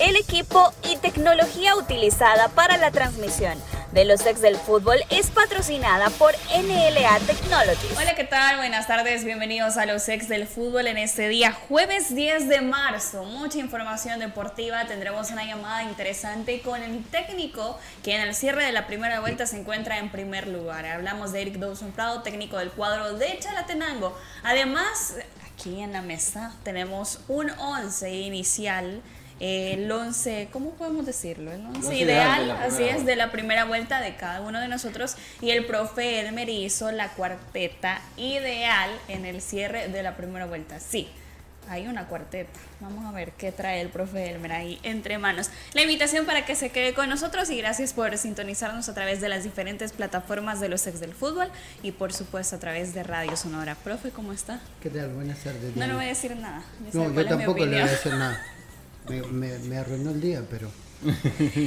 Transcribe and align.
El 0.00 0.16
equipo 0.16 0.72
y 0.90 0.96
tecnología 0.96 1.76
utilizada 1.76 2.48
para 2.48 2.78
la 2.78 2.90
transmisión 2.90 3.62
de 3.92 4.06
los 4.06 4.24
ex 4.24 4.40
del 4.40 4.56
fútbol 4.56 4.96
es 5.10 5.30
patrocinada 5.30 6.08
por 6.08 6.32
NLA 6.56 7.18
Technologies. 7.26 7.98
Hola, 7.98 8.14
¿qué 8.14 8.24
tal? 8.24 8.56
Buenas 8.56 8.86
tardes, 8.86 9.26
bienvenidos 9.26 9.76
a 9.76 9.84
los 9.84 10.08
ex 10.08 10.26
del 10.30 10.46
fútbol 10.46 10.86
en 10.86 10.96
este 10.96 11.28
día, 11.28 11.52
jueves 11.52 12.14
10 12.14 12.48
de 12.48 12.62
marzo. 12.62 13.24
Mucha 13.24 13.58
información 13.58 14.20
deportiva, 14.20 14.86
tendremos 14.86 15.32
una 15.32 15.44
llamada 15.44 15.82
interesante 15.82 16.62
con 16.62 16.82
el 16.82 17.04
técnico 17.04 17.78
que 18.02 18.14
en 18.14 18.22
el 18.22 18.34
cierre 18.34 18.64
de 18.64 18.72
la 18.72 18.86
primera 18.86 19.20
vuelta 19.20 19.44
se 19.44 19.60
encuentra 19.60 19.98
en 19.98 20.10
primer 20.10 20.48
lugar. 20.48 20.86
Hablamos 20.86 21.32
de 21.32 21.42
Eric 21.42 21.56
Dawson 21.56 21.92
Prado, 21.92 22.22
técnico 22.22 22.56
del 22.56 22.70
cuadro 22.70 23.18
de 23.18 23.38
Chalatenango. 23.38 24.16
Además, 24.44 25.16
aquí 25.52 25.82
en 25.82 25.92
la 25.92 26.00
mesa 26.00 26.54
tenemos 26.64 27.20
un 27.28 27.50
11 27.50 28.10
inicial 28.10 29.02
el 29.40 29.90
11, 29.90 30.48
¿cómo 30.52 30.72
podemos 30.72 31.06
decirlo? 31.06 31.50
El 31.50 31.64
11 31.64 31.96
ideal, 31.96 32.50
así 32.50 32.84
es, 32.84 33.06
de 33.06 33.16
la 33.16 33.32
primera 33.32 33.64
vuelta 33.64 34.00
de 34.00 34.14
cada 34.16 34.42
uno 34.42 34.60
de 34.60 34.68
nosotros. 34.68 35.16
Y 35.40 35.50
el 35.50 35.64
profe 35.64 36.20
Elmer 36.20 36.48
hizo 36.50 36.92
la 36.92 37.08
cuarteta 37.08 38.02
ideal 38.18 38.90
en 39.08 39.24
el 39.24 39.40
cierre 39.40 39.88
de 39.88 40.02
la 40.02 40.16
primera 40.16 40.44
vuelta. 40.44 40.78
Sí, 40.78 41.08
hay 41.70 41.86
una 41.86 42.06
cuarteta. 42.06 42.58
Vamos 42.80 43.06
a 43.06 43.12
ver 43.12 43.32
qué 43.32 43.50
trae 43.50 43.80
el 43.80 43.88
profe 43.88 44.28
Elmer 44.30 44.52
ahí 44.52 44.78
entre 44.82 45.16
manos. 45.16 45.50
La 45.72 45.82
invitación 45.82 46.26
para 46.26 46.44
que 46.44 46.54
se 46.54 46.70
quede 46.70 46.92
con 46.92 47.08
nosotros 47.08 47.48
y 47.48 47.56
gracias 47.56 47.94
por 47.94 48.18
sintonizarnos 48.18 48.90
a 48.90 48.94
través 48.94 49.22
de 49.22 49.30
las 49.30 49.44
diferentes 49.44 49.92
plataformas 49.92 50.60
de 50.60 50.68
los 50.68 50.86
ex 50.86 51.00
del 51.00 51.14
fútbol 51.14 51.48
y 51.82 51.92
por 51.92 52.12
supuesto 52.12 52.56
a 52.56 52.58
través 52.58 52.92
de 52.92 53.04
Radio 53.04 53.36
Sonora. 53.36 53.74
Profe, 53.74 54.10
¿cómo 54.10 54.34
está? 54.34 54.60
¿Qué 54.82 54.90
tal? 54.90 55.10
Buenas 55.14 55.38
tardes. 55.38 55.74
No 55.76 55.86
le 55.86 55.94
voy 55.94 56.04
a 56.04 56.08
decir 56.08 56.36
nada. 56.36 56.62
No, 56.92 57.14
yo 57.14 57.26
tampoco 57.26 57.64
le 57.64 57.66
voy 57.66 57.80
a 57.80 57.86
decir 57.86 58.12
nada. 58.12 58.38
Me, 59.08 59.58
me, 59.58 59.78
arruinó 59.78 60.10
el 60.10 60.20
día, 60.20 60.42
pero. 60.48 60.68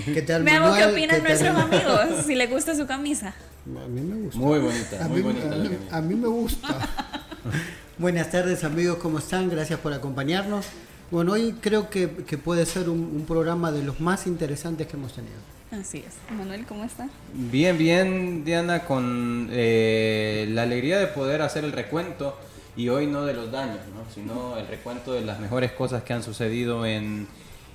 ¿Qué 0.05 0.23
tal, 0.25 0.43
Veamos 0.43 0.77
qué 0.77 0.85
opinan 0.85 1.23
nuestros 1.23 1.55
amigos, 1.55 2.25
si 2.25 2.35
le 2.35 2.47
gusta 2.47 2.75
su 2.75 2.85
camisa. 2.85 3.33
A 3.65 3.87
mí 3.87 4.01
me 4.01 4.23
gusta. 4.25 4.39
Muy 4.39 4.59
bonita, 4.59 5.05
a 5.05 5.07
muy 5.07 5.23
mí, 5.23 5.33
bonita. 5.33 5.97
A, 5.97 6.01
mí 6.01 6.15
me 6.15 6.27
gusta. 6.27 6.67
Buenas 7.97 8.29
tardes, 8.29 8.63
amigos, 8.63 8.97
¿cómo 8.97 9.19
están? 9.19 9.49
Gracias 9.49 9.79
por 9.79 9.93
acompañarnos. 9.93 10.67
Bueno, 11.11 11.33
hoy 11.33 11.55
creo 11.61 11.89
que, 11.89 12.09
que 12.27 12.37
puede 12.37 12.65
ser 12.65 12.89
un, 12.89 12.99
un, 12.99 13.25
programa 13.25 13.71
de 13.71 13.83
los 13.83 13.99
más 13.99 14.27
interesantes 14.27 14.87
que 14.87 14.97
hemos 14.97 15.13
tenido. 15.13 15.35
Así 15.71 15.99
es. 15.99 16.35
Manuel, 16.35 16.65
¿cómo 16.65 16.83
está? 16.83 17.09
Bien, 17.33 17.77
bien, 17.77 18.45
Diana, 18.45 18.85
con 18.85 19.49
eh, 19.51 20.47
la 20.49 20.63
alegría 20.63 20.99
de 20.99 21.07
poder 21.07 21.41
hacer 21.41 21.63
el 21.63 21.71
recuento 21.71 22.37
y 22.75 22.89
hoy 22.89 23.07
no 23.07 23.25
de 23.25 23.33
los 23.33 23.51
daños, 23.51 23.79
¿no? 23.93 24.03
sino 24.13 24.57
el 24.57 24.67
recuento 24.67 25.13
de 25.13 25.21
las 25.21 25.39
mejores 25.39 25.71
cosas 25.71 26.03
que 26.03 26.13
han 26.13 26.23
sucedido 26.23 26.85
en, 26.85 27.27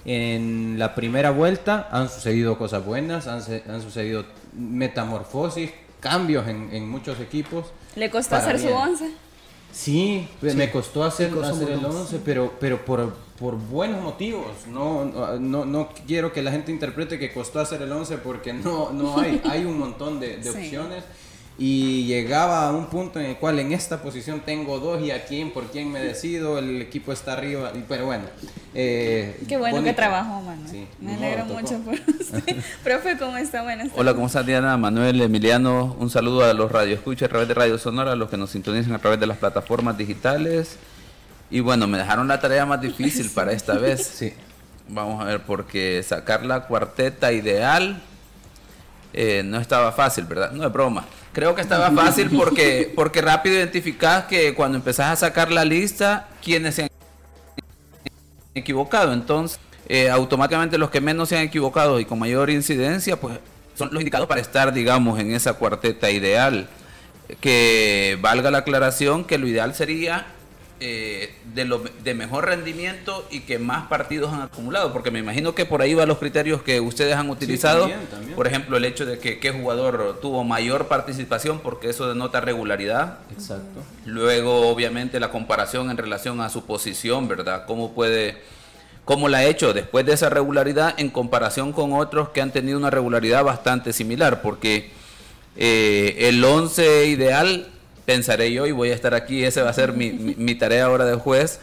en 0.04 0.78
la 0.78 0.94
primera 0.94 1.30
vuelta. 1.30 1.88
Han 1.92 2.08
sucedido 2.08 2.58
cosas 2.58 2.84
buenas, 2.84 3.26
han, 3.26 3.42
han 3.68 3.82
sucedido 3.82 4.24
metamorfosis, 4.54 5.70
cambios 6.00 6.48
en, 6.48 6.70
en, 6.72 6.88
muchos 6.88 7.20
equipos. 7.20 7.66
¿Le 7.94 8.10
costó 8.10 8.36
hacer 8.36 8.58
su 8.58 8.68
once? 8.68 9.10
Sí, 9.70 10.26
sí, 10.40 10.56
me 10.56 10.70
costó 10.70 11.04
hacer, 11.04 11.30
hacer 11.44 11.70
el 11.70 11.84
once, 11.84 12.18
pero, 12.24 12.54
pero 12.58 12.84
por, 12.84 13.14
por 13.38 13.54
buenos 13.56 14.02
motivos. 14.02 14.66
No, 14.66 15.04
no, 15.38 15.64
no 15.64 15.90
quiero 16.06 16.32
que 16.32 16.42
la 16.42 16.50
gente 16.50 16.72
interprete 16.72 17.18
que 17.18 17.32
costó 17.32 17.60
hacer 17.60 17.82
el 17.82 17.92
once 17.92 18.16
porque 18.16 18.52
no, 18.52 18.90
no 18.90 19.20
hay, 19.20 19.40
hay 19.48 19.64
un 19.64 19.78
montón 19.78 20.18
de, 20.18 20.38
de 20.38 20.50
sí. 20.50 20.58
opciones 20.58 21.04
y 21.60 22.06
llegaba 22.06 22.68
a 22.68 22.72
un 22.72 22.86
punto 22.86 23.18
en 23.18 23.26
el 23.26 23.36
cual 23.36 23.58
en 23.58 23.72
esta 23.72 24.00
posición 24.00 24.40
tengo 24.40 24.78
dos 24.78 25.02
y 25.02 25.10
a 25.10 25.24
quién, 25.24 25.50
por 25.50 25.64
quién 25.72 25.90
me 25.90 26.00
decido, 26.00 26.60
el 26.60 26.80
equipo 26.80 27.12
está 27.12 27.32
arriba, 27.32 27.72
pero 27.88 28.06
bueno. 28.06 28.26
Eh, 28.74 29.36
Qué 29.48 29.56
bueno 29.56 29.78
bonito. 29.78 29.90
que 29.90 29.96
trabajó, 29.96 30.40
Manuel. 30.40 30.68
Sí, 30.70 30.86
me 31.00 31.14
alegro 31.16 31.46
no, 31.46 31.54
mucho 31.54 31.78
por 31.80 31.94
usted. 31.94 32.56
Profe, 32.84 33.18
¿cómo 33.18 33.36
está? 33.38 33.64
Buenas 33.64 33.88
Hola, 33.96 34.14
¿cómo 34.14 34.28
está 34.28 34.44
Diana? 34.44 34.76
Manuel, 34.76 35.20
Emiliano, 35.20 35.96
un 35.98 36.10
saludo 36.10 36.44
a 36.44 36.54
los 36.54 36.70
radioescuchas 36.70 37.26
a 37.26 37.28
través 37.28 37.48
de 37.48 37.54
Radio 37.54 37.76
Sonora, 37.76 38.12
a 38.12 38.16
los 38.16 38.30
que 38.30 38.36
nos 38.36 38.50
sintonizan 38.50 38.92
a 38.92 39.00
través 39.00 39.18
de 39.18 39.26
las 39.26 39.38
plataformas 39.38 39.98
digitales. 39.98 40.76
Y 41.50 41.58
bueno, 41.58 41.88
me 41.88 41.98
dejaron 41.98 42.28
la 42.28 42.38
tarea 42.38 42.66
más 42.66 42.80
difícil 42.80 43.30
para 43.34 43.50
esta 43.50 43.74
vez. 43.74 44.06
Sí. 44.06 44.32
Vamos 44.86 45.20
a 45.20 45.24
ver, 45.24 45.42
porque 45.42 46.04
sacar 46.04 46.46
la 46.46 46.68
cuarteta 46.68 47.32
ideal 47.32 48.00
eh, 49.12 49.42
no 49.44 49.58
estaba 49.58 49.90
fácil, 49.90 50.24
¿verdad? 50.24 50.52
No 50.52 50.64
es 50.64 50.72
broma. 50.72 51.04
Creo 51.38 51.54
que 51.54 51.60
estaba 51.60 51.92
fácil 51.92 52.30
porque, 52.36 52.92
porque 52.96 53.20
rápido 53.20 53.54
identificás 53.54 54.24
que 54.24 54.54
cuando 54.54 54.76
empezás 54.76 55.12
a 55.12 55.14
sacar 55.14 55.52
la 55.52 55.64
lista, 55.64 56.26
quienes 56.42 56.74
se 56.74 56.82
han 56.82 56.88
equivocado. 58.56 59.12
Entonces, 59.12 59.60
eh, 59.88 60.10
automáticamente 60.10 60.78
los 60.78 60.90
que 60.90 61.00
menos 61.00 61.28
se 61.28 61.38
han 61.38 61.44
equivocado 61.44 62.00
y 62.00 62.06
con 62.06 62.18
mayor 62.18 62.50
incidencia, 62.50 63.20
pues 63.20 63.38
son 63.76 63.90
los 63.92 64.00
indicados 64.00 64.26
para 64.26 64.40
estar, 64.40 64.72
digamos, 64.72 65.20
en 65.20 65.32
esa 65.32 65.52
cuarteta 65.52 66.10
ideal. 66.10 66.68
Que 67.40 68.18
valga 68.20 68.50
la 68.50 68.58
aclaración 68.58 69.24
que 69.24 69.38
lo 69.38 69.46
ideal 69.46 69.76
sería 69.76 70.26
eh, 70.80 71.34
de, 71.54 71.64
lo, 71.64 71.82
de 72.04 72.14
mejor 72.14 72.46
rendimiento 72.46 73.26
y 73.32 73.40
que 73.40 73.58
más 73.58 73.88
partidos 73.88 74.32
han 74.32 74.42
acumulado, 74.42 74.92
porque 74.92 75.10
me 75.10 75.18
imagino 75.18 75.52
que 75.52 75.64
por 75.64 75.82
ahí 75.82 75.92
van 75.92 76.06
los 76.06 76.18
criterios 76.18 76.62
que 76.62 76.80
ustedes 76.80 77.16
han 77.16 77.30
utilizado. 77.30 77.86
Sí, 77.86 77.90
también, 77.90 78.10
también. 78.10 78.36
Por 78.36 78.46
ejemplo, 78.46 78.76
el 78.76 78.84
hecho 78.84 79.04
de 79.04 79.18
que 79.18 79.40
qué 79.40 79.50
jugador 79.50 80.20
tuvo 80.22 80.44
mayor 80.44 80.86
participación, 80.86 81.60
porque 81.60 81.90
eso 81.90 82.08
denota 82.08 82.40
regularidad. 82.40 83.18
Exacto. 83.32 83.82
Luego, 84.04 84.68
obviamente, 84.68 85.18
la 85.18 85.32
comparación 85.32 85.90
en 85.90 85.96
relación 85.96 86.40
a 86.40 86.48
su 86.48 86.64
posición, 86.64 87.26
¿verdad? 87.26 87.64
¿Cómo 87.66 87.92
puede, 87.92 88.36
cómo 89.04 89.28
la 89.28 89.38
ha 89.38 89.44
hecho 89.46 89.72
después 89.72 90.06
de 90.06 90.12
esa 90.12 90.30
regularidad 90.30 90.94
en 90.98 91.10
comparación 91.10 91.72
con 91.72 91.92
otros 91.92 92.28
que 92.28 92.40
han 92.40 92.52
tenido 92.52 92.78
una 92.78 92.90
regularidad 92.90 93.42
bastante 93.42 93.92
similar? 93.92 94.42
Porque 94.42 94.92
eh, 95.56 96.28
el 96.28 96.44
11 96.44 97.06
ideal 97.06 97.66
pensaré 98.08 98.50
yo 98.50 98.66
y 98.66 98.72
voy 98.72 98.88
a 98.88 98.94
estar 98.94 99.12
aquí, 99.12 99.44
esa 99.44 99.62
va 99.64 99.68
a 99.68 99.74
ser 99.74 99.92
mi, 99.92 100.10
mi, 100.12 100.34
mi 100.34 100.54
tarea 100.54 100.86
ahora 100.86 101.04
de 101.04 101.16
juez, 101.16 101.60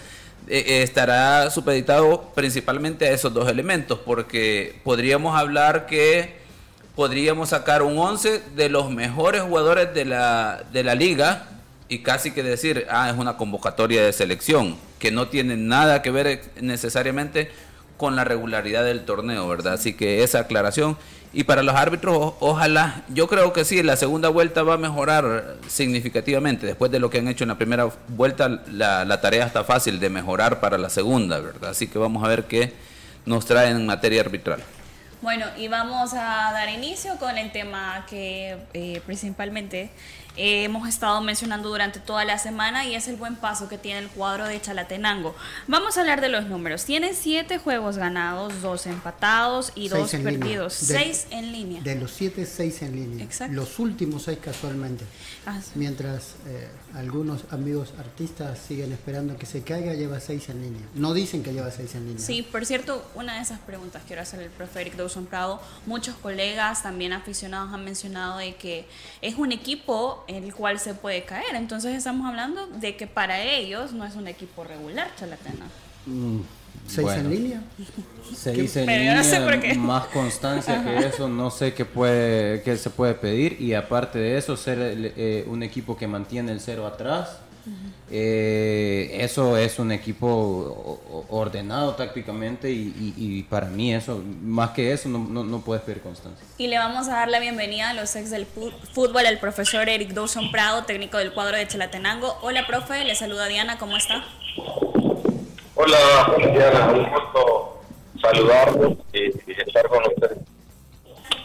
eh, 0.48 0.84
estará 0.84 1.50
supeditado 1.50 2.30
principalmente 2.36 3.08
a 3.08 3.12
esos 3.14 3.34
dos 3.34 3.50
elementos, 3.50 3.98
porque 4.06 4.80
podríamos 4.84 5.36
hablar 5.36 5.88
que 5.88 6.36
podríamos 6.96 7.50
sacar 7.50 7.82
un 7.82 7.98
11 7.98 8.44
de 8.56 8.70
los 8.70 8.92
mejores 8.92 9.42
jugadores 9.42 9.92
de 9.96 10.06
la, 10.06 10.64
de 10.72 10.84
la 10.84 10.94
liga 10.94 11.48
y 11.90 12.04
casi 12.04 12.30
que 12.30 12.44
decir, 12.44 12.86
ah, 12.92 13.10
es 13.10 13.18
una 13.18 13.38
convocatoria 13.38 14.06
de 14.06 14.14
selección, 14.14 14.78
que 15.00 15.10
no 15.10 15.30
tiene 15.30 15.58
nada 15.58 16.04
que 16.04 16.12
ver 16.12 16.44
necesariamente 16.62 17.50
con 17.98 18.16
la 18.16 18.24
regularidad 18.24 18.86
del 18.86 19.04
torneo, 19.04 19.48
¿verdad? 19.48 19.74
Así 19.74 19.94
que 19.94 20.22
esa 20.22 20.42
aclaración. 20.42 20.96
Y 21.38 21.44
para 21.44 21.64
los 21.64 21.76
árbitros, 21.76 22.36
ojalá, 22.40 23.04
yo 23.10 23.28
creo 23.28 23.52
que 23.52 23.66
sí, 23.66 23.84
la 23.84 23.98
segunda 23.98 24.30
vuelta 24.30 24.64
va 24.64 24.76
a 24.76 24.78
mejorar 24.78 25.58
significativamente. 25.68 26.66
Después 26.66 26.90
de 26.92 27.00
lo 27.00 27.10
que 27.10 27.18
han 27.18 27.28
hecho 27.28 27.44
en 27.44 27.50
la 27.50 27.58
primera 27.58 27.90
vuelta, 28.08 28.62
la, 28.72 29.04
la, 29.04 29.20
tarea 29.20 29.46
está 29.46 29.66
fácil 29.66 30.00
de 30.00 30.10
mejorar 30.10 30.62
para 30.62 30.78
la 30.78 30.90
segunda, 30.90 31.42
¿verdad? 31.42 31.72
Así 31.72 31.88
que 31.88 32.00
vamos 32.00 32.24
a 32.24 32.30
ver 32.30 32.46
qué 32.46 32.72
nos 33.26 33.46
trae 33.46 33.70
en 33.72 33.86
materia 33.86 34.22
arbitral. 34.22 34.64
Bueno, 35.22 35.46
y 35.58 35.68
vamos 35.68 36.14
a 36.14 36.54
dar 36.54 36.70
inicio 36.70 37.18
con 37.18 37.38
el 37.38 37.52
tema 37.52 38.06
que 38.10 38.56
eh, 38.74 39.02
principalmente 39.06 39.90
hemos 40.38 40.88
estado 40.88 41.22
mencionando 41.22 41.70
durante 41.70 42.00
toda 42.00 42.26
la 42.26 42.38
semana 42.38 42.86
y 42.86 42.96
es 42.96 43.08
el 43.08 43.16
buen 43.16 43.36
paso 43.36 43.70
que 43.70 43.78
tiene 43.78 44.00
el 44.00 44.10
cuadro 44.10 44.46
de 44.46 44.62
Chalatenango. 44.62 45.36
Vamos 45.68 45.98
a 45.98 46.02
hablar 46.02 46.22
de 46.22 46.30
los 46.30 46.46
números. 46.46 46.86
Tiene 46.86 47.14
siete 47.14 47.58
juegos 47.58 47.98
ganados, 47.98 48.62
dos 48.62 48.86
empatados 48.88 49.72
y 49.76 49.90
dos 49.90 50.12
perdidos. 50.12 50.74
seis 50.74 51.28
en 51.30 51.52
línea. 51.52 51.82
De 51.82 51.96
los 51.96 52.12
siete, 52.12 52.46
seis 52.46 52.82
en 52.82 52.96
línea. 52.96 53.24
Exacto. 53.24 53.54
Los 53.54 53.80
últimos 53.80 54.24
seis 54.24 54.40
casualmente. 54.42 55.06
Ah, 55.48 55.60
Mientras 55.76 56.36
eh, 56.48 56.68
algunos 56.96 57.42
amigos 57.52 57.94
artistas 58.00 58.58
siguen 58.58 58.92
esperando 58.92 59.38
que 59.38 59.46
se 59.46 59.62
caiga, 59.62 59.94
lleva 59.94 60.20
seis 60.20 60.50
en 60.50 60.62
línea. 60.62 60.82
No 60.96 61.14
dicen 61.14 61.44
que 61.44 61.54
lleva 61.54 61.70
seis 61.70 61.94
en 61.96 62.06
línea. 62.08 62.20
Sí, 62.20 62.42
por 62.42 62.66
cierto, 62.66 63.06
una 63.14 63.36
de 63.36 63.42
esas 63.42 63.60
preguntas 63.60 64.02
quiero 64.08 64.24
hacer 64.24 64.42
el 64.42 64.50
profe 64.50 64.82
Eric 64.82 64.96
Dawson 64.96 65.28
Prado. 65.28 65.62
Muchos 65.86 66.16
colegas, 66.16 66.82
también 66.82 67.14
aficionados, 67.14 67.74
han 67.74 67.86
mencionado 67.86 68.38
de 68.40 68.56
que 68.56 68.88
es 69.22 69.36
un 69.36 69.52
equipo 69.52 70.24
el 70.28 70.54
cual 70.54 70.80
se 70.80 70.96
puede 70.96 71.26
caer. 71.26 71.56
Entonces 71.56 71.96
estamos 71.96 72.28
hablando 72.28 72.66
de 72.68 72.96
que 72.98 73.06
para 73.06 73.42
ellos 73.42 73.94
no 73.94 74.06
es 74.06 74.16
un 74.16 74.28
equipo 74.28 74.64
regular, 74.64 75.12
Chalatena. 75.16 75.66
Mm, 76.06 76.40
¿Seis 76.88 77.10
en 77.10 77.30
línea? 77.30 77.64
Seis 78.36 78.76
en 78.76 78.88
línea, 78.88 79.78
más 79.78 80.06
constancia 80.06 80.84
que 80.84 81.08
eso, 81.08 81.28
no 81.28 81.50
sé 81.50 81.74
qué, 81.74 81.86
puede, 81.86 82.62
qué 82.62 82.78
se 82.78 82.90
puede 82.90 83.16
pedir. 83.16 83.60
Y 83.60 83.74
aparte 83.74 84.20
de 84.20 84.38
eso, 84.38 84.56
ser 84.56 84.78
eh, 84.82 85.46
un 85.48 85.64
equipo 85.64 85.98
que 85.98 86.08
mantiene 86.08 86.52
el 86.52 86.60
cero 86.60 86.86
atrás 86.86 87.40
eh, 88.12 89.18
eso 89.22 89.58
es 89.58 89.80
un 89.80 89.92
equipo 89.92 91.26
ordenado 91.30 91.96
tácticamente 91.96 92.72
y, 92.72 93.44
para 93.50 93.68
mí 93.68 93.94
eso, 93.94 94.24
más 94.42 94.72
que 94.72 94.92
eso, 94.92 95.10
no, 95.10 95.44
no, 95.44 95.62
puedes 95.62 95.84
pedir 95.84 96.02
constancia. 96.02 96.46
Y 96.58 96.68
le 96.68 96.78
vamos 96.78 97.08
a 97.08 97.12
dar 97.12 97.30
la 97.30 97.40
bienvenida 97.40 97.90
a 97.90 97.94
los 97.94 98.16
ex 98.16 98.30
del 98.30 98.46
fútbol, 98.46 99.26
al 99.26 99.40
profesor 99.40 99.90
Eric 99.90 100.14
Dawson 100.14 100.52
Prado, 100.52 100.84
técnico 100.84 101.18
del 101.18 101.34
cuadro 101.34 101.58
de 101.58 101.68
Chelatenango. 101.68 102.38
Hola, 102.42 102.68
profe, 102.68 103.04
le 103.04 103.16
saluda 103.16 103.48
Diana, 103.48 103.78
¿cómo 103.80 103.98
está? 103.98 104.24
Hola, 105.78 106.34
Diana, 106.54 106.88
un 106.88 107.04
gusto 107.10 107.82
saludarlos 108.22 108.94
y 109.12 109.52
estar 109.52 109.90
con 109.90 110.04
ustedes. 110.08 110.38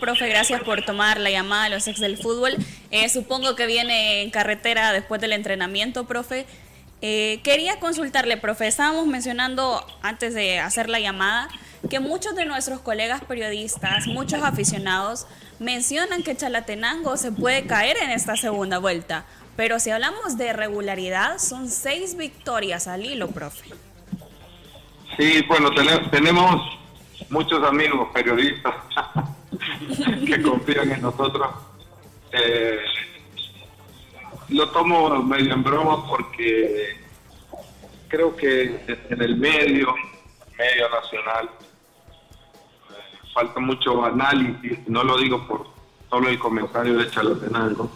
Profe, 0.01 0.29
gracias 0.29 0.63
por 0.63 0.85
tomar 0.85 1.19
la 1.19 1.31
llamada 1.31 1.65
de 1.65 1.71
los 1.71 1.89
ex 1.89 1.99
del 1.99 2.17
fútbol. 2.17 2.57
Eh, 2.93 3.09
supongo 3.09 3.57
que 3.57 3.67
viene 3.67 4.23
en 4.23 4.31
carretera 4.31 4.93
después 4.93 5.21
del 5.21 5.33
entrenamiento, 5.33 6.07
profe. 6.07 6.47
Eh, 7.03 7.41
quería 7.43 7.81
consultarle, 7.81 8.37
profe, 8.37 8.69
estábamos 8.69 9.09
mencionando 9.09 9.85
antes 10.01 10.33
de 10.33 10.61
hacer 10.61 10.89
la 10.89 11.01
llamada 11.01 11.49
que 11.89 11.99
muchos 11.99 12.37
de 12.37 12.45
nuestros 12.45 12.81
colegas 12.81 13.25
periodistas, 13.25 14.07
muchos 14.07 14.45
aficionados, 14.45 15.27
mencionan 15.59 16.23
que 16.23 16.37
Chalatenango 16.37 17.17
se 17.17 17.33
puede 17.33 17.67
caer 17.67 17.97
en 17.97 18.11
esta 18.11 18.37
segunda 18.37 18.79
vuelta. 18.79 19.25
Pero 19.57 19.81
si 19.81 19.91
hablamos 19.91 20.39
de 20.39 20.53
regularidad, 20.53 21.39
son 21.39 21.69
seis 21.69 22.17
victorias 22.17 22.87
al 22.87 23.05
hilo, 23.05 23.29
profe. 23.29 23.71
Sí, 25.17 25.45
bueno, 25.49 25.71
tenemos 26.11 26.79
muchos 27.29 27.63
amigos 27.65 28.09
periodistas 28.13 28.75
que 30.27 30.43
confían 30.43 30.93
en 30.93 31.03
nosotros. 31.03 31.49
Eh, 32.33 32.79
lo 34.51 34.69
tomo 34.71 35.23
medio 35.23 35.55
en 35.55 35.63
broma 35.63 36.07
porque 36.09 36.97
creo 38.09 38.35
que 38.37 38.81
en 39.09 39.23
el 39.23 39.37
medio, 39.37 39.95
medio 40.59 40.89
nacional, 40.89 41.51
eh, 42.91 43.29
falta 43.33 43.61
mucho 43.61 44.05
análisis, 44.05 44.79
no 44.89 45.05
lo 45.05 45.17
digo 45.19 45.47
por 45.47 45.67
solo 46.09 46.29
el 46.29 46.39
comentario 46.39 46.97
de 46.99 47.09
Chalatenango, 47.11 47.91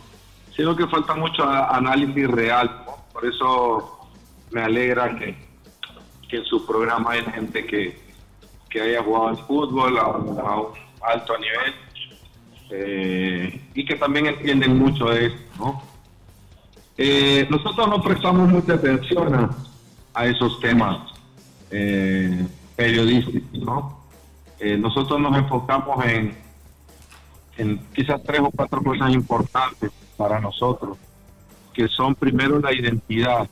sino 0.54 0.76
que 0.76 0.86
falta 0.86 1.14
mucho 1.14 1.48
análisis 1.48 2.28
real. 2.28 2.84
Por 3.12 3.26
eso 3.26 4.08
me 4.50 4.62
alegra 4.62 5.16
que, 5.18 5.36
que 6.34 6.38
en 6.38 6.46
su 6.46 6.66
programa 6.66 7.12
hay 7.12 7.22
gente 7.26 7.64
que, 7.64 7.96
que 8.68 8.80
haya 8.80 9.04
jugado 9.04 9.28
al 9.28 9.36
fútbol 9.46 9.96
a, 9.98 10.08
un 10.08 10.36
alto 11.00 11.38
nivel 11.38 11.74
eh, 12.70 13.60
y 13.72 13.84
que 13.84 13.94
también 13.94 14.26
entienden 14.26 14.76
mucho 14.76 15.04
de 15.10 15.26
esto. 15.26 15.82
Eh, 16.98 17.46
nosotros 17.48 17.88
no 17.88 18.02
prestamos 18.02 18.48
mucha 18.48 18.74
atención 18.74 19.48
a, 20.12 20.26
esos 20.26 20.58
temas 20.58 21.12
eh, 21.70 22.44
periodísticos. 22.74 23.60
¿no? 23.60 24.04
nosotros 24.78 25.20
nos 25.20 25.36
enfocamos 25.38 26.04
en, 26.04 26.36
en 27.58 27.78
quizás 27.94 28.20
tres 28.24 28.40
o 28.40 28.50
cuatro 28.50 28.82
cosas 28.82 29.12
importantes 29.12 29.92
para 30.16 30.40
nosotros, 30.40 30.98
que 31.72 31.86
son 31.86 32.16
primero 32.16 32.58
la 32.58 32.72
identidad. 32.72 33.48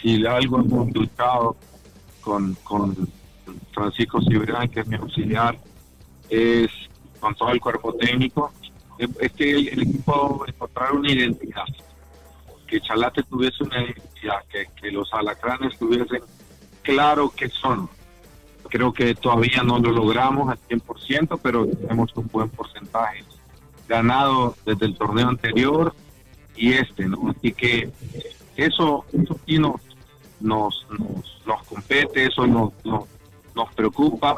si 0.00 0.24
algo 0.24 0.60
hemos 0.60 0.90
luchado 0.94 1.56
con, 2.24 2.54
con 2.64 2.96
Francisco 3.72 4.20
Cibrán, 4.22 4.68
que 4.68 4.80
es 4.80 4.86
mi 4.86 4.96
auxiliar, 4.96 5.58
es 6.28 6.70
con 7.20 7.34
todo 7.34 7.50
el 7.50 7.60
cuerpo 7.60 7.94
técnico, 7.94 8.52
es 8.98 9.32
que 9.32 9.50
el, 9.50 9.82
equipo 9.82 10.44
encontrar 10.46 10.92
una 10.92 11.12
identidad, 11.12 11.64
que 12.66 12.80
Chalate 12.80 13.22
tuviese 13.24 13.64
una 13.64 13.82
identidad, 13.82 14.42
que, 14.48 14.90
los 14.90 15.12
alacranes 15.12 15.76
tuviesen 15.78 16.20
claro 16.82 17.32
qué 17.36 17.48
son. 17.48 17.88
Creo 18.68 18.92
que 18.92 19.14
todavía 19.14 19.62
no 19.62 19.78
lo 19.78 19.90
logramos 19.90 20.48
al 20.48 20.58
100%, 20.68 21.38
pero 21.42 21.66
tenemos 21.66 22.14
un 22.16 22.28
buen 22.32 22.48
porcentaje 22.48 23.24
ganado 23.88 24.56
desde 24.64 24.86
el 24.86 24.96
torneo 24.96 25.28
anterior 25.28 25.94
y 26.56 26.72
este, 26.72 27.06
¿no? 27.06 27.30
Así 27.36 27.52
que 27.52 27.90
eso, 28.56 29.04
eso 29.12 29.38
sí 29.46 29.58
nos, 29.58 29.80
nos, 30.44 30.86
nos, 31.46 31.62
compete, 31.66 32.26
eso 32.26 32.46
nos, 32.46 32.72
nos, 32.84 33.04
nos 33.54 33.74
preocupa 33.74 34.36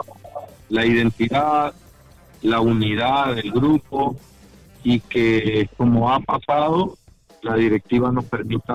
la 0.68 0.86
identidad, 0.86 1.74
la 2.42 2.60
unidad 2.60 3.34
del 3.34 3.50
grupo 3.50 4.16
y 4.84 5.00
que 5.00 5.68
como 5.76 6.12
ha 6.12 6.20
pasado, 6.20 6.96
la 7.42 7.56
directiva 7.56 8.12
nos 8.12 8.24
permita 8.24 8.70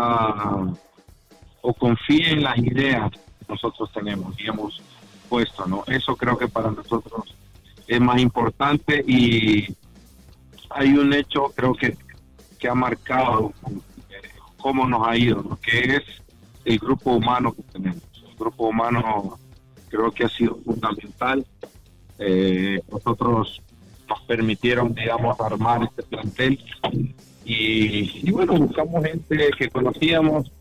o 1.61 1.73
confíe 1.73 2.31
en 2.31 2.43
las 2.43 2.57
ideas 2.57 3.11
que 3.11 3.45
nosotros 3.47 3.89
tenemos 3.93 4.39
y 4.39 4.47
hemos 4.47 4.81
puesto, 5.29 5.65
¿no? 5.65 5.83
Eso 5.87 6.15
creo 6.15 6.37
que 6.37 6.47
para 6.47 6.71
nosotros 6.71 7.35
es 7.87 8.01
más 8.01 8.19
importante 8.19 9.03
y 9.07 9.75
hay 10.69 10.93
un 10.93 11.13
hecho 11.13 11.51
creo 11.55 11.73
que, 11.73 11.97
que 12.59 12.67
ha 12.67 12.75
marcado 12.75 13.53
eh, 14.09 14.29
cómo 14.57 14.87
nos 14.87 15.07
ha 15.07 15.15
ido, 15.15 15.57
que 15.61 15.95
es 15.95 16.20
el 16.65 16.79
grupo 16.79 17.13
humano 17.13 17.53
que 17.53 17.63
tenemos. 17.63 18.03
El 18.27 18.35
grupo 18.37 18.67
humano 18.67 19.39
creo 19.89 20.11
que 20.11 20.25
ha 20.25 20.29
sido 20.29 20.57
fundamental. 20.57 21.45
Eh, 22.19 22.81
nosotros 22.91 23.61
nos 24.07 24.21
permitieron, 24.21 24.93
digamos, 24.93 25.39
armar 25.39 25.83
este 25.83 26.03
plantel 26.03 26.59
y, 27.43 28.29
bueno, 28.31 28.53
buscamos 28.53 29.03
gente 29.03 29.49
que 29.57 29.69
conocíamos, 29.69 30.51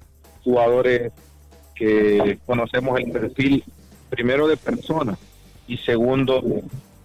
jugadores 0.43 1.13
que 1.75 2.39
conocemos 2.47 2.99
el 2.99 3.13
perfil 3.13 3.65
primero 4.09 4.49
de 4.49 4.57
persona 4.57 5.17
y 5.69 5.77
segundo 5.79 6.43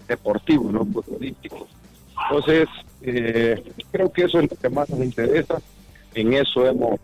deportivo, 0.08 0.72
no 0.72 0.86
futbolístico. 0.86 1.68
Entonces, 2.24 2.68
eh, 3.02 3.64
creo 3.92 4.12
que 4.12 4.24
eso 4.24 4.40
es 4.40 4.50
lo 4.50 4.58
que 4.58 4.70
más 4.70 4.90
nos 4.90 5.00
interesa. 5.00 5.62
En 6.14 6.34
eso 6.34 6.66
hemos 6.66 7.00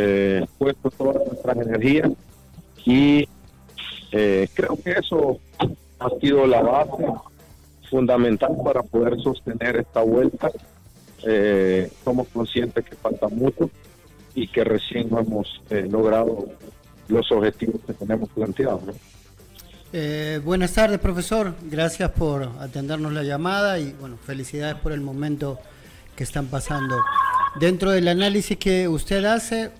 eh, 0.00 0.46
puesto 0.58 0.90
todas 0.90 1.26
nuestras 1.26 1.56
energías 1.56 2.10
y 2.84 3.28
eh, 4.12 4.48
creo 4.54 4.78
que 4.82 4.92
eso 4.92 5.38
ha 5.98 6.08
sido 6.20 6.46
la 6.46 6.62
base 6.62 7.04
fundamental 7.90 8.56
para 8.64 8.84
poder 8.84 9.20
sostener 9.20 9.76
esta 9.76 10.02
vuelta. 10.02 10.52
Eh, 11.26 11.90
somos 12.04 12.28
conscientes 12.28 12.84
que 12.84 12.94
falta 12.94 13.26
mucho 13.26 13.70
y 14.36 14.46
que 14.46 14.62
recién 14.62 15.08
hemos 15.16 15.60
logrado 15.90 16.46
los 17.08 17.32
objetivos 17.32 17.80
que 17.84 17.92
tenemos 17.92 18.28
planteados. 18.28 18.82
buenas 20.44 20.74
tardes, 20.74 21.00
profesor. 21.00 21.54
Gracias 21.62 22.12
por 22.12 22.44
atendernos 22.60 23.12
la 23.12 23.24
llamada 23.24 23.80
y 23.80 23.92
bueno, 23.98 24.16
felicidades 24.16 24.76
por 24.76 24.92
el 24.92 25.00
momento 25.00 25.58
que 26.14 26.22
están 26.22 26.46
pasando. 26.46 26.96
Dentro 27.58 27.90
del 27.90 28.06
análisis 28.06 28.56
que 28.58 28.86
usted 28.86 29.24
hace, 29.24 29.72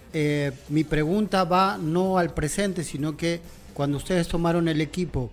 mi 0.69 0.85
pregunta 0.85 1.45
va 1.45 1.79
no 1.79 2.19
al 2.19 2.33
presente, 2.35 2.85
sino 2.85 3.17
que 3.17 3.41
cuando 3.75 3.97
ustedes 3.99 4.29
tomaron 4.29 4.69
el 4.69 4.81
equipo, 4.81 5.31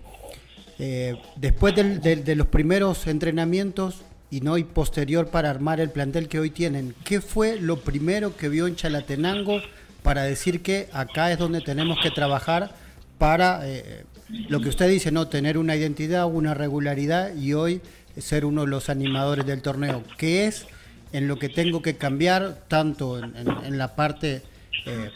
eh, 0.78 1.16
después 1.36 1.74
de 1.74 2.34
los 2.36 2.46
primeros 2.48 3.06
entrenamientos 3.06 4.02
y 4.30 4.40
no 4.40 4.58
y 4.58 4.64
posterior 4.64 5.28
para 5.28 5.50
armar 5.50 5.80
el 5.80 5.90
plantel 5.90 6.28
que 6.28 6.38
hoy 6.38 6.50
tienen, 6.50 6.94
¿qué 7.04 7.20
fue 7.20 7.60
lo 7.60 7.80
primero 7.80 8.36
que 8.36 8.48
vio 8.48 8.66
en 8.66 8.76
Chalatenango 8.76 9.60
para 10.02 10.22
decir 10.22 10.62
que 10.62 10.88
acá 10.92 11.32
es 11.32 11.38
donde 11.38 11.60
tenemos 11.60 11.98
que 12.02 12.10
trabajar 12.10 12.74
para 13.18 13.60
eh, 13.64 14.04
lo 14.48 14.60
que 14.60 14.68
usted 14.68 14.88
dice, 14.88 15.10
¿no? 15.10 15.28
Tener 15.28 15.56
una 15.58 15.76
identidad, 15.76 16.26
una 16.26 16.54
regularidad 16.54 17.34
y 17.34 17.54
hoy 17.54 17.80
ser 18.18 18.44
uno 18.44 18.62
de 18.62 18.68
los 18.68 18.88
animadores 18.88 19.46
del 19.46 19.62
torneo. 19.62 20.02
¿Qué 20.18 20.46
es 20.46 20.66
en 21.12 21.28
lo 21.28 21.38
que 21.38 21.48
tengo 21.48 21.82
que 21.82 21.96
cambiar, 21.96 22.64
tanto 22.68 23.18
en, 23.18 23.78
la 23.78 23.94
parte 23.94 24.42
eh, 24.86 25.10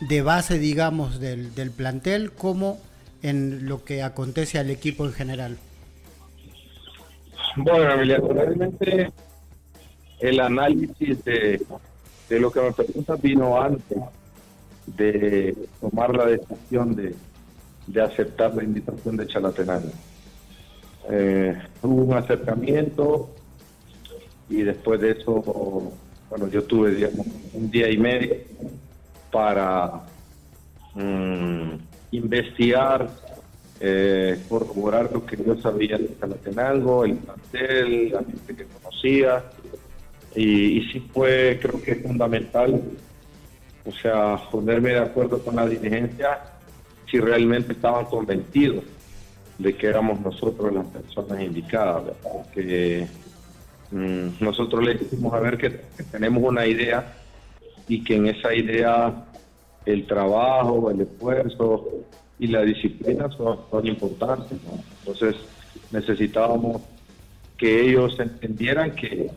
de 0.00 0.22
base, 0.22 0.58
digamos, 0.58 1.20
del, 1.20 1.54
del 1.54 1.70
plantel, 1.70 2.32
como 2.32 2.80
en 3.22 3.68
lo 3.68 3.84
que 3.84 4.02
acontece 4.02 4.58
al 4.58 4.70
equipo 4.70 5.06
en 5.06 5.12
general? 5.12 5.58
Bueno, 7.56 7.92
Emiliano, 7.92 8.28
realmente 8.28 9.12
el 10.20 10.40
análisis 10.40 11.24
de, 11.24 11.60
de 12.28 12.40
lo 12.40 12.50
que 12.50 12.60
me 12.60 12.72
pregunta 12.72 13.16
vino 13.16 13.60
antes 13.60 13.98
de 14.86 15.56
tomar 15.80 16.14
la 16.14 16.26
decisión 16.26 16.96
de, 16.96 17.14
de 17.86 18.02
aceptar 18.02 18.54
la 18.54 18.64
invitación 18.64 19.16
de 19.16 19.26
Chalatenango. 19.26 19.90
Eh, 21.10 21.56
hubo 21.82 22.04
un 22.04 22.14
acercamiento 22.14 23.34
y 24.48 24.62
después 24.62 25.00
de 25.00 25.12
eso, 25.12 25.92
bueno, 26.30 26.48
yo 26.48 26.64
tuve 26.64 26.94
digamos, 26.94 27.26
un 27.52 27.70
día 27.70 27.90
y 27.90 27.98
medio 27.98 28.36
para 29.32 29.90
mm, 30.94 31.72
investigar, 32.12 33.10
eh, 33.80 34.40
corroborar 34.48 35.10
lo 35.12 35.26
que 35.26 35.36
yo 35.44 35.56
sabía 35.60 35.98
de 35.98 36.16
Chalatenango, 36.20 37.04
el 37.04 37.16
plantel, 37.16 38.12
la 38.12 38.18
gente 38.20 38.54
que 38.54 38.66
conocía, 38.66 39.42
y, 40.36 40.82
sí 40.92 41.00
fue, 41.12 41.58
creo 41.60 41.82
que 41.82 41.92
es 41.92 42.02
fundamental, 42.02 42.80
o 43.84 43.92
sea, 43.92 44.36
ponerme 44.50 44.90
de 44.90 45.00
acuerdo 45.00 45.42
con 45.42 45.56
la 45.56 45.66
dirigencia 45.66 46.38
si 47.10 47.18
realmente 47.18 47.72
estaban 47.72 48.04
convencidos 48.06 48.84
de 49.58 49.74
que 49.76 49.86
éramos 49.86 50.20
nosotros 50.20 50.72
las 50.72 50.86
personas 50.86 51.42
indicadas, 51.42 52.14
que 52.54 53.06
mm, 53.90 54.28
nosotros 54.40 54.84
le 54.84 54.94
dijimos 54.94 55.34
a 55.34 55.40
ver 55.40 55.58
que, 55.58 55.70
tenemos 56.10 56.42
una 56.42 56.66
idea 56.66 57.14
y 57.88 58.02
que 58.04 58.16
en 58.16 58.26
esa 58.26 58.54
idea 58.54 59.24
el 59.84 60.06
trabajo, 60.06 60.90
el 60.90 61.00
esfuerzo 61.00 61.88
y 62.38 62.46
la 62.48 62.62
disciplina 62.62 63.28
son, 63.30 63.86
importantes. 63.86 64.58
Entonces 65.00 65.36
necesitábamos 65.90 66.82
que 67.56 67.88
ellos 67.88 68.18
entendieran 68.18 68.94
que, 68.94 69.30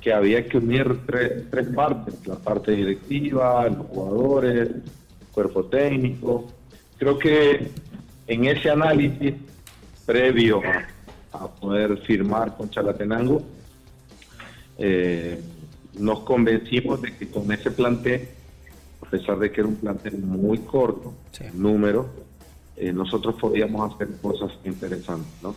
que 0.00 0.12
había 0.12 0.46
que 0.46 0.58
unir 0.58 1.00
tres, 1.06 1.68
partes, 1.74 2.26
la 2.26 2.36
parte 2.36 2.72
directiva, 2.72 3.68
los 3.68 3.86
jugadores, 3.86 4.70
cuerpo 5.32 5.64
técnico 5.64 6.46
Creo 6.98 7.18
que 7.18 7.70
en 8.26 8.44
ese 8.44 8.70
análisis 8.70 9.34
previo 10.06 10.62
a, 11.32 11.48
poder 11.48 11.98
firmar 11.98 12.56
con 12.56 12.70
Chalatenango, 12.70 13.42
eh, 14.78 15.40
nos 15.98 16.20
convencimos 16.20 17.00
de 17.02 17.16
que 17.16 17.28
con 17.28 17.50
ese 17.52 17.70
plantel, 17.70 18.28
a 19.04 19.10
pesar 19.10 19.38
de 19.38 19.50
que 19.50 19.60
era 19.60 19.68
un 19.68 19.76
plantel 19.76 20.18
muy 20.18 20.58
corto, 20.58 21.14
número, 21.52 22.08
eh, 22.76 22.92
nosotros 22.92 23.36
podíamos 23.40 23.94
hacer 23.94 24.08
cosas 24.20 24.52
interesantes, 24.64 25.32
¿no? 25.42 25.54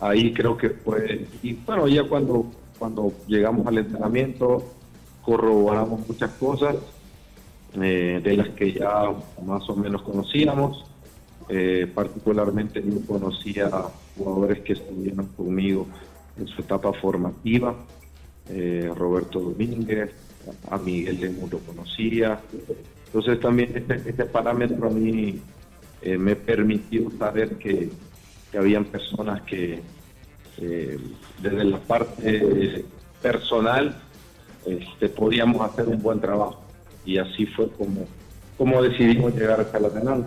Ahí 0.00 0.32
creo 0.32 0.56
que 0.56 0.70
fue, 0.70 1.26
y 1.42 1.52
bueno, 1.54 1.86
ya 1.88 2.04
cuando, 2.04 2.46
cuando 2.78 3.12
llegamos 3.26 3.66
al 3.66 3.78
entrenamiento, 3.78 4.64
corroboramos 5.22 6.06
muchas 6.06 6.30
cosas, 6.32 6.76
eh, 7.80 8.20
de 8.22 8.36
las 8.36 8.50
que 8.50 8.72
ya 8.72 9.10
más 9.44 9.68
o 9.68 9.76
menos 9.76 10.02
conocíamos. 10.02 10.84
Eh, 11.48 11.90
particularmente 11.92 12.82
yo 12.82 13.04
conocía 13.06 13.68
jugadores 14.16 14.60
que 14.60 14.74
estuvieron 14.74 15.26
conmigo 15.28 15.86
en 16.38 16.46
su 16.46 16.62
etapa 16.62 16.92
formativa, 16.92 17.74
eh, 18.48 18.90
Roberto 18.94 19.40
Domínguez, 19.40 20.10
a 20.70 20.78
Miguel 20.78 21.20
Lemus 21.20 21.52
lo 21.52 21.58
conocía. 21.58 22.40
Entonces 23.06 23.40
también 23.40 23.72
este, 23.74 24.10
este 24.10 24.24
parámetro 24.24 24.88
a 24.88 24.90
mí 24.90 25.40
me 26.18 26.34
permitió 26.34 27.10
saber 27.16 27.58
que, 27.58 27.88
que 28.50 28.58
habían 28.58 28.84
personas 28.86 29.42
que 29.42 29.80
desde 30.58 31.64
la 31.64 31.78
parte 31.78 32.84
personal 33.22 33.96
este, 34.66 35.08
podíamos 35.08 35.60
hacer 35.62 35.88
un 35.88 36.00
buen 36.02 36.20
trabajo 36.20 36.60
y 37.04 37.18
así 37.18 37.46
fue 37.46 37.68
como, 37.70 38.06
como 38.56 38.82
decidimos 38.82 39.34
llegar 39.34 39.60
hasta 39.60 39.80
la 39.80 39.88
penal. 39.88 40.26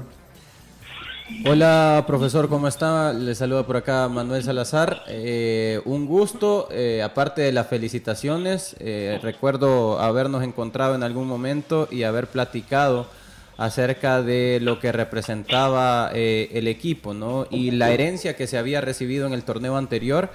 Hola 1.44 2.04
profesor, 2.06 2.48
¿cómo 2.50 2.68
está? 2.68 3.12
Le 3.12 3.34
saluda 3.34 3.66
por 3.66 3.78
acá 3.78 4.08
Manuel 4.08 4.44
Salazar. 4.44 5.02
Eh, 5.08 5.82
un 5.86 6.06
gusto, 6.06 6.68
eh, 6.72 7.02
aparte 7.02 7.42
de 7.42 7.52
las 7.52 7.66
felicitaciones, 7.66 8.76
eh, 8.80 9.18
recuerdo 9.24 10.00
habernos 10.00 10.44
encontrado 10.44 10.94
en 10.94 11.02
algún 11.02 11.28
momento 11.28 11.88
y 11.90 12.04
haber 12.04 12.28
platicado 12.28 13.08
acerca 13.58 14.22
de 14.22 14.60
lo 14.62 14.80
que 14.80 14.92
representaba 14.92 16.12
el 16.14 16.68
equipo, 16.68 17.16
¿no? 17.16 17.48
Y 17.50 17.72
la 17.72 17.92
herencia 17.92 18.36
que 18.36 18.46
se 18.46 18.60
había 18.60 18.82
recibido 18.82 19.26
en 19.26 19.34
el 19.34 19.44
torneo 19.44 19.78
anterior 19.78 20.30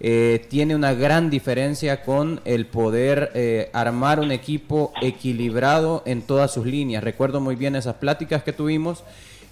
tiene 0.00 0.74
una 0.74 0.92
gran 0.92 1.30
diferencia 1.30 2.02
con 2.02 2.40
el 2.44 2.66
poder 2.66 3.70
armar 3.72 4.18
un 4.18 4.32
equipo 4.32 4.92
equilibrado 5.00 6.02
en 6.04 6.22
todas 6.22 6.52
sus 6.52 6.66
líneas. 6.66 7.04
Recuerdo 7.04 7.40
muy 7.40 7.54
bien 7.54 7.76
esas 7.76 7.94
pláticas 7.94 8.42
que 8.42 8.52
tuvimos. 8.52 9.04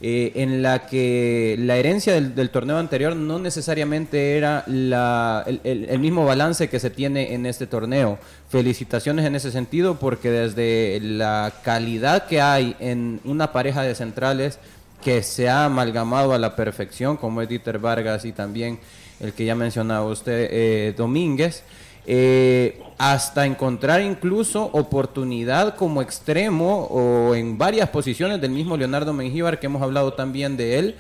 Eh, 0.05 0.33
en 0.43 0.63
la 0.63 0.85
que 0.89 1.55
la 1.61 1.77
herencia 1.77 2.21
del, 2.21 2.51
torneo 2.51 2.77
anterior 2.77 3.15
no 3.15 3.39
necesariamente 3.39 4.37
era 4.37 4.65
el, 4.67 5.99
mismo 6.01 6.25
balance 6.25 6.69
que 6.69 6.81
se 6.81 6.91
tiene 6.91 7.35
en 7.35 7.47
este 7.47 7.69
torneo. 7.69 8.19
Felicitaciones 8.49 9.25
en 9.27 9.37
ese 9.37 9.53
sentido 9.53 10.01
porque 10.01 10.33
desde 10.33 10.99
la 11.01 11.53
calidad 11.63 12.27
que 12.27 12.41
hay 12.41 12.75
en 12.81 13.21
una 13.23 13.53
pareja 13.53 13.83
de 13.83 13.95
centrales 13.95 14.59
que 15.05 15.23
se 15.23 15.49
ha 15.49 15.67
amalgamado 15.67 16.33
a 16.33 16.39
la 16.39 16.57
perfección, 16.57 17.17
como 17.17 17.41
es 17.41 17.49
Dieter 17.49 17.79
Vargas 17.79 18.25
y 18.25 18.33
también 18.33 18.81
el 19.21 19.33
que 19.33 19.45
ya 19.45 19.55
mencionaba 19.55 20.05
usted, 20.07 20.49
eh, 20.51 20.95
Domínguez, 20.97 21.63
eh, 22.07 22.83
hasta 22.99 23.47
encontrar 23.47 24.01
incluso 24.03 24.71
oportunidad 24.73 25.77
como 25.77 26.03
extremo 26.03 26.85
o 26.85 27.35
en 27.35 27.59
varias 27.59 27.89
posiciones 27.91 28.41
del 28.41 28.51
mismo 28.51 28.77
Leonardo 28.77 29.13
Mengíbar, 29.13 29.61
que 29.61 29.67
hemos 29.67 29.83
hablado 29.83 30.13
también 30.13 30.57
de 30.57 30.79
él, 30.79 30.97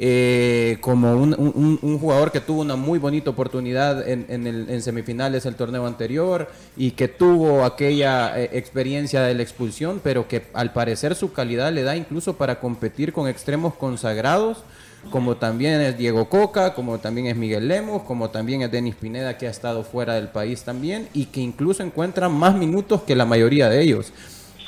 eh, 0.00 0.78
como 0.80 1.12
un, 1.14 1.98
jugador 2.00 2.32
que 2.32 2.40
tuvo 2.40 2.62
una 2.62 2.74
muy 2.74 2.98
bonita 2.98 3.30
oportunidad 3.30 4.06
en, 4.08 4.26
en, 4.28 4.82
semifinales 4.82 5.44
del 5.44 5.54
torneo 5.54 5.86
anterior 5.86 6.50
y 6.76 6.92
que 6.92 7.06
tuvo 7.06 7.64
aquella 7.64 8.40
experiencia 8.42 9.22
de 9.22 9.34
la 9.34 9.42
expulsión, 9.42 10.00
pero 10.02 10.26
que 10.26 10.46
al 10.52 10.72
parecer 10.72 11.14
su 11.14 11.32
calidad 11.32 11.72
le 11.72 11.84
da 11.84 11.94
incluso 11.94 12.36
para 12.36 12.58
competir 12.58 13.12
con 13.12 13.28
extremos 13.28 13.74
consagrados 13.74 14.64
como 15.10 15.36
también 15.36 15.80
es 15.80 15.96
Diego 15.96 16.28
Coca, 16.28 16.74
como 16.74 16.98
también 16.98 17.26
es 17.26 17.36
Miguel 17.36 17.68
Lemos, 17.68 18.02
como 18.02 18.30
también 18.30 18.62
es 18.62 18.70
Denis 18.70 18.94
Pineda 18.94 19.38
que 19.38 19.46
ha 19.46 19.50
estado 19.50 19.84
fuera 19.84 20.14
del 20.14 20.28
país 20.28 20.62
también 20.62 21.08
y 21.12 21.26
que 21.26 21.40
incluso 21.40 21.82
encuentra 21.82 22.28
más 22.28 22.56
minutos 22.56 23.02
que 23.02 23.14
la 23.14 23.24
mayoría 23.24 23.68
de 23.68 23.80
ellos. 23.80 24.12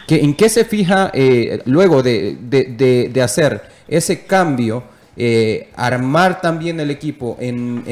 ¿En 0.08 0.34
qué 0.34 0.48
se 0.48 0.64
fija 0.64 1.10
eh, 1.12 1.60
luego 1.64 2.02
de, 2.02 3.20
hacer 3.22 3.62
ese 3.88 4.24
cambio, 4.24 4.84
eh, 5.16 5.70
armar 5.74 6.40
también 6.40 6.78
el 6.78 6.90
equipo 6.90 7.36
en, 7.40 7.82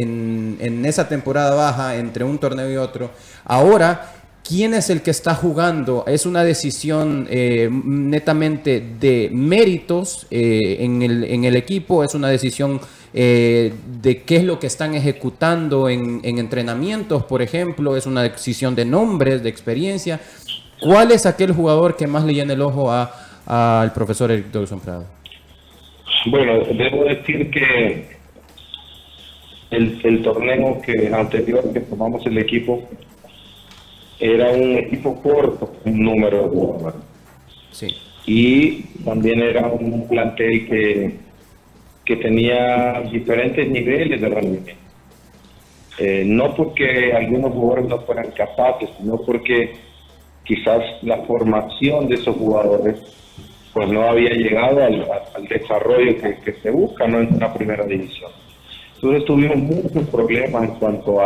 en 0.60 0.84
esa 0.86 1.08
temporada 1.08 1.54
baja 1.54 1.96
entre 1.96 2.24
un 2.24 2.38
torneo 2.38 2.70
y 2.70 2.76
otro? 2.76 3.10
Ahora 3.44 4.12
quién 4.46 4.74
es 4.74 4.90
el 4.90 5.02
que 5.02 5.10
está 5.10 5.34
jugando. 5.34 6.04
Es 6.06 6.26
una 6.26 6.44
decisión 6.44 7.26
eh, 7.30 7.68
netamente 7.70 8.80
de 8.80 9.30
méritos 9.32 10.26
eh, 10.30 10.76
en, 10.80 11.02
el, 11.02 11.56
equipo, 11.56 12.04
es 12.04 12.14
una 12.14 12.28
decisión 12.28 12.80
eh, 13.12 13.72
de 14.02 14.22
qué 14.22 14.36
es 14.36 14.44
lo 14.44 14.58
que 14.58 14.66
están 14.66 14.94
ejecutando 14.94 15.88
en, 15.88 16.20
entrenamientos, 16.24 17.24
por 17.24 17.42
ejemplo, 17.42 17.96
es 17.96 18.06
una 18.06 18.22
decisión 18.22 18.74
de 18.74 18.84
nombres, 18.84 19.42
de 19.42 19.48
experiencia. 19.48 20.20
¿Cuál 20.80 21.12
es 21.12 21.24
aquel 21.24 21.52
jugador 21.52 21.96
que 21.96 22.06
más 22.06 22.24
le 22.24 22.34
llena 22.34 22.52
el 22.52 22.60
ojo 22.60 22.92
al 22.92 23.92
profesor 23.92 24.30
Eric 24.30 24.50
Dawson 24.52 24.80
Prado? 24.80 25.06
Bueno, 26.26 26.60
debo 26.76 27.04
decir 27.04 27.50
que 27.50 28.16
el, 29.70 30.00
el 30.02 30.22
torneo 30.22 30.80
que 30.82 31.12
anterior 31.14 31.72
que 31.72 31.80
tomamos 31.80 32.24
el 32.26 32.38
equipo 32.38 32.82
era 34.18 34.50
un 34.50 34.76
equipo 34.76 35.20
corto 35.22 35.72
en 35.84 36.02
número 36.02 36.44
de 36.44 36.48
jugadores. 36.48 37.00
Sí. 37.70 37.88
Y 38.26 38.82
también 39.04 39.40
era 39.40 39.66
un 39.66 40.08
plantel 40.08 40.66
que, 40.66 41.16
que 42.04 42.16
tenía 42.16 43.02
diferentes 43.12 43.68
niveles 43.68 44.20
de 44.20 44.28
rendimiento. 44.28 44.84
Eh, 45.98 46.24
no 46.26 46.54
porque 46.54 47.12
algunos 47.12 47.52
jugadores 47.52 47.88
no 47.88 48.00
fueran 48.00 48.30
capaces, 48.32 48.90
sino 48.98 49.16
porque 49.18 49.74
quizás 50.42 50.82
la 51.02 51.18
formación 51.18 52.08
de 52.08 52.16
esos 52.16 52.36
jugadores 52.36 53.00
pues 53.72 53.88
no 53.88 54.02
había 54.02 54.30
llegado 54.30 54.82
al, 54.84 55.48
desarrollo 55.48 56.16
que, 56.44 56.52
se 56.62 56.70
busca 56.70 57.06
¿no? 57.08 57.20
en 57.20 57.34
una 57.34 57.52
primera 57.52 57.84
división. 57.84 58.30
Entonces 58.94 59.24
tuvimos 59.24 59.56
muchos 59.56 60.08
problemas 60.08 60.64
en 60.64 60.74
cuanto 60.76 61.20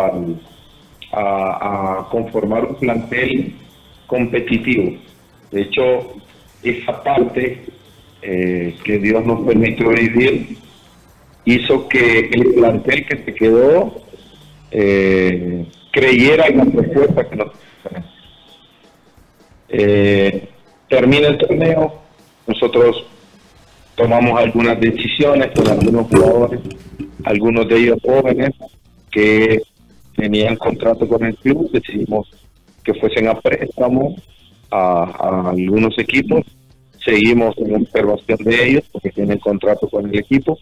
a, 1.12 2.08
conformar 2.10 2.64
un 2.64 2.74
plantel 2.76 3.54
competitivo. 4.06 4.98
De 5.50 5.62
hecho, 5.62 6.14
esa 6.62 7.02
parte 7.02 7.62
eh, 8.22 8.76
que 8.84 8.98
Dios 8.98 9.24
nos 9.24 9.46
permitió 9.46 9.88
vivir 9.90 10.58
hizo 11.44 11.88
que 11.88 12.30
el 12.32 12.54
plantel 12.54 13.06
que 13.06 13.24
se 13.24 13.34
quedó 13.34 14.02
eh, 14.70 15.66
creyera 15.92 16.46
en 16.46 16.58
la 16.58 16.64
respuesta 16.64 17.28
que 17.28 17.36
nos 17.36 17.48
eh, 19.70 20.48
termina 20.88 21.28
el 21.28 21.38
torneo, 21.38 22.00
nosotros 22.46 23.04
tomamos 23.94 24.38
algunas 24.40 24.80
decisiones 24.80 25.50
con 25.54 25.68
algunos 25.68 26.06
jugadores, 26.08 26.60
algunos 27.24 27.68
de 27.68 27.76
ellos 27.76 27.98
jóvenes 28.02 28.50
que 29.10 29.62
tenían 30.18 30.56
contrato 30.56 31.06
con 31.08 31.24
el 31.24 31.36
club, 31.36 31.70
decidimos 31.70 32.28
que 32.82 32.92
fuesen 32.94 33.28
a 33.28 33.40
préstamo 33.40 34.16
a, 34.70 35.50
algunos 35.50 35.96
equipos, 35.98 36.44
seguimos 37.04 37.56
en 37.58 37.76
observación 37.76 38.38
de 38.40 38.68
ellos 38.68 38.84
porque 38.90 39.10
tienen 39.10 39.38
contrato 39.38 39.88
con 39.88 40.08
el 40.08 40.18
equipo, 40.18 40.58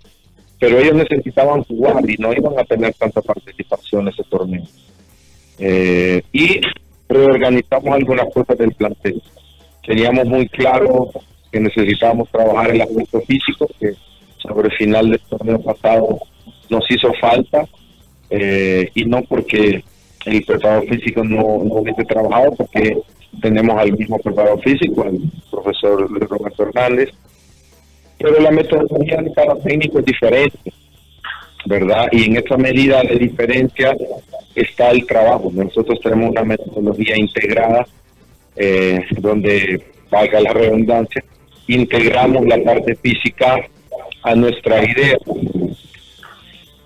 pero 0.61 0.79
ellos 0.79 0.95
necesitaban 0.95 1.63
jugar 1.65 2.09
y 2.09 2.17
no 2.19 2.33
iban 2.33 2.59
a 2.59 2.65
tener 2.65 2.93
tanta 2.95 3.23
participación 3.23 4.03
en 4.03 4.09
ese 4.09 4.25
torneo. 4.25 4.65
Eh, 5.59 6.23
y 6.33 6.61
reorganizamos 7.09 7.95
algunas 7.95 8.27
cosas 8.35 8.59
del 8.59 8.73
plantel. 8.73 9.23
Teníamos 9.87 10.27
muy 10.27 10.49
claro 10.49 11.11
que 11.51 11.61
necesitábamos 11.61 12.29
trabajar 12.31 12.71
el 12.71 12.83
aspecto 12.83 13.21
físico, 13.23 13.67
que 13.81 13.95
sobre 14.39 14.69
el 14.69 14.77
final 14.77 15.11
del 15.11 15.21
torneo 15.21 15.61
pasado 15.63 16.19
nos 16.69 16.85
hizo 16.91 17.11
falta, 17.21 17.67
eh, 18.31 18.91
y 18.95 19.05
no 19.05 19.23
porque 19.23 19.83
el 20.27 20.45
preparador 20.45 20.89
físico 20.89 21.23
no, 21.25 21.63
no 21.65 21.75
hubiese 21.77 22.05
trabajado, 22.05 22.53
porque 22.53 22.97
tenemos 23.41 23.79
al 23.79 23.93
mismo 23.97 24.19
preparador 24.19 24.61
físico, 24.63 25.05
el 25.05 25.21
profesor 25.51 26.09
Roberto 26.29 26.63
Hernández, 26.65 27.11
pero 28.19 28.41
la 28.41 28.51
metodología 28.51 29.21
de 29.23 29.33
cada 29.33 29.57
técnico 29.57 29.99
es 29.99 30.05
diferente, 30.07 30.73
¿verdad? 31.67 32.09
Y 32.13 32.25
en 32.25 32.37
esa 32.37 32.57
medida 32.57 33.03
de 33.03 33.17
diferencia 33.17 33.95
está 34.55 34.91
el 34.91 35.07
trabajo. 35.07 35.51
Nosotros 35.53 36.01
tenemos 36.03 36.31
una 36.31 36.45
metodología 36.45 37.17
integrada, 37.17 37.87
eh, 38.57 39.01
donde, 39.19 39.83
valga 40.11 40.41
la 40.41 40.53
redundancia, 40.53 41.23
integramos 41.69 42.47
la 42.47 42.63
parte 42.63 42.95
física 42.97 43.57
a 44.23 44.35
nuestra 44.35 44.83
idea. 44.85 45.19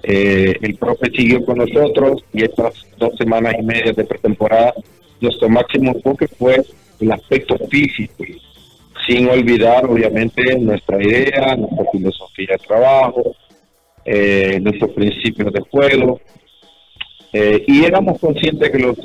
Eh, 0.03 0.57
el 0.63 0.77
profe 0.77 1.11
siguió 1.11 1.45
con 1.45 1.59
nosotros 1.59 2.25
y 2.33 2.45
estas 2.45 2.75
dos 2.99 3.13
semanas 3.19 3.55
y 3.59 3.63
media 3.63 3.93
de 3.93 4.05
pretemporada, 4.05 4.75
nuestro 5.21 5.49
máximo 5.49 5.93
enfoque 5.93 6.27
fue 6.27 6.63
el 7.01 7.13
aspecto 7.13 7.59
físico, 7.69 8.25
sin 9.07 9.29
olvidar 9.29 9.85
obviamente 9.85 10.59
nuestra 10.59 11.03
idea, 11.03 11.57
nuestra 11.57 11.85
filosofía 11.93 12.49
de 12.53 12.67
trabajo, 12.67 13.37
eh, 14.05 14.59
nuestros 14.61 14.91
principios 14.93 15.53
de 15.53 15.61
juego. 15.61 16.21
Eh, 17.33 17.65
y 17.67 17.85
éramos 17.85 18.19
conscientes 18.19 18.71
que 18.71 18.79
los 18.79 18.97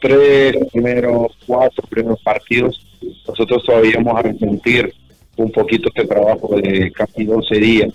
tres 0.00 0.56
primeros, 0.72 1.32
cuatro 1.46 1.82
primeros 1.88 2.20
partidos, 2.22 2.86
nosotros 3.26 3.62
todavía 3.64 3.92
íbamos 3.92 4.18
a 4.18 4.22
resentir 4.22 4.92
un 5.36 5.50
poquito 5.50 5.88
este 5.88 6.06
trabajo 6.06 6.54
de 6.56 6.92
casi 6.92 7.24
12 7.24 7.54
días, 7.56 7.94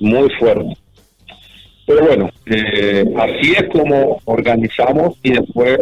muy 0.00 0.30
fuerte. 0.38 0.76
Pero 1.86 2.04
bueno, 2.04 2.30
eh, 2.46 3.04
así 3.16 3.52
es 3.52 3.68
como 3.70 4.20
organizamos 4.24 5.16
y 5.22 5.32
después 5.32 5.78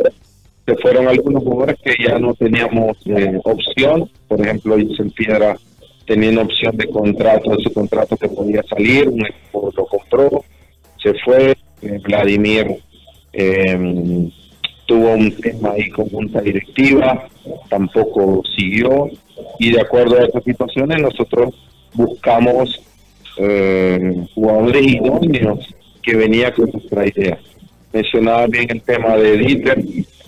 se 0.66 0.76
fueron 0.76 1.08
algunos 1.08 1.42
jugadores 1.42 1.76
que 1.82 1.94
ya 2.02 2.18
no 2.18 2.34
teníamos 2.34 2.96
eh, 3.06 3.40
opción, 3.44 4.11
por 4.28 4.40
ejemplo, 4.40 4.76
en 4.76 5.11
Piedra 5.11 5.56
tenía 6.06 6.30
una 6.30 6.42
opción 6.42 6.76
de 6.76 6.87
contrato, 6.88 7.58
ese 7.58 7.73
contrato 7.73 8.16
que 8.16 8.28
podía 8.28 8.62
salir, 8.64 9.08
un 9.08 9.25
equipo 9.26 9.73
lo 9.75 9.87
compró, 9.87 10.44
se 11.02 11.14
fue, 11.25 11.56
eh, 11.82 12.00
Vladimir 12.02 12.76
em, 13.32 14.30
tuvo 14.87 15.14
un 15.14 15.34
tema 15.37 15.73
ahí 15.73 15.88
con 15.90 16.08
junta 16.08 16.40
directiva, 16.40 17.26
tampoco 17.68 18.42
siguió, 18.57 19.09
y 19.59 19.72
de 19.72 19.81
acuerdo 19.81 20.18
a 20.18 20.24
estas 20.24 20.44
situaciones 20.44 21.00
nosotros 21.00 21.55
buscamos 21.94 22.83
eh, 23.38 24.26
jugadores 24.35 24.87
idóneos 24.87 25.74
que 26.04 26.16
venía 26.16 26.52
con 26.52 26.70
nuestra 26.70 27.06
idea. 27.06 27.38
Mencionaba 27.92 28.46
bien 28.46 28.66
el 28.70 28.82
tema 28.82 29.16
de 29.16 29.38
Dieter, 29.38 29.78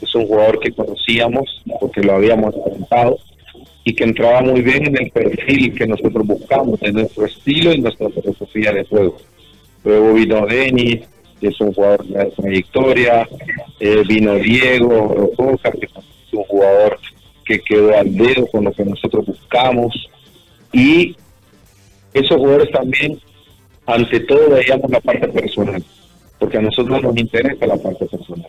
es 0.00 0.14
un 0.14 0.26
jugador 0.26 0.60
que 0.60 0.72
conocíamos 0.72 1.62
porque 1.80 2.02
lo 2.02 2.14
habíamos 2.14 2.54
enfrentado 2.54 3.18
y 3.84 3.94
que 3.94 4.04
entraba 4.04 4.40
muy 4.40 4.62
bien 4.62 4.86
en 4.86 5.02
el 5.02 5.10
perfil 5.10 5.74
que 5.74 5.86
nosotros 5.86 6.26
buscamos, 6.26 6.80
en 6.82 6.94
nuestro 6.94 7.26
estilo 7.26 7.72
y 7.72 7.80
nuestra 7.80 8.08
filosofía 8.10 8.72
de 8.72 8.84
juego. 8.84 9.16
Luego 9.84 10.14
vino 10.14 10.46
Denis, 10.46 11.06
que 11.40 11.48
es 11.48 11.60
un 11.60 11.72
jugador 11.72 12.04
de 12.04 12.24
trayectoria, 12.36 13.28
eh, 13.78 14.02
vino 14.08 14.34
Diego 14.34 15.30
Roca, 15.38 15.70
que 15.70 15.86
es 15.86 15.92
un 16.32 16.42
jugador 16.44 16.98
que 17.44 17.60
quedó 17.60 17.96
al 17.96 18.12
dedo 18.16 18.46
con 18.48 18.64
lo 18.64 18.72
que 18.72 18.84
nosotros 18.84 19.26
buscamos, 19.26 20.08
y 20.72 21.14
esos 22.12 22.38
jugadores 22.38 22.70
también, 22.70 23.20
ante 23.86 24.20
todo, 24.20 24.50
veíamos 24.50 24.90
la 24.90 25.00
parte 25.00 25.28
personal, 25.28 25.82
porque 26.38 26.58
a 26.58 26.62
nosotros 26.62 27.02
nos 27.02 27.16
interesa 27.16 27.66
la 27.66 27.76
parte 27.76 28.06
personal. 28.06 28.46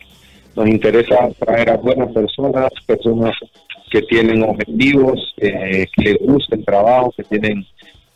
Nos 0.56 0.68
interesa 0.68 1.28
traer 1.38 1.70
a 1.70 1.76
buenas 1.76 2.12
personas, 2.12 2.72
personas 2.86 3.34
que 3.90 4.02
tienen 4.02 4.42
objetivos, 4.42 5.34
eh, 5.38 5.86
que 5.94 6.02
les 6.02 6.18
gusta 6.18 6.56
el 6.56 6.64
trabajo, 6.64 7.14
que 7.16 7.24
tienen 7.24 7.64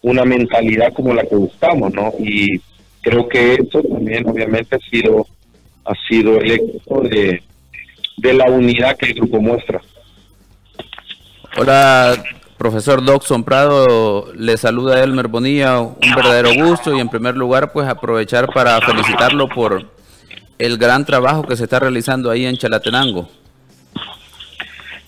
una 0.03 0.25
mentalidad 0.25 0.93
como 0.93 1.15
la 1.15 1.23
que 1.23 1.37
buscamos, 1.37 1.95
¿no? 1.95 2.13
Y 2.19 2.61
creo 3.01 3.29
que 3.29 3.55
eso 3.55 3.83
también 3.83 4.29
obviamente 4.29 4.77
ha 4.77 4.91
sido 4.91 5.27
ha 5.85 5.95
sido 6.09 6.41
el 6.41 6.51
éxito 6.53 7.01
de, 7.01 7.43
de 8.19 8.35
la 8.35 8.45
unidad 8.45 8.97
que 8.97 9.07
el 9.07 9.15
grupo 9.15 9.41
muestra. 9.41 9.81
Hola, 11.57 12.23
profesor 12.63 13.05
Doxon 13.05 13.43
Prado, 13.43 14.33
le 14.37 14.57
saluda 14.57 15.03
Elmer 15.03 15.27
Bonilla, 15.27 15.81
un 15.81 16.15
verdadero 16.15 16.51
gusto 16.55 16.97
y 16.97 17.01
en 17.01 17.09
primer 17.09 17.35
lugar 17.37 17.73
pues 17.73 17.89
aprovechar 17.89 18.47
para 18.55 18.81
felicitarlo 18.81 19.49
por 19.49 19.85
el 20.61 20.79
gran 20.79 21.05
trabajo 21.05 21.43
que 21.43 21.57
se 21.57 21.65
está 21.65 21.81
realizando 21.81 22.31
ahí 22.31 22.47
en 22.47 22.57
Chalatenango. 22.57 23.29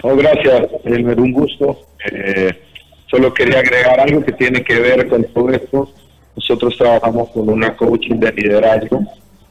Oh, 0.03 0.17
gracias, 0.17 0.67
Elmer, 0.83 1.21
un 1.21 1.33
gusto. 1.33 1.79
Eh, 2.11 2.61
solo 3.09 3.33
quería 3.33 3.61
agregar 3.61 4.01
algo 4.01 4.25
que 4.25 4.33
tiene 4.33 4.65
que 4.65 4.81
ver 4.81 5.09
con 5.09 5.23
todo 5.23 5.51
esto. 5.51 5.93
Nosotros 6.35 6.77
trabajamos 6.77 7.31
con 7.31 7.49
una 7.49 7.77
coaching 7.77 8.17
de 8.17 8.33
liderazgo 8.33 9.01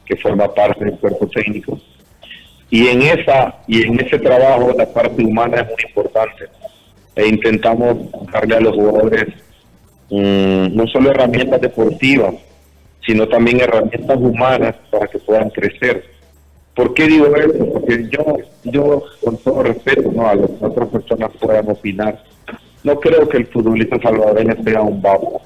que 0.06 0.18
forma 0.18 0.54
parte 0.54 0.84
del 0.84 1.00
cuerpo 1.00 1.26
técnico. 1.28 1.80
Y 2.70 2.86
en 2.86 3.02
esa 3.04 3.62
y 3.66 3.84
en 3.84 3.98
ese 4.02 4.20
trabajo 4.20 4.74
la 4.78 4.92
parte 4.92 5.24
humana 5.24 5.62
es 5.62 5.68
muy 5.68 5.84
importante. 5.88 6.50
E 7.16 7.28
intentamos 7.28 7.98
darle 8.32 8.56
a 8.56 8.60
los 8.60 8.76
jugadores 8.76 9.28
mm, 10.10 10.76
no 10.76 10.88
solo 10.88 11.12
herramientas 11.12 11.62
deportivas, 11.62 12.34
sino 13.06 13.28
también 13.28 13.62
herramientas 13.62 14.18
humanas 14.18 14.76
para 14.90 15.08
que 15.08 15.20
puedan 15.20 15.50
crecer. 15.50 16.06
¿Por 16.76 16.94
qué 16.94 17.06
digo 17.06 17.36
eso? 17.36 17.70
Porque 17.72 18.10
yo, 18.10 18.38
yo 18.64 19.04
con 19.24 19.38
todo 19.38 19.64
respeto, 19.64 20.12
no 20.12 20.28
a 20.28 20.36
las 20.36 20.50
otras 20.60 20.90
personas 20.90 21.30
puedan 21.40 21.70
opinar, 21.70 22.24
no 22.84 23.00
creo 23.00 23.28
que 23.30 23.38
el 23.38 23.48
futbolista 23.48 24.00
salvadoreño 24.02 24.56
sea 24.64 24.82
un 24.82 25.02
babo. 25.02 25.42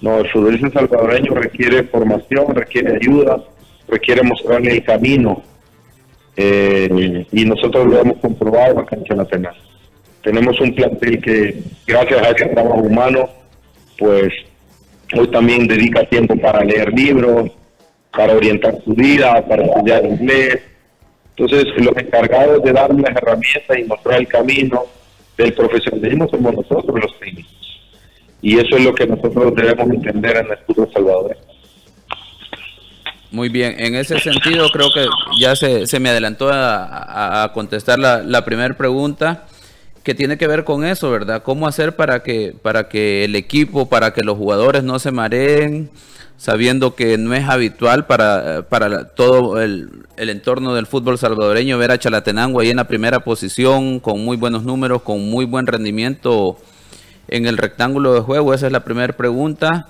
No, 0.00 0.18
el 0.18 0.30
futbolista 0.30 0.70
salvadoreño 0.70 1.34
requiere 1.34 1.82
formación, 1.84 2.54
requiere 2.54 2.96
ayuda, 2.96 3.42
requiere 3.88 4.22
mostrarle 4.22 4.72
el 4.72 4.84
camino. 4.84 5.42
Eh, 6.36 7.26
y 7.30 7.44
nosotros 7.44 7.86
lo 7.86 8.00
hemos 8.00 8.16
comprobado 8.18 8.86
en 8.90 9.04
Chalatenango. 9.04 9.71
Tenemos 10.22 10.60
un 10.60 10.74
plantel 10.74 11.20
que, 11.20 11.62
gracias 11.86 12.22
a 12.22 12.30
ese 12.30 12.46
trabajo 12.46 12.80
humano, 12.80 13.28
pues 13.98 14.32
hoy 15.14 15.28
también 15.28 15.66
dedica 15.66 16.04
tiempo 16.04 16.36
para 16.36 16.64
leer 16.64 16.92
libros, 16.92 17.50
para 18.12 18.34
orientar 18.34 18.74
su 18.84 18.94
vida, 18.94 19.44
para 19.46 19.64
estudiar 19.64 20.04
inglés. 20.04 20.60
Entonces, 21.36 21.66
los 21.76 21.96
encargados 21.96 22.62
de 22.62 22.72
darle 22.72 23.02
las 23.02 23.16
herramientas 23.16 23.78
y 23.78 23.84
mostrar 23.84 24.20
el 24.20 24.28
camino 24.28 24.84
del 25.36 25.52
profesionalismo 25.54 26.28
somos 26.28 26.54
nosotros 26.54 27.00
los 27.00 27.18
técnicos. 27.18 27.52
Y 28.42 28.58
eso 28.58 28.76
es 28.76 28.84
lo 28.84 28.94
que 28.94 29.06
nosotros 29.06 29.54
debemos 29.54 29.90
entender 29.90 30.36
en 30.36 30.50
el 30.50 30.58
fútbol 30.66 30.90
salvador. 30.92 31.36
Muy 33.30 33.48
bien, 33.48 33.74
en 33.78 33.94
ese 33.94 34.20
sentido 34.20 34.68
creo 34.70 34.92
que 34.92 35.06
ya 35.40 35.56
se, 35.56 35.86
se 35.86 35.98
me 35.98 36.10
adelantó 36.10 36.50
a, 36.52 37.50
contestar 37.54 37.98
la, 37.98 38.22
la 38.22 38.44
primera 38.44 38.76
pregunta 38.76 39.46
que 40.02 40.14
tiene 40.14 40.38
que 40.38 40.46
ver 40.46 40.64
con 40.64 40.84
eso, 40.84 41.10
¿verdad? 41.10 41.42
¿Cómo 41.42 41.66
hacer 41.66 41.96
para 41.96 42.22
que, 42.22 42.54
para 42.60 42.88
que 42.88 43.24
el 43.24 43.36
equipo, 43.36 43.88
para 43.88 44.12
que 44.12 44.22
los 44.22 44.36
jugadores 44.36 44.82
no 44.82 44.98
se 44.98 45.12
mareen, 45.12 45.90
sabiendo 46.36 46.94
que 46.94 47.18
no 47.18 47.34
es 47.34 47.48
habitual 47.48 48.06
para, 48.06 48.66
para 48.68 49.10
todo 49.10 49.62
el, 49.62 50.06
el, 50.16 50.28
entorno 50.28 50.74
del 50.74 50.86
fútbol 50.86 51.18
salvadoreño 51.18 51.78
ver 51.78 51.92
a 51.92 51.98
Chalatenango 51.98 52.60
ahí 52.60 52.70
en 52.70 52.76
la 52.78 52.88
primera 52.88 53.20
posición, 53.20 54.00
con 54.00 54.24
muy 54.24 54.36
buenos 54.36 54.64
números, 54.64 55.02
con 55.02 55.30
muy 55.30 55.44
buen 55.44 55.66
rendimiento 55.66 56.58
en 57.28 57.46
el 57.46 57.58
rectángulo 57.58 58.12
de 58.14 58.20
juego? 58.20 58.54
Esa 58.54 58.66
es 58.66 58.72
la 58.72 58.84
primera 58.84 59.12
pregunta. 59.12 59.88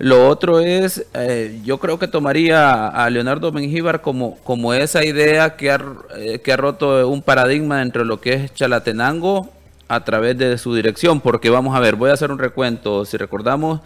Lo 0.00 0.28
otro 0.28 0.60
es, 0.60 1.04
eh, 1.12 1.60
yo 1.62 1.76
creo 1.76 1.98
que 1.98 2.08
tomaría 2.08 2.88
a 2.88 3.10
Leonardo 3.10 3.52
Mengíbar 3.52 4.00
como, 4.00 4.38
como 4.44 4.72
esa 4.72 5.04
idea 5.04 5.56
que 5.56 5.70
ha, 5.70 5.78
eh, 6.16 6.38
que 6.38 6.54
ha 6.54 6.56
roto 6.56 7.06
un 7.06 7.20
paradigma 7.20 7.82
entre 7.82 8.06
lo 8.06 8.18
que 8.18 8.32
es 8.32 8.54
Chalatenango 8.54 9.50
a 9.88 10.02
través 10.02 10.38
de 10.38 10.56
su 10.56 10.74
dirección, 10.74 11.20
porque 11.20 11.50
vamos 11.50 11.76
a 11.76 11.80
ver, 11.80 11.96
voy 11.96 12.08
a 12.08 12.14
hacer 12.14 12.30
un 12.30 12.38
recuento, 12.38 13.04
si 13.04 13.18
recordamos, 13.18 13.82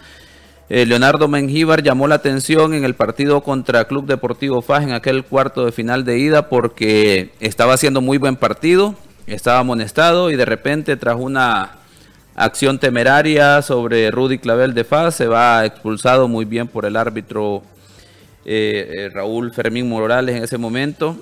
eh, 0.68 0.86
Leonardo 0.86 1.26
Mengíbar 1.26 1.82
llamó 1.82 2.06
la 2.06 2.14
atención 2.14 2.74
en 2.74 2.84
el 2.84 2.94
partido 2.94 3.40
contra 3.40 3.86
Club 3.86 4.06
Deportivo 4.06 4.62
Faj 4.62 4.84
en 4.84 4.92
aquel 4.92 5.24
cuarto 5.24 5.64
de 5.64 5.72
final 5.72 6.04
de 6.04 6.20
ida 6.20 6.48
porque 6.48 7.32
estaba 7.40 7.74
haciendo 7.74 8.00
muy 8.00 8.18
buen 8.18 8.36
partido, 8.36 8.94
estaba 9.26 9.58
amonestado 9.58 10.30
y 10.30 10.36
de 10.36 10.44
repente 10.44 10.96
tras 10.96 11.16
una 11.18 11.78
acción 12.34 12.78
temeraria 12.78 13.62
sobre 13.62 14.10
Rudy 14.10 14.38
Clavel 14.38 14.74
de 14.74 14.84
Faz, 14.84 15.14
se 15.14 15.26
va 15.26 15.64
expulsado 15.64 16.28
muy 16.28 16.44
bien 16.44 16.68
por 16.68 16.84
el 16.84 16.96
árbitro 16.96 17.62
eh, 18.44 18.92
eh, 18.96 19.10
Raúl 19.12 19.52
Fermín 19.52 19.88
Morales 19.88 20.36
en 20.36 20.44
ese 20.44 20.58
momento, 20.58 21.16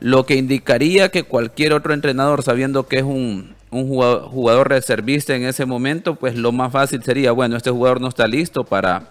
lo 0.00 0.24
que 0.26 0.36
indicaría 0.36 1.10
que 1.10 1.24
cualquier 1.24 1.72
otro 1.72 1.94
entrenador, 1.94 2.42
sabiendo 2.42 2.86
que 2.86 2.98
es 2.98 3.02
un, 3.02 3.54
jugador, 3.70 4.68
reservista 4.68 5.34
en 5.34 5.44
ese 5.44 5.66
momento, 5.66 6.14
pues 6.14 6.36
lo 6.36 6.52
más 6.52 6.72
fácil 6.72 7.02
sería, 7.02 7.32
bueno, 7.32 7.56
este 7.56 7.70
jugador 7.70 8.00
no 8.00 8.08
está 8.08 8.26
listo 8.26 8.64
para, 8.64 9.10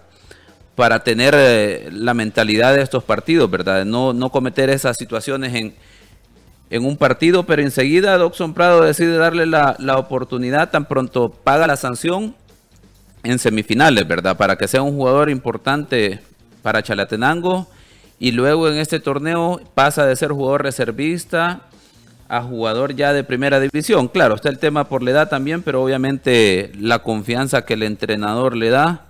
para 0.74 1.04
tener 1.04 1.34
eh, 1.36 1.88
la 1.92 2.14
mentalidad 2.14 2.74
de 2.74 2.82
estos 2.82 3.04
partidos, 3.04 3.50
¿verdad? 3.50 3.84
No, 3.84 4.12
no 4.12 4.30
cometer 4.30 4.70
esas 4.70 4.96
situaciones 4.96 5.54
en, 5.54 5.74
en 6.70 6.84
un 6.84 6.96
partido, 6.96 7.44
pero 7.44 7.62
enseguida 7.62 8.16
Doxon 8.18 8.54
Prado 8.54 8.82
decide 8.82 9.16
darle 9.16 9.46
la, 9.46 9.76
oportunidad, 9.96 10.70
tan 10.70 10.86
pronto 10.86 11.30
paga 11.30 11.66
la 11.66 11.76
sanción 11.76 12.34
en 13.22 13.38
semifinales, 13.38 14.06
¿verdad? 14.06 14.36
Para 14.36 14.56
que 14.56 14.68
sea 14.68 14.82
un 14.82 14.96
jugador 14.96 15.30
importante 15.30 16.20
para 16.62 16.82
Chalatenango 16.82 17.68
y 18.18 18.32
luego 18.32 18.68
en 18.68 18.78
este 18.78 18.98
torneo 18.98 19.60
pasa 19.74 20.06
de 20.06 20.16
ser 20.16 20.30
jugador 20.32 20.62
reservista 20.62 21.62
a 22.28 22.42
jugador 22.42 22.94
ya 22.94 23.12
de 23.12 23.22
primera 23.22 23.60
división. 23.60 24.08
Claro, 24.08 24.34
está 24.34 24.48
el 24.48 24.58
tema 24.58 24.88
por 24.88 25.02
la 25.02 25.12
edad 25.12 25.28
también, 25.28 25.62
pero 25.62 25.82
obviamente 25.82 26.72
la 26.78 27.00
confianza 27.00 27.64
que 27.64 27.74
el 27.74 27.84
entrenador 27.84 28.56
le 28.56 28.70
da 28.70 29.05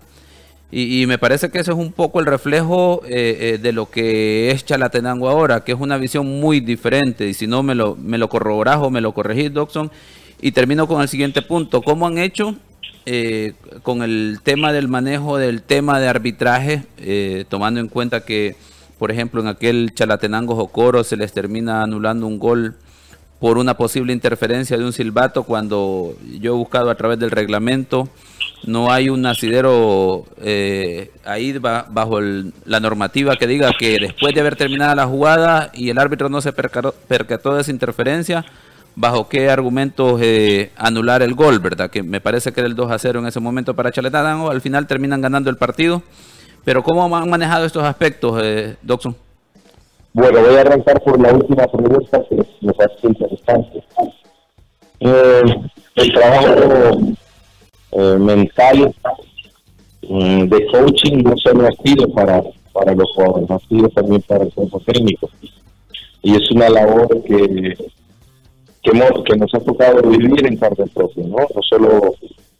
y, 0.70 1.06
me 1.06 1.16
parece 1.16 1.50
que 1.50 1.60
eso 1.60 1.72
es 1.72 1.78
un 1.78 1.92
poco 1.92 2.18
el 2.18 2.26
reflejo 2.26 3.00
eh, 3.06 3.54
eh, 3.54 3.58
de 3.58 3.72
lo 3.72 3.88
que 3.88 4.50
es 4.50 4.64
Chalatenango 4.64 5.28
ahora, 5.28 5.62
que 5.62 5.72
es 5.72 5.80
una 5.80 5.96
visión 5.96 6.26
muy 6.40 6.60
diferente. 6.60 7.28
Y 7.28 7.34
si 7.34 7.46
no, 7.46 7.62
me 7.62 7.74
lo, 7.74 7.94
me 7.94 8.18
lo 8.18 8.28
corroborás 8.28 8.78
o 8.78 8.90
me 8.90 9.00
lo 9.00 9.14
corregís, 9.14 9.52
Doxon. 9.52 9.92
Y 10.40 10.52
termino 10.52 10.88
con 10.88 11.00
el 11.00 11.08
siguiente 11.08 11.40
punto. 11.40 11.82
¿Cómo 11.82 12.06
han 12.06 12.18
hecho 12.18 12.56
eh, 13.06 13.54
con 13.84 14.02
el 14.02 14.40
tema 14.42 14.72
del 14.72 14.88
manejo 14.88 15.38
del 15.38 15.62
tema 15.62 16.00
de 16.00 16.08
arbitraje, 16.08 16.82
tomando 17.48 17.78
en 17.78 17.88
cuenta 17.88 18.24
que, 18.24 18.56
por 18.98 19.12
ejemplo, 19.12 19.40
en 19.40 19.46
aquel 19.46 19.94
Chalatenango 19.94 20.56
Jocoro 20.56 21.04
se 21.04 21.16
les 21.16 21.32
termina 21.32 21.84
anulando 21.84 22.26
un 22.26 22.40
gol 22.40 22.74
por 23.40 23.58
una 23.58 23.76
posible 23.76 24.12
interferencia 24.12 24.76
de 24.76 24.84
un 24.84 24.92
silbato 24.92 25.44
cuando 25.44 26.16
yo 26.40 26.54
he 26.54 26.56
buscado 26.56 26.90
a 26.90 26.94
través 26.96 27.18
del 27.18 27.30
reglamento? 27.30 28.08
No 28.64 28.90
hay 28.90 29.08
un 29.08 29.24
asidero 29.26 30.24
eh, 30.42 31.10
ahí 31.24 31.56
bajo 31.58 32.20
la 32.20 32.80
normativa 32.80 33.36
que 33.36 33.46
diga 33.46 33.70
que 33.78 33.96
después 34.00 34.34
de 34.34 34.40
haber 34.40 34.56
terminado 34.56 34.94
la 34.94 35.06
jugada 35.06 35.70
y 35.72 35.90
el 35.90 35.98
árbitro 35.98 36.28
no 36.28 36.40
se 36.40 36.52
percató, 36.52 37.54
de 37.54 37.60
esa 37.60 37.70
interferencia, 37.70 38.44
bajo 38.94 39.28
qué 39.28 39.50
argumentos 39.50 40.20
eh, 40.22 40.72
anular 40.76 41.22
el 41.22 41.34
gol, 41.34 41.60
¿verdad? 41.60 41.90
Que 41.90 42.02
me 42.02 42.20
parece 42.20 42.52
que 42.52 42.60
era 42.60 42.68
el 42.68 42.74
2 42.74 42.90
a 42.90 42.98
0 42.98 43.20
en 43.20 43.26
ese 43.26 43.40
momento 43.40 43.74
para 43.74 43.92
Chaletanango, 43.92 44.50
al 44.50 44.60
final 44.60 44.86
terminan 44.86 45.20
ganando 45.20 45.50
el 45.50 45.56
partido. 45.56 46.02
Pero 46.64 46.82
¿cómo 46.82 47.16
han 47.16 47.30
manejado 47.30 47.64
estos 47.64 47.84
aspectos, 47.84 48.40
eh, 48.42 48.76
Doxon? 48.82 49.14
Bueno, 50.12 50.40
voy 50.40 50.56
a 50.56 50.62
arrancar 50.62 51.00
por 51.02 51.20
la 51.20 51.32
última 51.32 51.64
pregunta 51.66 52.20
que 52.28 52.36
me 52.62 52.72
parece 52.72 53.06
interesante. 53.06 53.84
El 54.98 56.12
trabajo 56.12 57.16
eh, 57.92 58.16
mental 58.18 58.94
mm, 60.08 60.44
de 60.44 60.66
coaching 60.66 61.22
no 61.22 61.36
solo 61.36 61.68
ha 61.68 61.72
sido 61.82 62.08
para, 62.12 62.42
para 62.72 62.94
los 62.94 63.10
jóvenes, 63.14 63.50
ha 63.50 63.58
sido 63.68 63.88
también 63.90 64.22
para 64.22 64.44
el 64.44 64.52
cuerpo 64.52 64.80
técnico. 64.80 65.30
Y 66.22 66.34
es 66.34 66.50
una 66.50 66.68
labor 66.68 67.22
que, 67.22 67.76
que, 68.82 68.90
que 69.24 69.36
nos 69.36 69.54
ha 69.54 69.60
tocado 69.60 70.02
vivir 70.02 70.46
en 70.46 70.58
parte 70.58 70.84
propia, 70.92 71.24
¿no? 71.24 71.36
No 71.36 71.62
solo 71.62 72.14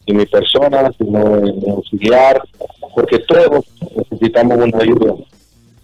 en 0.06 0.16
mi 0.16 0.26
persona, 0.26 0.90
sino 0.96 1.38
en 1.38 1.70
auxiliar, 1.70 2.40
porque 2.94 3.18
todos 3.20 3.66
necesitamos 3.96 4.56
una 4.56 4.78
ayuda 4.78 5.14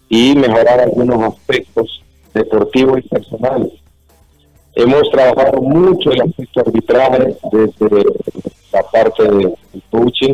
y 0.09 0.35
mejorar 0.35 0.79
algunos 0.79 1.21
aspectos 1.23 2.01
deportivos 2.33 2.99
y 2.99 3.01
personales. 3.09 3.82
Hemos 4.75 5.09
trabajado 5.11 5.61
mucho 5.61 6.11
el 6.11 6.21
aspecto 6.21 6.61
arbitraje 6.61 7.35
desde 7.51 8.03
la 8.71 8.81
parte 8.91 9.23
del 9.23 9.53
coaching. 9.91 10.33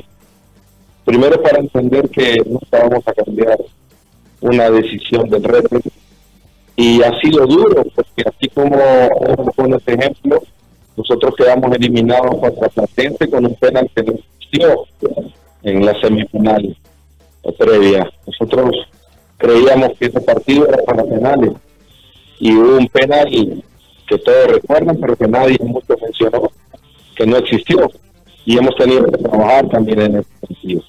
Primero 1.04 1.42
para 1.42 1.60
entender 1.60 2.10
que 2.10 2.38
no 2.46 2.60
estábamos 2.62 3.06
a 3.06 3.14
cambiar 3.14 3.58
una 4.42 4.70
decisión 4.70 5.30
del 5.30 5.44
reto 5.44 5.80
y 6.78 7.04
ha 7.04 7.20
sido 7.20 7.46
duro 7.46 7.84
porque 7.94 8.24
así 8.26 8.48
como 8.50 8.78
con 9.56 9.74
este 9.74 9.96
ejemplo, 9.96 10.42
nosotros 10.96 11.36
quedamos 11.36 11.76
eliminados 11.76 12.36
contra 12.40 12.70
Platense 12.70 13.30
con 13.30 13.46
un 13.46 13.56
penal 13.56 13.90
que 13.94 14.04
no 14.04 14.14
existió 14.14 14.86
en 15.64 15.86
la 15.86 16.00
semifinal 16.00 16.78
previa. 17.58 18.10
Nosotros 18.26 18.88
creíamos 19.38 19.98
que 20.00 20.06
ese 20.06 20.22
partido 20.22 20.68
era 20.68 20.78
para 20.84 21.04
penales 21.04 21.52
y 22.40 22.54
hubo 22.54 22.78
un 22.78 22.88
penal 22.88 23.28
que 24.10 24.18
todos 24.18 24.48
recuerdan 24.48 24.98
pero 25.00 25.16
que 25.16 25.28
nadie 25.28 25.58
mucho 25.62 25.96
mencionó 26.02 26.52
que 27.16 27.26
no 27.26 27.38
existió 27.38 27.90
y 28.46 28.58
hemos 28.58 28.76
tenido 28.76 29.06
que 29.06 29.18
trabajar 29.18 29.70
también 29.70 30.02
en 30.02 30.16
ese 30.16 30.30
sentido. 30.48 30.82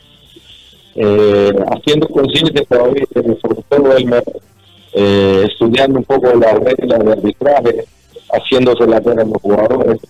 Eh, 0.95 1.53
haciendo 1.73 2.09
conciencia 2.09 2.65
todavía, 2.69 3.05
sobre 3.13 3.63
todo 3.69 3.97
eh, 4.93 5.47
estudiando 5.51 5.99
un 5.99 6.05
poco 6.05 6.35
las 6.37 6.55
reglas 6.61 7.05
de 7.05 7.13
arbitraje, 7.13 7.85
haciéndose 8.33 8.87
la 8.87 9.01
ver 9.01 9.21
a 9.21 9.25
los 9.25 9.43
jugadores, 9.43 10.01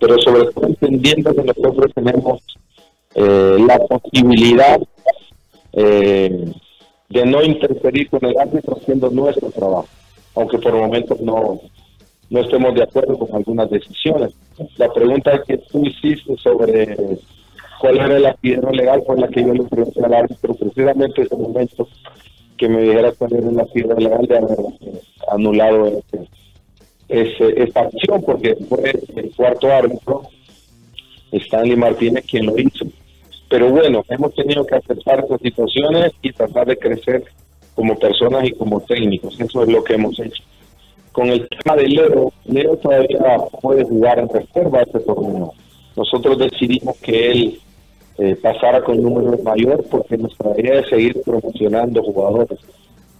pero 0.00 0.18
sobre 0.20 0.50
todo 0.52 0.66
entendiendo 0.66 1.34
que 1.34 1.44
nosotros 1.44 1.92
tenemos 1.94 2.42
eh, 3.14 3.56
la 3.66 3.78
posibilidad 3.78 4.80
de 5.72 7.24
no 7.26 7.42
interferir 7.42 8.10
con 8.10 8.24
el 8.24 8.36
árbitro 8.38 8.76
haciendo 8.80 9.10
nuestro 9.10 9.50
trabajo, 9.50 9.88
aunque 10.34 10.58
por 10.58 10.72
momentos 10.72 11.20
no, 11.20 11.60
no 12.30 12.40
estemos 12.40 12.74
de 12.74 12.82
acuerdo 12.82 13.18
con 13.18 13.34
algunas 13.34 13.70
decisiones. 13.70 14.34
La 14.76 14.92
pregunta 14.92 15.42
que 15.46 15.58
tú 15.58 15.84
hiciste 15.84 16.36
sobre 16.36 16.96
cuál 17.80 17.96
era 17.96 18.16
el 18.16 18.26
asidero 18.26 18.70
legal 18.70 19.02
fue 19.06 19.18
la 19.18 19.28
que 19.28 19.42
yo 19.42 19.54
le 19.54 19.64
pregunté 19.64 20.04
al 20.04 20.14
árbitro 20.14 20.54
precisamente 20.54 21.20
en 21.20 21.26
ese 21.26 21.36
momento 21.36 21.88
que 22.56 22.68
me 22.68 22.82
dijera 22.82 23.12
cuál 23.12 23.34
era 23.34 23.48
el 23.48 23.60
asidero 23.60 23.96
legal 23.96 24.26
de 24.26 24.36
haber 24.36 24.58
anulado 25.30 25.86
ese, 25.86 26.28
ese, 27.08 27.62
esta 27.62 27.80
acción, 27.82 28.22
porque 28.22 28.56
fue 28.68 28.92
el 29.16 29.34
cuarto 29.34 29.72
árbitro, 29.72 30.22
Stanley 31.32 31.76
Martínez, 31.76 32.26
quien 32.28 32.46
lo 32.46 32.58
hizo. 32.58 32.84
Pero 33.48 33.70
bueno, 33.70 34.04
hemos 34.08 34.34
tenido 34.34 34.66
que 34.66 34.74
aceptar 34.74 35.20
estas 35.20 35.40
situaciones 35.40 36.12
y 36.20 36.32
tratar 36.32 36.66
de 36.66 36.76
crecer 36.76 37.24
como 37.74 37.96
personas 37.98 38.44
y 38.44 38.52
como 38.52 38.80
técnicos. 38.80 39.40
Eso 39.40 39.62
es 39.62 39.68
lo 39.68 39.82
que 39.84 39.94
hemos 39.94 40.18
hecho 40.18 40.42
con 41.18 41.28
el 41.30 41.48
tema 41.48 41.74
de 41.74 41.88
Leo, 41.88 42.32
Leo 42.44 42.76
todavía 42.76 43.18
puede 43.60 43.82
jugar 43.82 44.20
en 44.20 44.28
reserva 44.28 44.82
este 44.82 45.00
torneo. 45.00 45.52
Nosotros 45.96 46.38
decidimos 46.38 46.96
que 46.98 47.30
él 47.32 47.60
eh, 48.18 48.36
pasara 48.40 48.80
con 48.84 49.02
número 49.02 49.36
mayor 49.42 49.84
porque 49.90 50.16
nuestra 50.16 50.52
idea 50.56 50.78
es 50.78 50.88
seguir 50.88 51.20
promocionando 51.22 52.04
jugadores. 52.04 52.60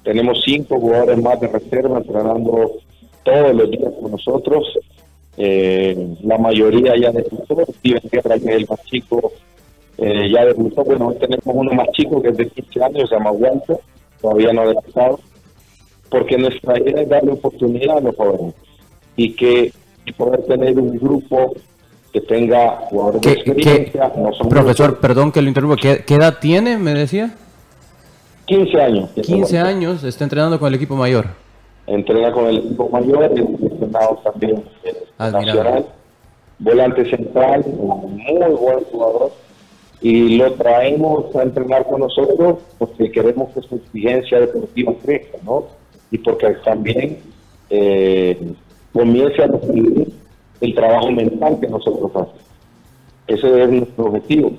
Tenemos 0.04 0.40
cinco 0.44 0.78
jugadores 0.78 1.20
más 1.20 1.40
de 1.40 1.48
reserva 1.48 1.98
entrenando 1.98 2.70
todos 3.24 3.52
los 3.56 3.68
días 3.68 3.92
con 4.00 4.12
nosotros. 4.12 4.78
Eh, 5.36 6.14
la 6.22 6.38
mayoría 6.38 6.96
ya 6.96 7.10
debutó. 7.10 7.64
Steven 7.80 8.02
Guerra, 8.12 8.38
que 8.38 8.44
es 8.44 8.56
el 8.58 8.68
más 8.68 8.84
chico, 8.84 9.32
eh, 9.96 10.30
ya 10.32 10.44
debutó. 10.44 10.84
Bueno, 10.84 11.12
tenemos 11.14 11.46
uno 11.46 11.72
más 11.72 11.88
chico 11.94 12.22
que 12.22 12.28
es 12.28 12.36
de 12.36 12.48
15 12.48 12.80
años, 12.84 13.08
se 13.08 13.16
llama 13.16 13.32
Walter, 13.32 13.76
todavía 14.20 14.52
no 14.52 14.60
ha 14.60 14.66
debutado 14.68 15.18
porque 16.10 16.38
nuestra 16.38 16.78
idea 16.78 17.02
es 17.02 17.08
darle 17.08 17.32
oportunidad 17.32 17.98
a 17.98 18.00
los 18.00 18.16
jóvenes 18.16 18.54
y 19.16 19.34
que 19.34 19.72
poder 20.16 20.42
tener 20.44 20.78
un 20.78 20.98
grupo 20.98 21.54
que 22.12 22.20
tenga 22.20 22.76
jugadores 22.88 23.20
de 23.20 23.32
experiencia. 23.32 24.12
profesor, 24.48 24.98
perdón 24.98 25.30
que 25.32 25.42
lo 25.42 25.48
interrumpa, 25.48 25.76
¿Qué, 25.76 26.14
edad 26.14 26.38
tiene, 26.40 26.78
me 26.78 26.94
decía? 26.94 27.34
15 28.46 28.80
años. 28.80 29.10
15 29.10 29.58
años, 29.58 30.04
está 30.04 30.24
entrenando 30.24 30.58
con 30.58 30.68
el 30.68 30.74
equipo 30.74 30.96
mayor. 30.96 31.26
Entrena 31.86 32.32
con 32.32 32.46
el 32.46 32.58
equipo 32.58 32.88
mayor, 32.88 33.30
y 33.34 33.40
entrenado 33.40 34.20
también 34.24 34.64
nacional. 35.18 35.86
Volante 36.58 37.08
central, 37.08 37.64
muy 37.66 38.56
buen 38.56 38.84
jugador. 38.84 39.32
Y 40.00 40.36
lo 40.36 40.52
traemos 40.52 41.34
a 41.36 41.42
entrenar 41.42 41.84
con 41.86 42.00
nosotros 42.00 42.58
porque 42.78 43.10
queremos 43.10 43.50
que 43.52 43.62
su 43.62 43.76
exigencia 43.76 44.40
deportiva 44.40 44.92
crezca, 45.04 45.38
¿no? 45.44 45.64
Y 46.10 46.18
porque 46.18 46.48
también 46.64 47.18
eh, 47.70 48.54
comience 48.92 49.42
a 49.42 49.46
recibir 49.46 50.12
el 50.60 50.74
trabajo 50.74 51.10
mental 51.10 51.58
que 51.60 51.68
nosotros 51.68 52.10
hacemos. 52.10 52.48
Ese 53.26 53.62
es 53.62 53.70
nuestro 53.70 54.06
objetivo. 54.06 54.52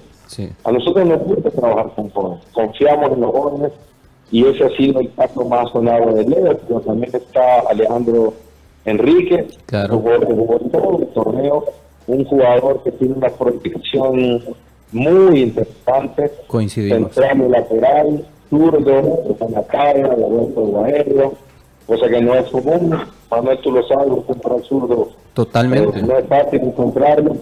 A 0.64 0.72
nosotros 0.72 1.08
nos 1.08 1.24
gusta 1.24 1.50
trabajar 1.50 1.92
con 1.96 2.10
jóvenes, 2.12 2.46
confiamos 2.54 3.12
en 3.14 3.22
los 3.22 3.32
jóvenes 3.32 3.72
y 4.32 4.46
ese 4.46 4.64
ha 4.64 4.70
sido 4.78 5.00
el 5.00 5.12
caso 5.16 5.44
más 5.46 5.72
sonado 5.72 6.14
de 6.14 6.24
Leo, 6.24 6.56
pero 6.68 6.82
también 6.82 7.16
está 7.16 7.62
Alejandro 7.68 8.34
Enrique, 8.86 9.48
claro. 9.66 10.02
que 10.04 10.26
jugó 10.26 10.60
todo 10.60 11.00
el 11.00 11.08
torneo, 11.08 11.66
un 12.06 12.26
jugador 12.26 12.84
que 12.84 12.92
tiene 12.92 13.16
una 13.16 13.30
proyección 13.30 14.44
muy 14.92 15.42
interesante. 15.42 16.32
Central 16.70 17.52
lateral, 17.52 18.26
zurdo, 18.50 19.36
la 19.50 19.64
carga, 19.64 20.16
de 20.16 20.24
vuelta 20.24 20.86
aéreo, 20.86 21.34
cosa 21.88 22.08
que 22.08 22.22
no 22.22 22.36
es 22.36 22.48
común. 22.50 22.98
Manuel, 23.30 23.60
tú 23.60 23.72
lo 23.72 23.84
sabes, 23.88 24.08
un 24.10 24.64
zurdo 24.64 25.10
Totalmente. 25.34 26.00
Eh, 26.00 26.04
no 26.04 26.18
es 26.18 26.26
fácil 26.28 26.62
encontrarlo. 26.62 27.38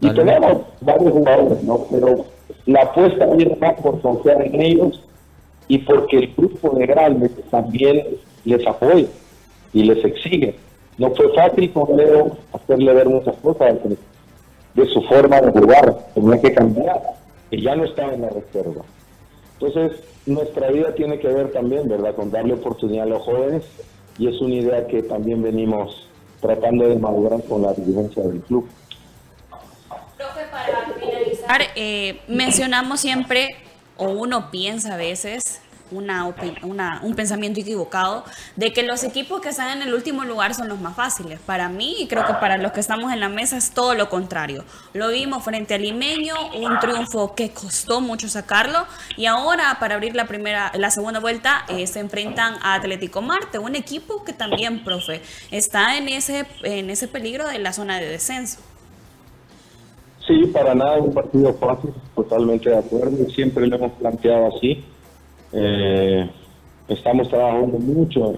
Y 0.00 0.10
tenemos 0.10 0.62
varios 0.80 1.12
jugadores, 1.12 1.62
¿no? 1.64 1.86
Pero 1.90 2.24
la 2.66 2.82
apuesta 2.82 3.26
viene 3.26 3.56
más 3.60 3.74
por 3.80 4.00
confiar 4.00 4.42
en 4.42 4.60
ellos 4.60 5.02
y 5.68 5.78
porque 5.78 6.18
el 6.18 6.34
grupo 6.36 6.70
de 6.76 6.86
grandes 6.86 7.30
también 7.50 8.04
les 8.44 8.66
apoya 8.66 9.06
y 9.72 9.84
les 9.84 10.04
exige. 10.04 10.54
No 10.98 11.10
fue 11.14 11.32
fácil 11.34 11.72
con 11.72 11.96
Leo 11.96 12.36
hacerle 12.52 12.92
ver 12.92 13.08
muchas 13.08 13.36
cosas 13.36 13.76
de, 14.74 14.86
su 14.86 15.02
forma 15.02 15.40
de 15.40 15.52
jugar, 15.52 15.96
tenía 16.14 16.40
que 16.40 16.52
cambiar, 16.52 17.00
que 17.50 17.60
ya 17.60 17.74
no 17.76 17.84
estaba 17.84 18.12
en 18.14 18.22
la 18.22 18.30
reserva. 18.30 18.82
Entonces, 19.60 20.00
nuestra 20.26 20.70
vida 20.70 20.94
tiene 20.94 21.18
que 21.18 21.28
ver 21.28 21.50
también, 21.50 21.88
¿verdad?, 21.88 22.14
con 22.14 22.30
darle 22.30 22.54
oportunidad 22.54 23.06
a 23.06 23.08
los 23.08 23.22
jóvenes 23.22 23.64
y 24.18 24.28
es 24.28 24.40
una 24.40 24.54
idea 24.54 24.86
que 24.86 25.02
también 25.02 25.42
venimos 25.42 26.08
tratando 26.40 26.88
de 26.88 26.96
madurar 26.96 27.42
con 27.44 27.62
la 27.62 27.72
dirigencia 27.72 28.22
del 28.22 28.40
club. 28.42 28.68
Profe, 30.16 30.40
para 30.50 30.94
finalizar, 30.94 31.60
eh, 31.74 32.20
mencionamos 32.28 33.00
siempre, 33.00 33.48
o 33.96 34.10
uno 34.10 34.50
piensa 34.50 34.94
a 34.94 34.96
veces, 34.96 35.60
una, 35.90 37.00
un 37.02 37.14
pensamiento 37.14 37.60
equivocado 37.60 38.24
de 38.56 38.72
que 38.72 38.82
los 38.82 39.04
equipos 39.04 39.40
que 39.40 39.50
están 39.50 39.76
en 39.76 39.86
el 39.86 39.94
último 39.94 40.24
lugar 40.24 40.54
son 40.54 40.68
los 40.68 40.80
más 40.80 40.94
fáciles. 40.94 41.40
Para 41.40 41.68
mí, 41.68 41.96
y 42.00 42.06
creo 42.06 42.26
que 42.26 42.34
para 42.34 42.58
los 42.58 42.72
que 42.72 42.80
estamos 42.80 43.12
en 43.12 43.20
la 43.20 43.28
mesa, 43.28 43.56
es 43.56 43.70
todo 43.70 43.94
lo 43.94 44.08
contrario. 44.08 44.64
Lo 44.92 45.08
vimos 45.08 45.44
frente 45.44 45.74
al 45.74 45.82
Limeño, 45.82 46.34
un 46.56 46.78
triunfo 46.78 47.34
que 47.34 47.50
costó 47.50 48.00
mucho 48.00 48.28
sacarlo, 48.28 48.86
y 49.16 49.26
ahora 49.26 49.76
para 49.80 49.94
abrir 49.94 50.14
la 50.14 50.26
primera, 50.26 50.72
la 50.74 50.90
segunda 50.90 51.20
vuelta, 51.20 51.64
eh, 51.68 51.86
se 51.86 52.00
enfrentan 52.00 52.54
a 52.62 52.74
Atlético 52.74 53.22
Marte, 53.22 53.58
un 53.58 53.74
equipo 53.74 54.24
que 54.24 54.32
también, 54.32 54.84
profe, 54.84 55.22
está 55.50 55.96
en 55.96 56.08
ese, 56.08 56.46
en 56.62 56.90
ese 56.90 57.08
peligro 57.08 57.46
de 57.48 57.58
la 57.58 57.72
zona 57.72 57.98
de 57.98 58.06
descenso. 58.06 58.60
Sí, 60.26 60.44
para 60.52 60.74
nada 60.74 60.98
un 60.98 61.14
partido 61.14 61.54
fácil, 61.54 61.90
totalmente 62.14 62.68
de 62.68 62.76
acuerdo, 62.76 63.16
siempre 63.34 63.66
lo 63.66 63.76
hemos 63.76 63.92
planteado 63.92 64.54
así. 64.54 64.84
Eh, 65.52 66.28
estamos 66.88 67.28
trabajando 67.28 67.78
mucho 67.78 68.34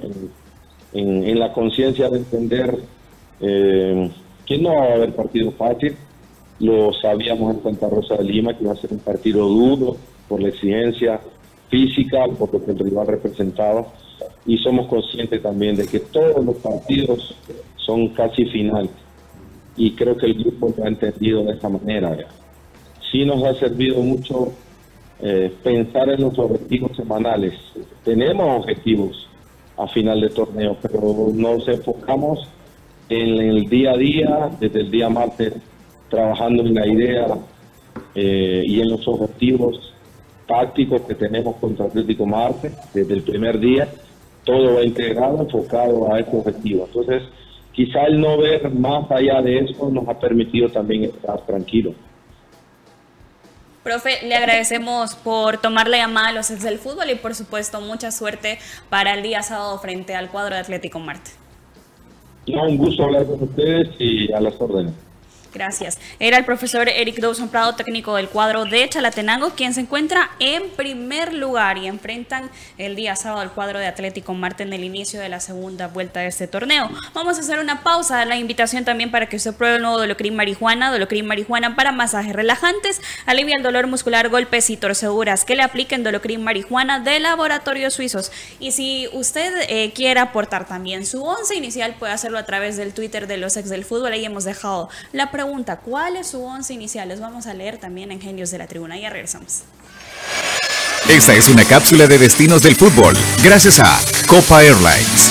en, 0.93 1.39
la 1.39 1.53
conciencia 1.53 2.09
de 2.09 2.19
entender 2.19 2.79
eh, 3.41 4.11
que 4.47 4.59
no 4.59 4.75
va 4.75 4.85
a 4.85 4.95
haber 4.95 5.15
partido 5.15 5.51
fácil. 5.53 5.97
Lo 6.59 6.93
sabíamos 6.93 7.57
en 7.57 7.63
Santa 7.63 7.89
Rosa 7.89 8.17
de 8.17 8.25
Lima 8.25 8.57
que 8.57 8.65
iba 8.65 8.73
a 8.73 8.77
ser 8.77 8.93
un 8.93 8.99
partido 8.99 9.47
duro 9.47 9.97
por 10.29 10.43
la 10.43 10.49
exigencia 10.49 11.21
física, 11.69 12.27
por 12.39 12.53
lo 12.53 12.65
que 12.65 12.73
el 12.73 12.79
rival 12.79 13.07
representaba. 13.07 13.87
Y 14.45 14.59
somos 14.59 14.87
conscientes 14.89 15.43
también 15.43 15.77
de 15.77 15.87
que 15.87 16.01
todos 16.01 16.45
los 16.45 16.57
partidos 16.57 17.35
son 17.77 18.09
casi 18.09 18.45
finales. 18.47 18.91
Y 19.77 19.93
creo 19.93 20.17
que 20.17 20.27
el 20.27 20.35
grupo 20.35 20.75
lo 20.77 20.85
ha 20.85 20.89
entendido 20.89 21.45
de 21.45 21.53
esa 21.53 21.69
manera. 21.69 22.17
Sí 23.11 23.25
nos 23.25 23.43
ha 23.45 23.55
servido 23.55 24.01
mucho 24.03 24.53
eh, 25.23 25.53
pensar 25.63 26.09
en 26.09 26.23
los 26.23 26.39
objetivos 26.39 26.97
semanales. 26.97 27.55
Tenemos 28.05 28.61
objetivos 28.61 29.29
a 29.77 29.87
final 29.89 30.21
de 30.21 30.29
torneo, 30.31 30.77
pero 30.81 31.31
nos 31.35 31.67
enfocamos 31.69 32.49
en 33.09 33.39
el 33.39 33.69
día 33.69 33.93
a 33.93 33.97
día, 33.97 34.51
desde 34.61 34.81
el 34.81 34.91
día 34.91 35.09
martes, 35.09 35.55
trabajando 36.09 36.63
en 36.63 36.75
la 36.75 36.87
idea 36.87 37.27
eh, 38.15 38.63
y 38.67 38.81
en 38.81 38.91
los 38.91 39.07
objetivos 39.07 39.93
tácticos 40.47 41.03
que 41.03 41.15
tenemos 41.15 41.57
contra 41.57 41.87
Atlético 41.87 42.27
Marte 42.27 42.73
desde 42.93 43.15
el 43.15 43.23
primer 43.23 43.59
día. 43.59 43.89
Todo 44.45 44.75
va 44.75 44.83
integrado, 44.83 45.43
enfocado 45.43 46.13
a 46.13 46.19
ese 46.19 46.37
objetivo. 46.37 46.87
Entonces, 46.87 47.23
quizá 47.73 48.05
el 48.05 48.21
no 48.21 48.39
ver 48.39 48.71
más 48.71 49.11
allá 49.11 49.43
de 49.43 49.59
eso 49.59 49.91
nos 49.91 50.09
ha 50.09 50.19
permitido 50.19 50.69
también 50.69 51.05
estar 51.05 51.45
tranquilos. 51.47 51.95
Profe, 53.83 54.27
le 54.27 54.35
agradecemos 54.35 55.15
por 55.15 55.59
tomar 55.59 55.89
la 55.89 55.97
llamada 55.97 56.29
a 56.29 56.33
los 56.33 56.51
ex 56.51 56.63
del 56.63 56.79
fútbol 56.79 57.09
y 57.11 57.15
por 57.15 57.35
supuesto 57.35 57.81
mucha 57.81 58.11
suerte 58.11 58.59
para 58.91 59.15
el 59.15 59.23
día 59.23 59.43
sábado 59.43 59.79
frente 59.79 60.15
al 60.15 60.31
cuadro 60.31 60.55
de 60.55 60.61
Atlético 60.61 60.99
Marte. 60.99 61.31
un 62.47 62.77
gusto 62.77 63.05
hablar 63.05 63.25
con 63.25 63.43
ustedes 63.43 63.89
y 63.99 64.31
a 64.33 64.41
las 64.41 64.61
órdenes. 64.61 64.93
Gracias. 65.53 65.99
Era 66.21 66.39
el 66.39 66.45
profesor 66.45 66.89
Eric 66.89 67.19
Dawson 67.19 67.49
Prado, 67.49 67.75
técnico 67.75 68.15
del 68.15 68.29
cuadro 68.29 68.65
de 68.65 68.89
Chalatenango, 68.89 69.51
quien 69.51 69.75
se 69.75 69.81
encuentra 69.81 70.31
en 70.39 70.71
primer 70.71 71.35
lugar 71.35 71.77
y 71.77 71.89
enfrentan 71.89 72.51
el 72.79 72.95
día 72.95 73.17
sábado 73.17 73.41
al 73.41 73.51
cuadro 73.51 73.81
de 73.81 73.87
Atlético 73.87 74.33
Marte 74.33 74.63
en 74.63 74.73
el 74.73 74.85
inicio 74.85 75.21
de 75.21 75.29
la 75.29 75.41
segunda 75.41 75.89
vuelta 75.89 76.21
de 76.21 76.29
este 76.29 76.47
torneo. 76.47 76.89
Vamos 77.15 77.37
a 77.37 77.41
hacer 77.41 77.59
una 77.59 77.83
pausa, 77.83 78.25
la 78.25 78.37
invitación 78.37 78.85
también 78.85 79.11
para 79.11 79.27
que 79.27 79.37
usted 79.37 79.53
pruebe 79.55 79.77
el 79.77 79.83
nuevo 79.83 79.99
Dolocrin 79.99 80.37
Marijuana, 80.37 80.93
Dolocrin 80.93 81.27
Marijuana 81.27 81.75
para 81.75 81.91
masajes 81.91 82.33
relajantes, 82.33 83.01
alivia 83.27 83.57
el 83.57 83.65
dolor 83.65 83.89
muscular, 83.89 84.29
golpes 84.29 84.71
y 84.71 84.77
torceduras, 84.77 85.45
que 85.45 85.57
le 85.57 85.63
apliquen 85.63 86.05
Dolocrin 86.05 86.45
Marijuana 86.45 87.01
de 87.01 87.19
laboratorios 87.19 87.95
suizos. 87.95 88.31
Y 88.61 88.71
si 88.71 89.09
usted 89.13 89.53
eh, 89.69 89.93
quiere 89.95 90.21
aportar 90.21 90.69
también 90.69 91.07
su 91.07 91.25
once 91.25 91.57
inicial, 91.57 91.97
puede 91.99 92.13
hacerlo 92.13 92.39
a 92.39 92.47
través 92.47 92.77
del 92.77 92.95
Twitter 92.95 93.27
de 93.27 93.37
los 93.37 93.57
ex 93.57 93.69
del 93.69 93.85
fútbol, 93.85 94.13
ahí 94.13 94.25
hemos 94.25 94.45
dejado 94.45 94.89
la 95.13 95.33
pregunta, 95.45 95.77
¿cuál 95.77 96.17
es 96.17 96.27
su 96.27 96.45
once 96.45 96.75
inicial? 96.75 97.09
Les 97.09 97.19
vamos 97.19 97.47
a 97.47 97.55
leer 97.55 97.79
también 97.79 98.13
en 98.13 98.21
Genios 98.21 98.51
de 98.51 98.59
la 98.59 98.67
Tribuna. 98.67 98.99
Ya 98.99 99.09
regresamos. 99.09 99.63
Esta 101.09 101.35
es 101.35 101.49
una 101.49 101.65
cápsula 101.65 102.07
de 102.07 102.19
destinos 102.19 102.63
del 102.63 102.77
fútbol, 102.77 103.17
gracias 103.43 103.81
a 103.81 103.99
Copa 104.27 104.63
Airlines. 104.63 105.31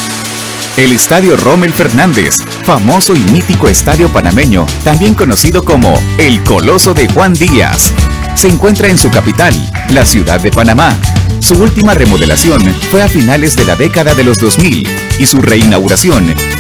El 0.78 0.94
Estadio 0.94 1.38
Rommel 1.38 1.72
Fernández, 1.72 2.38
famoso 2.64 3.16
y 3.16 3.20
mítico 3.20 3.68
estadio 3.68 4.12
panameño, 4.12 4.66
también 4.84 5.14
conocido 5.14 5.64
como 5.64 5.94
el 6.18 6.44
Coloso 6.44 6.96
de 6.96 7.08
Juan 7.08 7.34
Díaz, 7.34 7.94
se 8.34 8.48
encuentra 8.48 8.88
en 8.88 8.98
su 8.98 9.12
capital, 9.12 9.54
la 9.92 10.06
ciudad 10.06 10.42
de 10.42 10.50
Panamá. 10.50 10.98
Su 11.40 11.54
última 11.62 11.94
remodelación 11.94 12.64
fue 12.90 13.04
a 13.04 13.10
finales 13.10 13.56
de 13.56 13.66
la 13.66 13.76
década 13.76 14.16
de 14.16 14.24
los 14.24 14.40
2000 14.40 14.88
y 15.20 15.26
su 15.28 15.40
reinauguración 15.40 16.34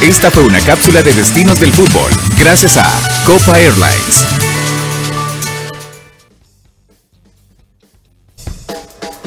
Esta 0.00 0.30
fue 0.30 0.44
una 0.44 0.60
cápsula 0.60 1.02
de 1.02 1.14
destinos 1.14 1.58
del 1.58 1.72
fútbol, 1.72 2.10
gracias 2.38 2.76
a 2.76 2.86
Copa 3.24 3.58
Airlines. 3.58 4.26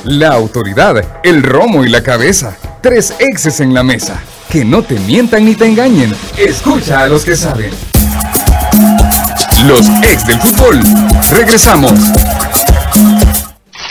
La 0.03 0.29
autoridad, 0.29 1.21
el 1.23 1.41
romo 1.41 1.83
y 1.83 1.89
la 1.89 2.03
cabeza. 2.03 2.55
Tres 2.81 3.15
exes 3.19 3.59
en 3.61 3.73
la 3.73 3.81
mesa. 3.83 4.21
Que 4.49 4.63
no 4.63 4.83
te 4.83 4.99
mientan 4.99 5.45
ni 5.45 5.55
te 5.55 5.65
engañen. 5.65 6.15
Escucha 6.37 7.01
a 7.01 7.07
los 7.07 7.25
que 7.25 7.35
saben. 7.35 7.71
Los 9.65 9.89
ex 10.03 10.25
del 10.27 10.39
fútbol. 10.39 10.79
Regresamos. 11.31 11.93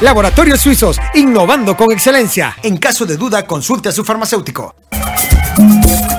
Laboratorios 0.00 0.60
Suizos, 0.60 0.98
innovando 1.14 1.76
con 1.76 1.92
excelencia. 1.92 2.56
En 2.62 2.76
caso 2.76 3.06
de 3.06 3.16
duda, 3.16 3.46
consulte 3.46 3.88
a 3.88 3.92
su 3.92 4.04
farmacéutico. 4.04 4.74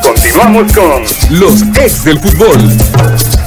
Continuamos 0.02 0.72
con 0.74 1.04
los 1.40 1.62
ex 1.78 2.04
del 2.04 2.20
fútbol. 2.20 3.45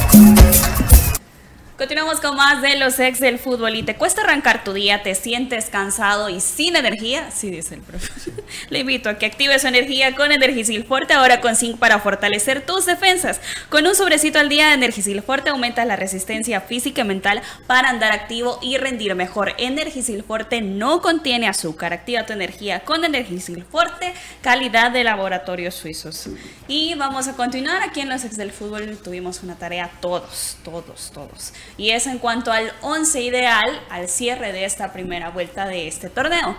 Continuamos 1.78 2.18
con 2.18 2.34
más 2.34 2.60
de 2.60 2.74
los 2.74 2.98
ex 2.98 3.20
del 3.20 3.38
fútbol 3.38 3.76
y 3.76 3.84
te 3.84 3.94
cuesta 3.94 4.22
arrancar 4.22 4.64
tu 4.64 4.72
día, 4.72 5.04
te 5.04 5.14
sientes 5.14 5.66
cansado 5.66 6.28
y 6.28 6.40
sin 6.40 6.74
energía, 6.74 7.30
sí 7.30 7.52
dice 7.52 7.76
el 7.76 7.82
profesor. 7.82 8.34
Le 8.70 8.80
invito 8.80 9.08
a 9.08 9.14
que 9.14 9.26
active 9.26 9.56
su 9.60 9.68
energía 9.68 10.16
con 10.16 10.32
Energisil 10.32 10.82
Forte, 10.82 11.14
ahora 11.14 11.40
con 11.40 11.54
zinc 11.54 11.78
para 11.78 12.00
fortalecer 12.00 12.66
tus 12.66 12.84
defensas. 12.84 13.40
Con 13.68 13.86
un 13.86 13.94
sobrecito 13.94 14.40
al 14.40 14.48
día 14.48 14.66
de 14.66 14.74
Energisil 14.74 15.22
Forte 15.22 15.50
aumentas 15.50 15.86
la 15.86 15.94
resistencia 15.94 16.60
física 16.60 17.02
y 17.02 17.04
mental 17.04 17.42
para 17.68 17.90
andar 17.90 18.10
activo 18.10 18.58
y 18.60 18.76
rendir 18.76 19.14
mejor. 19.14 19.54
Energisil 19.56 20.24
Forte 20.24 20.60
no 20.60 21.00
contiene 21.00 21.46
azúcar, 21.46 21.92
activa 21.92 22.26
tu 22.26 22.32
energía 22.32 22.80
con 22.80 23.04
Energisil 23.04 23.62
Forte, 23.62 24.14
calidad 24.42 24.90
de 24.90 25.04
laboratorios 25.04 25.76
suizos. 25.76 26.28
Y 26.66 26.94
vamos 26.96 27.28
a 27.28 27.36
continuar 27.36 27.82
aquí 27.82 28.00
en 28.00 28.08
los 28.08 28.24
ex 28.24 28.36
del 28.36 28.50
fútbol, 28.50 28.98
tuvimos 28.98 29.44
una 29.44 29.54
tarea 29.54 29.92
todos, 30.00 30.56
todos, 30.64 31.12
todos 31.14 31.52
y 31.78 31.90
es 31.90 32.06
en 32.06 32.18
cuanto 32.18 32.52
al 32.52 32.72
11 32.82 33.22
ideal 33.22 33.80
al 33.88 34.08
cierre 34.08 34.52
de 34.52 34.64
esta 34.64 34.92
primera 34.92 35.30
vuelta 35.30 35.66
de 35.66 35.88
este 35.88 36.10
torneo. 36.10 36.56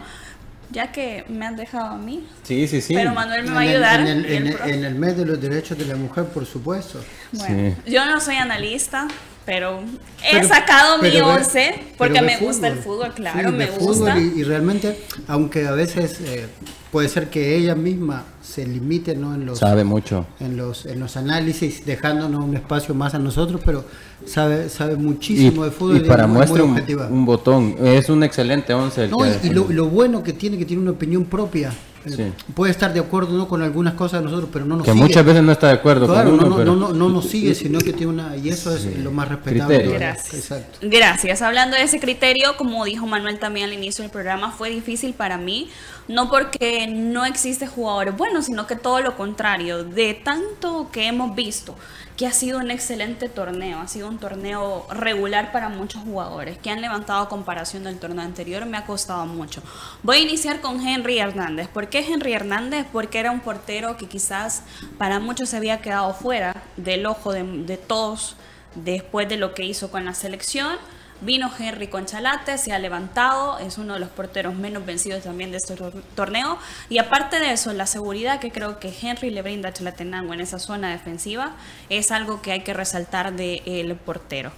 Ya 0.71 0.91
que 0.91 1.25
me 1.27 1.45
han 1.45 1.55
dejado 1.55 1.87
a 1.87 1.97
mí. 1.97 2.27
Sí, 2.43 2.67
sí, 2.67 2.79
sí. 2.79 2.93
Pero 2.93 3.11
Manuel 3.13 3.43
me 3.43 3.51
va 3.51 3.59
a 3.59 3.63
ayudar. 3.63 3.99
En 4.01 4.07
el, 4.07 4.25
en, 4.25 4.47
el, 4.47 4.57
en 4.69 4.83
el, 4.85 4.95
mes 4.95 5.17
de 5.17 5.25
los 5.25 5.41
derechos 5.41 5.77
de 5.77 5.85
la 5.85 5.95
mujer, 5.95 6.25
por 6.25 6.45
supuesto. 6.45 7.03
Bueno, 7.31 7.75
sí. 7.85 7.91
yo 7.91 8.05
no 8.05 8.21
soy 8.21 8.35
analista, 8.35 9.07
pero 9.49 9.79
he 10.23 10.33
pero, 10.33 10.47
sacado 10.47 11.01
mi 11.01 11.19
11 11.19 11.93
porque 11.97 12.21
me 12.21 12.37
gusta 12.37 12.67
el 12.67 12.77
fútbol, 12.77 13.13
claro, 13.15 13.49
sí, 13.49 13.55
me 13.55 13.65
gusta. 13.65 14.13
Fútbol 14.13 14.33
y, 14.35 14.41
y, 14.41 14.43
realmente, 14.43 14.95
aunque 15.27 15.65
a 15.65 15.71
veces 15.71 16.21
eh, 16.21 16.45
puede 16.91 17.09
ser 17.09 17.31
que 17.31 17.55
ella 17.55 17.73
misma 17.73 18.25
se 18.43 18.67
limite 18.67 19.15
¿no? 19.15 19.33
en 19.33 19.47
los 19.47 19.57
sabe 19.57 19.83
mucho. 19.83 20.27
en 20.39 20.55
los 20.55 20.85
en 20.85 20.99
los 20.99 21.17
análisis 21.17 21.83
dejándonos 21.83 22.43
un 22.43 22.55
espacio 22.57 22.93
más 22.93 23.15
a 23.15 23.19
nosotros 23.19 23.59
pero 23.65 23.85
sabe 24.23 24.69
sabe 24.69 24.95
muchísimo 24.95 25.63
y, 25.63 25.69
de 25.69 25.71
fútbol 25.71 25.97
y 25.97 25.99
para 26.01 26.27
muestra 26.27 26.63
un, 26.63 26.79
un, 27.11 27.25
botón 27.25 27.75
es 27.83 28.07
un 28.09 28.21
excelente 28.23 28.73
once 28.75 29.07
no, 29.07 29.25
y, 29.25 29.47
y 29.47 29.49
lo, 29.49 29.67
lo, 29.71 29.87
bueno 29.87 30.21
que 30.21 30.33
tiene 30.33 30.59
que 30.59 30.65
tiene 30.65 30.83
una 30.83 30.91
opinión 30.91 31.25
propia 31.25 31.71
sí. 32.05 32.31
puede 32.53 32.71
estar 32.71 32.93
de 32.93 32.99
acuerdo 32.99 33.37
¿no? 33.37 33.47
con 33.47 33.61
algunas 33.61 33.93
cosas 33.93 34.21
de 34.21 34.25
nosotros 34.25 34.49
pero 34.51 34.65
no 34.65 34.77
nos 34.77 34.85
que 34.85 34.91
sigue. 34.91 35.03
muchas 35.03 35.25
veces 35.25 35.43
no 35.43 35.51
está 35.51 35.67
de 35.67 35.73
acuerdo 35.73 36.07
claro, 36.07 36.31
con 36.31 36.39
uno 36.39 36.49
no, 36.49 36.57
pero... 36.57 36.75
no, 36.75 36.87
no, 36.89 36.93
no, 36.93 37.09
nos 37.09 37.25
sigue 37.29 37.55
sino 37.55 37.79
que 37.79 37.93
tiene 37.93 38.13
una 38.13 38.35
y 38.37 38.49
eso 38.49 38.75
es 38.75 38.85
lo 38.97 39.11
más 39.11 39.27
respetable 39.27 39.79
gracias 39.93 40.33
Exacto. 40.33 40.79
gracias 40.81 41.41
hablando 41.41 41.75
de 41.75 41.83
ese 41.83 41.99
criterio 41.99 42.55
como 42.57 42.85
dijo 42.85 43.07
Manuel 43.07 43.39
también 43.39 43.67
al 43.67 43.73
inicio 43.73 44.03
del 44.03 44.11
programa 44.11 44.51
fue 44.51 44.69
difícil 44.69 45.13
para 45.13 45.37
mí 45.37 45.69
no 46.09 46.27
porque 46.27 46.87
no 46.87 47.23
existe 47.23 47.67
jugadores 47.67 48.17
buenos, 48.17 48.47
sino 48.47 48.65
que 48.65 48.75
todo 48.75 48.99
lo 48.99 49.15
contrario, 49.15 49.83
de 49.83 50.15
tanto 50.15 50.89
que 50.91 51.05
hemos 51.05 51.35
visto 51.35 51.75
que 52.19 52.27
ha 52.27 52.33
sido 52.33 52.59
un 52.59 52.69
excelente 52.69 53.29
torneo, 53.29 53.79
ha 53.79 53.87
sido 53.87 54.09
un 54.09 54.17
torneo 54.19 54.85
regular 54.91 55.53
para 55.53 55.69
muchos 55.69 56.03
jugadores 56.03 56.57
que 56.57 56.69
han 56.69 56.81
levantado 56.81 57.29
comparación 57.29 57.85
del 57.85 57.97
torneo 57.97 58.25
anterior, 58.25 58.65
me 58.65 58.75
ha 58.75 58.85
costado 58.85 59.25
mucho. 59.25 59.63
Voy 60.03 60.17
a 60.17 60.19
iniciar 60.19 60.59
con 60.59 60.85
Henry 60.85 61.19
Hernández. 61.19 61.69
¿Por 61.69 61.87
qué 61.87 61.99
Henry 61.99 62.33
Hernández? 62.33 62.85
Porque 62.91 63.19
era 63.19 63.31
un 63.31 63.39
portero 63.39 63.95
que 63.95 64.07
quizás 64.07 64.63
para 64.97 65.21
muchos 65.21 65.47
se 65.47 65.55
había 65.55 65.79
quedado 65.79 66.13
fuera 66.13 66.61
del 66.75 67.05
ojo 67.05 67.31
de, 67.31 67.43
de 67.43 67.77
todos 67.77 68.35
después 68.75 69.29
de 69.29 69.37
lo 69.37 69.53
que 69.53 69.63
hizo 69.63 69.89
con 69.89 70.03
la 70.03 70.13
selección 70.13 70.75
Vino 71.21 71.51
Henry 71.57 71.87
Conchalate, 71.87 72.57
se 72.57 72.71
ha 72.71 72.79
levantado, 72.79 73.59
es 73.59 73.77
uno 73.77 73.95
de 73.95 73.99
los 73.99 74.09
porteros 74.09 74.55
menos 74.55 74.85
vencidos 74.85 75.23
también 75.23 75.51
de 75.51 75.57
este 75.57 75.75
torneo. 76.15 76.57
Y 76.89 76.97
aparte 76.97 77.39
de 77.39 77.51
eso, 77.51 77.73
la 77.73 77.85
seguridad 77.85 78.39
que 78.39 78.51
creo 78.51 78.79
que 78.79 78.93
Henry 79.01 79.29
le 79.29 79.41
brinda 79.41 79.69
a 79.69 79.73
Chalatenango 79.73 80.33
en 80.33 80.41
esa 80.41 80.59
zona 80.59 80.91
defensiva 80.91 81.53
es 81.89 82.11
algo 82.11 82.41
que 82.41 82.53
hay 82.53 82.61
que 82.61 82.73
resaltar 82.73 83.33
del 83.33 83.63
de 83.65 83.97
portero. 84.05 84.51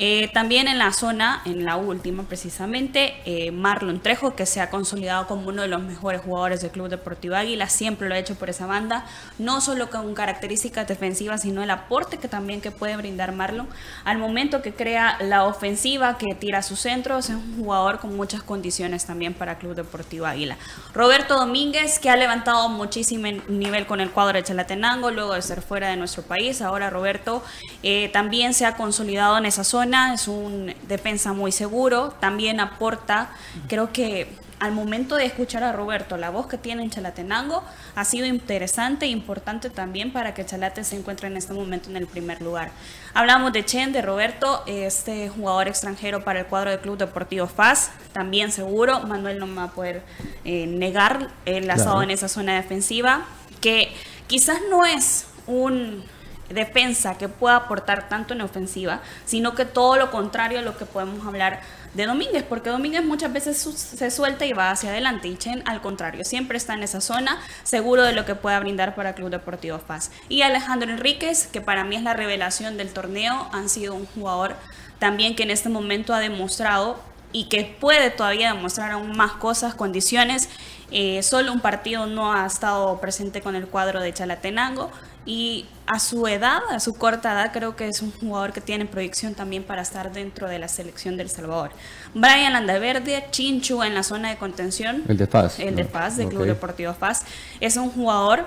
Eh, 0.00 0.30
también 0.32 0.68
en 0.68 0.78
la 0.78 0.92
zona, 0.92 1.42
en 1.44 1.64
la 1.64 1.76
última 1.76 2.22
precisamente, 2.22 3.16
eh, 3.24 3.50
Marlon 3.50 4.00
Trejo, 4.00 4.36
que 4.36 4.46
se 4.46 4.60
ha 4.60 4.70
consolidado 4.70 5.26
como 5.26 5.48
uno 5.48 5.62
de 5.62 5.68
los 5.68 5.82
mejores 5.82 6.20
jugadores 6.20 6.60
del 6.60 6.70
Club 6.70 6.88
Deportivo 6.88 7.34
Águila, 7.34 7.68
siempre 7.68 8.08
lo 8.08 8.14
ha 8.14 8.18
hecho 8.18 8.36
por 8.36 8.48
esa 8.48 8.66
banda, 8.66 9.04
no 9.38 9.60
solo 9.60 9.90
con 9.90 10.14
características 10.14 10.86
defensivas, 10.86 11.42
sino 11.42 11.64
el 11.64 11.70
aporte 11.70 12.18
que 12.18 12.28
también 12.28 12.60
que 12.60 12.70
puede 12.70 12.96
brindar 12.96 13.32
Marlon. 13.32 13.66
Al 14.04 14.18
momento 14.18 14.62
que 14.62 14.72
crea 14.72 15.18
la 15.20 15.44
ofensiva, 15.44 16.16
que 16.16 16.32
tira 16.36 16.62
sus 16.62 16.78
centros, 16.78 17.28
es 17.28 17.34
un 17.34 17.56
jugador 17.56 17.98
con 17.98 18.16
muchas 18.16 18.44
condiciones 18.44 19.04
también 19.04 19.34
para 19.34 19.58
Club 19.58 19.74
Deportivo 19.74 20.26
Águila. 20.26 20.56
Roberto 20.94 21.36
Domínguez, 21.36 21.98
que 21.98 22.08
ha 22.08 22.16
levantado 22.16 22.68
muchísimo 22.68 23.26
nivel 23.48 23.86
con 23.86 24.00
el 24.00 24.12
cuadro 24.12 24.38
de 24.38 24.44
Chalatenango, 24.44 25.10
luego 25.10 25.34
de 25.34 25.42
ser 25.42 25.60
fuera 25.60 25.88
de 25.88 25.96
nuestro 25.96 26.22
país, 26.22 26.62
ahora 26.62 26.88
Roberto 26.88 27.42
eh, 27.82 28.10
también 28.12 28.54
se 28.54 28.64
ha 28.64 28.76
consolidado 28.76 29.38
en 29.38 29.46
esa 29.46 29.64
zona 29.64 29.87
es 29.94 30.28
un 30.28 30.74
defensa 30.88 31.32
muy 31.32 31.52
seguro, 31.52 32.14
también 32.20 32.60
aporta, 32.60 33.30
creo 33.68 33.92
que 33.92 34.28
al 34.60 34.72
momento 34.72 35.14
de 35.14 35.24
escuchar 35.24 35.62
a 35.62 35.72
Roberto, 35.72 36.16
la 36.16 36.30
voz 36.30 36.46
que 36.46 36.58
tiene 36.58 36.82
en 36.82 36.90
Chalatenango 36.90 37.62
ha 37.94 38.04
sido 38.04 38.26
interesante 38.26 39.06
e 39.06 39.08
importante 39.08 39.70
también 39.70 40.12
para 40.12 40.34
que 40.34 40.44
Chalate 40.44 40.84
se 40.84 40.96
encuentre 40.96 41.28
en 41.28 41.36
este 41.36 41.54
momento 41.54 41.90
en 41.90 41.96
el 41.96 42.06
primer 42.06 42.42
lugar. 42.42 42.70
Hablamos 43.14 43.52
de 43.52 43.64
Chen, 43.64 43.92
de 43.92 44.02
Roberto, 44.02 44.64
este 44.66 45.28
jugador 45.28 45.68
extranjero 45.68 46.24
para 46.24 46.40
el 46.40 46.46
cuadro 46.46 46.70
del 46.70 46.80
Club 46.80 46.98
Deportivo 46.98 47.46
FAS, 47.46 47.90
también 48.12 48.50
seguro, 48.50 49.00
Manuel 49.00 49.38
no 49.38 49.46
me 49.46 49.56
va 49.56 49.64
a 49.64 49.70
poder 49.70 50.02
eh, 50.44 50.66
negar, 50.66 51.28
enlazado 51.44 51.90
claro. 51.90 52.02
en 52.02 52.10
esa 52.10 52.28
zona 52.28 52.56
defensiva, 52.56 53.26
que 53.60 53.92
quizás 54.26 54.58
no 54.70 54.84
es 54.84 55.26
un 55.46 56.04
defensa 56.48 57.18
que 57.18 57.28
pueda 57.28 57.56
aportar 57.56 58.08
tanto 58.08 58.34
en 58.34 58.40
ofensiva, 58.40 59.00
sino 59.24 59.54
que 59.54 59.64
todo 59.64 59.96
lo 59.96 60.10
contrario 60.10 60.58
a 60.58 60.62
lo 60.62 60.76
que 60.76 60.86
podemos 60.86 61.26
hablar 61.26 61.60
de 61.94 62.06
Domínguez, 62.06 62.42
porque 62.42 62.70
Domínguez 62.70 63.04
muchas 63.04 63.32
veces 63.32 63.56
se 63.56 64.10
suelta 64.10 64.46
y 64.46 64.52
va 64.52 64.70
hacia 64.70 64.90
adelante 64.90 65.28
y 65.28 65.36
Chen 65.36 65.62
al 65.66 65.80
contrario, 65.80 66.24
siempre 66.24 66.58
está 66.58 66.74
en 66.74 66.82
esa 66.82 67.00
zona, 67.00 67.38
seguro 67.64 68.02
de 68.02 68.12
lo 68.12 68.24
que 68.24 68.34
pueda 68.34 68.60
brindar 68.60 68.94
para 68.94 69.14
Club 69.14 69.30
Deportivo 69.30 69.78
Paz. 69.78 70.10
Y 70.28 70.42
Alejandro 70.42 70.90
Enríquez, 70.90 71.46
que 71.46 71.60
para 71.60 71.84
mí 71.84 71.96
es 71.96 72.02
la 72.02 72.14
revelación 72.14 72.76
del 72.76 72.92
torneo, 72.92 73.48
han 73.52 73.68
sido 73.68 73.94
un 73.94 74.06
jugador 74.06 74.56
también 74.98 75.36
que 75.36 75.44
en 75.44 75.50
este 75.50 75.68
momento 75.68 76.12
ha 76.14 76.20
demostrado 76.20 76.98
y 77.32 77.48
que 77.48 77.76
puede 77.78 78.10
todavía 78.10 78.52
demostrar 78.54 78.92
aún 78.92 79.16
más 79.16 79.32
cosas, 79.32 79.74
condiciones. 79.74 80.48
Eh, 80.90 81.22
solo 81.22 81.52
un 81.52 81.60
partido 81.60 82.06
no 82.06 82.32
ha 82.32 82.46
estado 82.46 82.98
presente 83.00 83.42
con 83.42 83.54
el 83.54 83.66
cuadro 83.66 84.00
de 84.00 84.12
Chalatenango 84.12 84.90
y 85.28 85.66
a 85.86 86.00
su 86.00 86.26
edad, 86.26 86.60
a 86.70 86.80
su 86.80 86.94
corta 86.94 87.34
edad, 87.34 87.52
creo 87.52 87.76
que 87.76 87.86
es 87.86 88.00
un 88.00 88.12
jugador 88.12 88.54
que 88.54 88.62
tiene 88.62 88.86
proyección 88.86 89.34
también 89.34 89.62
para 89.62 89.82
estar 89.82 90.10
dentro 90.10 90.48
de 90.48 90.58
la 90.58 90.68
selección 90.68 91.18
del 91.18 91.28
Salvador. 91.28 91.70
Brian 92.14 92.54
Landaverde, 92.54 93.26
Chinchu 93.30 93.82
en 93.82 93.94
la 93.94 94.02
zona 94.02 94.30
de 94.30 94.38
contención. 94.38 95.04
El 95.06 95.18
de 95.18 95.26
Paz. 95.26 95.60
El 95.60 95.76
de 95.76 95.84
Paz, 95.84 96.16
del 96.16 96.30
Club 96.30 96.46
Deportivo 96.46 96.94
Paz. 96.94 97.26
Es 97.60 97.76
un 97.76 97.90
jugador 97.90 98.46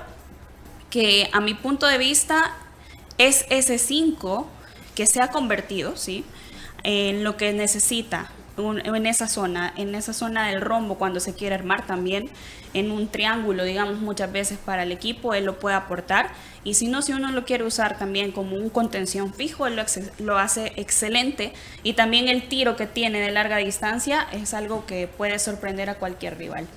que 0.90 1.30
a 1.34 1.40
mi 1.40 1.54
punto 1.54 1.86
de 1.86 2.00
vista 2.00 2.56
es 3.20 3.46
ese 3.52 3.78
5 3.78 4.50
que 4.96 5.06
se 5.06 5.22
ha 5.22 5.28
convertido, 5.28 5.96
¿sí? 5.96 6.26
En 6.82 7.24
lo 7.24 7.38
que 7.38 7.54
necesita 7.54 8.32
en 8.58 9.06
esa 9.06 9.28
zona, 9.28 9.74
en 9.78 9.96
esa 9.96 10.14
zona 10.14 10.48
del 10.48 10.62
rombo 10.62 10.96
cuando 10.96 11.20
se 11.20 11.34
quiere 11.34 11.56
armar 11.56 11.86
también, 11.86 12.30
en 12.74 12.92
un 12.92 13.08
triángulo, 13.08 13.64
digamos, 13.64 14.00
muchas 14.00 14.32
veces 14.32 14.58
para 14.64 14.84
el 14.84 14.92
equipo, 14.92 15.34
él 15.34 15.46
lo 15.46 15.60
puede 15.60 15.76
aportar. 15.76 16.32
Y 16.64 16.76
si 16.76 16.88
no, 16.88 17.02
si 17.02 17.14
uno 17.14 17.32
lo 17.32 17.44
quiere 17.44 17.64
usar 17.64 17.98
también 17.98 18.32
como 18.32 18.56
un 18.56 18.70
contención 18.70 19.34
fijo, 19.34 19.66
él 19.66 19.82
lo, 20.20 20.38
hace 20.38 20.74
excelente. 20.76 21.54
Y 21.84 21.94
también 21.94 22.28
el 22.28 22.48
tiro 22.48 22.76
que 22.76 22.86
tiene 22.86 23.20
de 23.20 23.32
larga 23.32 23.58
distancia 23.58 24.28
es 24.32 24.54
algo 24.54 24.86
que 24.86 25.08
puede 25.08 25.40
sorprender 25.40 25.90
a 25.90 25.96
cualquier 25.96 26.38
rival. 26.38 26.68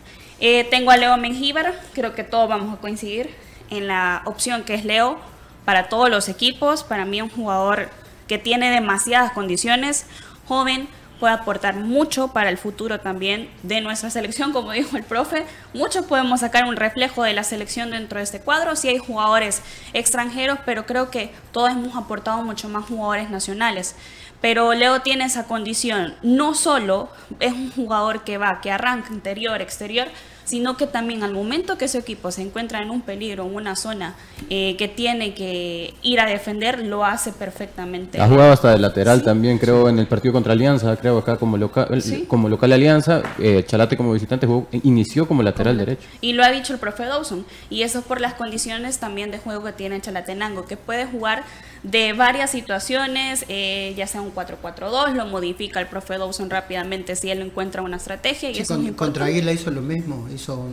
Eh, 0.40 0.64
tengo 0.70 0.90
a 0.90 0.96
Leo 0.96 1.16
Mengíbar, 1.16 1.78
creo 1.92 2.14
que 2.14 2.24
todos 2.24 2.48
vamos 2.48 2.76
a 2.76 2.80
coincidir 2.80 3.30
en 3.70 3.86
la 3.86 4.22
opción 4.24 4.64
que 4.64 4.74
es 4.74 4.84
Leo 4.84 5.18
para 5.64 5.88
todos 5.88 6.08
los 6.08 6.28
equipos. 6.28 6.82
Para 6.82 7.04
mí 7.04 7.20
un 7.20 7.28
jugador 7.28 7.90
que 8.26 8.38
tiene 8.38 8.70
demasiadas 8.70 9.32
condiciones, 9.32 10.06
joven, 10.48 10.88
puede 11.24 11.36
aportar 11.36 11.76
mucho 11.76 12.28
para 12.34 12.50
el 12.50 12.58
futuro 12.58 13.00
también 13.00 13.48
de 13.62 13.80
nuestra 13.80 14.10
selección, 14.10 14.52
como 14.52 14.72
dijo 14.72 14.98
el 14.98 15.04
profe. 15.04 15.46
Muchos 15.72 16.04
podemos 16.04 16.40
sacar 16.40 16.66
un 16.66 16.76
reflejo 16.76 17.22
de 17.22 17.32
la 17.32 17.44
selección 17.44 17.92
dentro 17.92 18.18
de 18.18 18.24
este 18.24 18.40
cuadro. 18.40 18.76
Sí 18.76 18.88
hay 18.88 18.98
jugadores 18.98 19.62
extranjeros, 19.94 20.58
pero 20.66 20.84
creo 20.84 21.10
que 21.10 21.32
todos 21.50 21.70
hemos 21.70 21.96
aportado 21.96 22.42
mucho 22.42 22.68
más 22.68 22.84
jugadores 22.84 23.30
nacionales. 23.30 23.96
Pero 24.42 24.74
Leo 24.74 25.00
tiene 25.00 25.24
esa 25.24 25.46
condición. 25.46 26.14
No 26.20 26.52
solo 26.52 27.08
es 27.40 27.54
un 27.54 27.70
jugador 27.70 28.22
que 28.24 28.36
va, 28.36 28.60
que 28.60 28.70
arranca 28.70 29.10
interior, 29.10 29.62
exterior, 29.62 30.08
sino 30.44 30.76
que 30.76 30.86
también 30.86 31.22
al 31.22 31.32
momento 31.32 31.78
que 31.78 31.88
su 31.88 31.98
equipo 31.98 32.30
se 32.30 32.42
encuentra 32.42 32.82
en 32.82 32.90
un 32.90 33.00
peligro, 33.00 33.46
en 33.46 33.54
una 33.54 33.76
zona 33.76 34.14
eh, 34.50 34.76
que 34.76 34.88
tiene 34.88 35.34
que 35.34 35.94
ir 36.02 36.20
a 36.20 36.26
defender, 36.26 36.84
lo 36.84 37.04
hace 37.04 37.32
perfectamente. 37.32 38.20
Ha 38.20 38.28
jugado 38.28 38.52
hasta 38.52 38.70
de 38.72 38.78
lateral 38.78 39.22
también, 39.22 39.58
creo, 39.58 39.88
en 39.88 39.98
el 39.98 40.06
partido 40.06 40.32
contra 40.32 40.52
Alianza, 40.52 40.96
creo 40.96 41.18
acá 41.18 41.36
como 41.36 41.56
local, 41.56 42.02
como 42.28 42.48
local 42.48 42.72
Alianza, 42.72 43.22
eh, 43.38 43.64
Chalate 43.66 43.96
como 43.96 44.12
visitante 44.12 44.46
jugó, 44.46 44.66
inició 44.82 45.26
como 45.26 45.42
lateral 45.42 45.78
derecho. 45.78 46.02
Y 46.20 46.32
lo 46.32 46.44
ha 46.44 46.50
dicho 46.50 46.72
el 46.72 46.78
profe 46.78 47.04
Dawson, 47.04 47.44
y 47.70 47.82
eso 47.82 48.00
es 48.00 48.04
por 48.04 48.20
las 48.20 48.34
condiciones 48.34 48.98
también 48.98 49.30
de 49.30 49.38
juego 49.38 49.64
que 49.64 49.72
tiene 49.72 50.00
Chalatenango, 50.00 50.66
que 50.66 50.76
puede 50.76 51.06
jugar 51.06 51.44
de 51.82 52.14
varias 52.14 52.50
situaciones, 52.50 53.44
eh, 53.48 53.94
ya 53.96 54.06
sea 54.06 54.22
un 54.22 54.34
4-4-2, 54.34 55.14
lo 55.14 55.26
modifica 55.26 55.80
el 55.80 55.86
profe 55.86 56.18
Dawson 56.18 56.48
rápidamente 56.50 57.14
si 57.14 57.30
él 57.30 57.42
encuentra 57.42 57.82
una 57.82 57.98
estrategia. 57.98 58.50
Y 58.50 58.58
eso 58.58 58.78
contra 58.96 59.26
Águila 59.26 59.52
hizo 59.52 59.70
lo 59.70 59.82
mismo, 59.82 60.26
hizo 60.34 60.66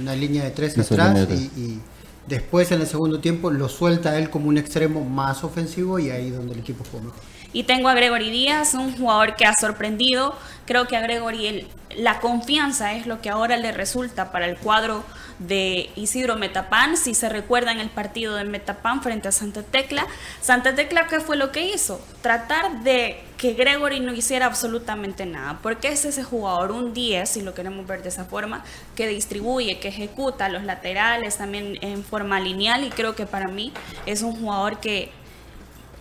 una 0.00 0.14
línea 0.14 0.44
de 0.44 0.50
tres 0.50 0.78
atrás 0.78 1.28
y, 1.56 1.78
después 2.26 2.70
en 2.72 2.82
el 2.82 2.86
segundo 2.86 3.20
tiempo 3.20 3.50
lo 3.50 3.70
suelta 3.70 4.18
él 4.18 4.28
como 4.28 4.48
un 4.48 4.58
extremo 4.58 5.02
más 5.02 5.44
ofensivo 5.44 5.98
y 5.98 6.10
ahí 6.10 6.28
donde 6.30 6.52
el 6.52 6.60
equipo 6.60 6.84
fue 6.84 7.00
mejor. 7.00 7.20
Y 7.52 7.62
tengo 7.62 7.88
a 7.88 7.94
Gregory 7.94 8.30
Díaz, 8.30 8.74
un 8.74 8.96
jugador 8.96 9.34
que 9.34 9.46
ha 9.46 9.54
sorprendido. 9.54 10.36
Creo 10.66 10.86
que 10.86 10.96
a 10.96 11.00
Gregory 11.00 11.66
la 11.96 12.20
confianza 12.20 12.92
es 12.92 13.06
lo 13.06 13.20
que 13.20 13.30
ahora 13.30 13.56
le 13.56 13.72
resulta 13.72 14.30
para 14.30 14.46
el 14.46 14.58
cuadro 14.58 15.02
de 15.38 15.90
Isidro 15.96 16.36
Metapán. 16.36 16.96
Si 16.96 17.14
se 17.14 17.28
recuerdan 17.28 17.80
el 17.80 17.88
partido 17.88 18.34
de 18.34 18.44
Metapán 18.44 19.02
frente 19.02 19.28
a 19.28 19.32
Santa 19.32 19.62
Tecla, 19.62 20.06
Santa 20.40 20.74
Tecla, 20.74 21.06
¿qué 21.06 21.20
fue 21.20 21.36
lo 21.36 21.50
que 21.50 21.64
hizo? 21.64 22.00
Tratar 22.20 22.82
de 22.82 23.24
que 23.38 23.54
Gregory 23.54 24.00
no 24.00 24.12
hiciera 24.12 24.46
absolutamente 24.46 25.24
nada, 25.24 25.60
porque 25.62 25.88
es 25.88 26.04
ese 26.04 26.24
jugador, 26.24 26.72
un 26.72 26.92
10, 26.92 27.28
si 27.28 27.40
lo 27.40 27.54
queremos 27.54 27.86
ver 27.86 28.02
de 28.02 28.08
esa 28.08 28.24
forma, 28.24 28.64
que 28.96 29.06
distribuye, 29.06 29.78
que 29.78 29.88
ejecuta 29.88 30.48
los 30.48 30.64
laterales 30.64 31.38
también 31.38 31.78
en 31.80 32.02
forma 32.02 32.40
lineal 32.40 32.84
y 32.84 32.90
creo 32.90 33.14
que 33.14 33.26
para 33.26 33.46
mí 33.46 33.72
es 34.06 34.22
un 34.22 34.38
jugador 34.38 34.80
que 34.80 35.12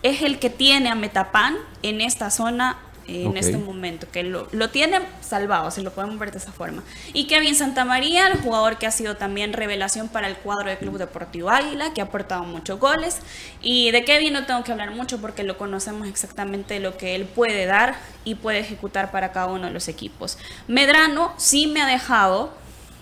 es 0.04 0.22
el 0.22 0.40
que 0.40 0.50
tiene 0.50 0.90
a 0.90 0.96
Metapán 0.96 1.56
en 1.82 2.02
esta 2.02 2.30
zona 2.30 2.78
en 3.08 3.38
este 3.38 3.58
momento, 3.58 4.08
que 4.12 4.24
lo, 4.24 4.48
lo, 4.52 4.70
tiene 4.70 5.00
salvado, 5.22 5.72
si 5.72 5.82
lo 5.82 5.92
podemos 5.92 6.20
ver 6.20 6.32
de 6.32 6.40
esa 6.40 6.52
forma. 6.52 6.84
Y 7.14 7.28
Kevin 7.28 7.56
Santamaría, 7.56 8.28
el 8.28 8.40
jugador 8.40 8.78
que 8.78 8.86
ha 8.86 8.92
sido 8.92 9.16
también 9.16 9.54
revelación 9.54 10.10
para 10.10 10.28
el 10.28 10.36
cuadro 10.36 10.70
del 10.70 10.78
Club 10.78 10.98
Deportivo 10.98 11.50
Águila, 11.50 11.94
que 11.94 12.02
ha 12.02 12.06
aportado 12.06 12.44
muchos 12.44 12.80
goles. 12.80 13.20
Y 13.62 13.92
de 13.92 14.04
Kevin 14.04 14.34
no 14.34 14.46
tengo 14.46 14.64
que 14.64 14.74
hablar 14.74 14.92
mucho 14.92 15.20
porque 15.22 15.44
lo 15.44 15.58
conocemos 15.58 16.08
exactamente 16.08 16.80
lo 16.80 16.98
que 16.98 17.16
él 17.16 17.26
puede 17.26 17.66
dar 17.66 17.96
y 18.26 18.36
puede 18.36 18.60
ejecutar 18.60 19.12
para 19.12 19.32
cada 19.32 19.48
uno 19.48 19.68
de 19.68 19.74
los 19.74 19.88
equipos. 19.88 20.38
Medrano 20.68 21.34
sí 21.38 21.68
me 21.68 21.82
ha 21.82 21.88
dejado, 21.88 22.52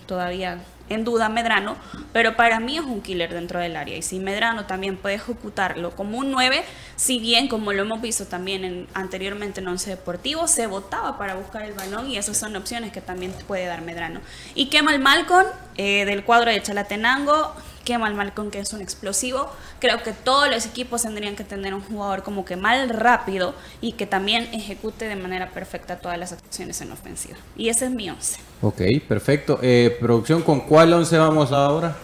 todavía 0.06 0.60
en 0.88 1.04
duda 1.04 1.28
Medrano, 1.28 1.76
pero 2.12 2.36
para 2.36 2.60
mí 2.60 2.78
es 2.78 2.84
un 2.84 3.00
killer 3.00 3.32
dentro 3.32 3.60
del 3.60 3.76
área. 3.76 3.96
Y 3.96 4.02
si 4.02 4.18
Medrano 4.18 4.66
también 4.66 4.96
puede 4.96 5.16
ejecutarlo 5.16 5.90
como 5.92 6.18
un 6.18 6.30
9, 6.30 6.64
si 6.96 7.18
bien 7.18 7.48
como 7.48 7.72
lo 7.72 7.82
hemos 7.82 8.00
visto 8.00 8.26
también 8.26 8.64
en, 8.64 8.86
anteriormente 8.94 9.60
en 9.60 9.68
Once 9.68 9.90
Deportivo, 9.90 10.46
se 10.46 10.66
votaba 10.66 11.18
para 11.18 11.34
buscar 11.34 11.62
el 11.62 11.72
balón 11.72 12.10
y 12.10 12.16
esas 12.16 12.36
son 12.36 12.56
opciones 12.56 12.92
que 12.92 13.00
también 13.00 13.32
puede 13.46 13.66
dar 13.66 13.82
Medrano. 13.82 14.20
Y 14.54 14.66
Kemal 14.66 14.98
Malcon, 14.98 15.46
eh, 15.76 16.04
del 16.04 16.24
cuadro 16.24 16.50
de 16.50 16.62
Chalatenango, 16.62 17.54
Kemal 17.86 18.14
Malcon, 18.14 18.50
que 18.50 18.58
es 18.58 18.74
un 18.74 18.82
explosivo. 18.82 19.48
Creo 19.78 20.02
que 20.02 20.12
todos 20.12 20.50
los 20.50 20.66
equipos 20.66 21.02
tendrían 21.02 21.36
que 21.36 21.44
tener 21.44 21.72
un 21.72 21.80
jugador 21.80 22.22
como 22.22 22.44
Kemal 22.44 22.90
rápido 22.90 23.54
y 23.80 23.92
que 23.92 24.06
también 24.06 24.48
ejecute 24.52 25.06
de 25.06 25.16
manera 25.16 25.50
perfecta 25.50 25.96
todas 25.96 26.18
las 26.18 26.32
acciones 26.32 26.78
en 26.82 26.92
ofensiva. 26.92 27.36
Y 27.56 27.70
ese 27.70 27.86
es 27.86 27.92
mi 27.92 28.10
11. 28.10 28.40
Ok, 28.60 28.82
perfecto. 29.08 29.58
Eh, 29.62 29.96
producción, 29.98 30.42
¿con 30.42 30.60
cuál 30.60 30.92
11 30.92 31.16
vamos 31.16 31.52
ahora? 31.52 31.96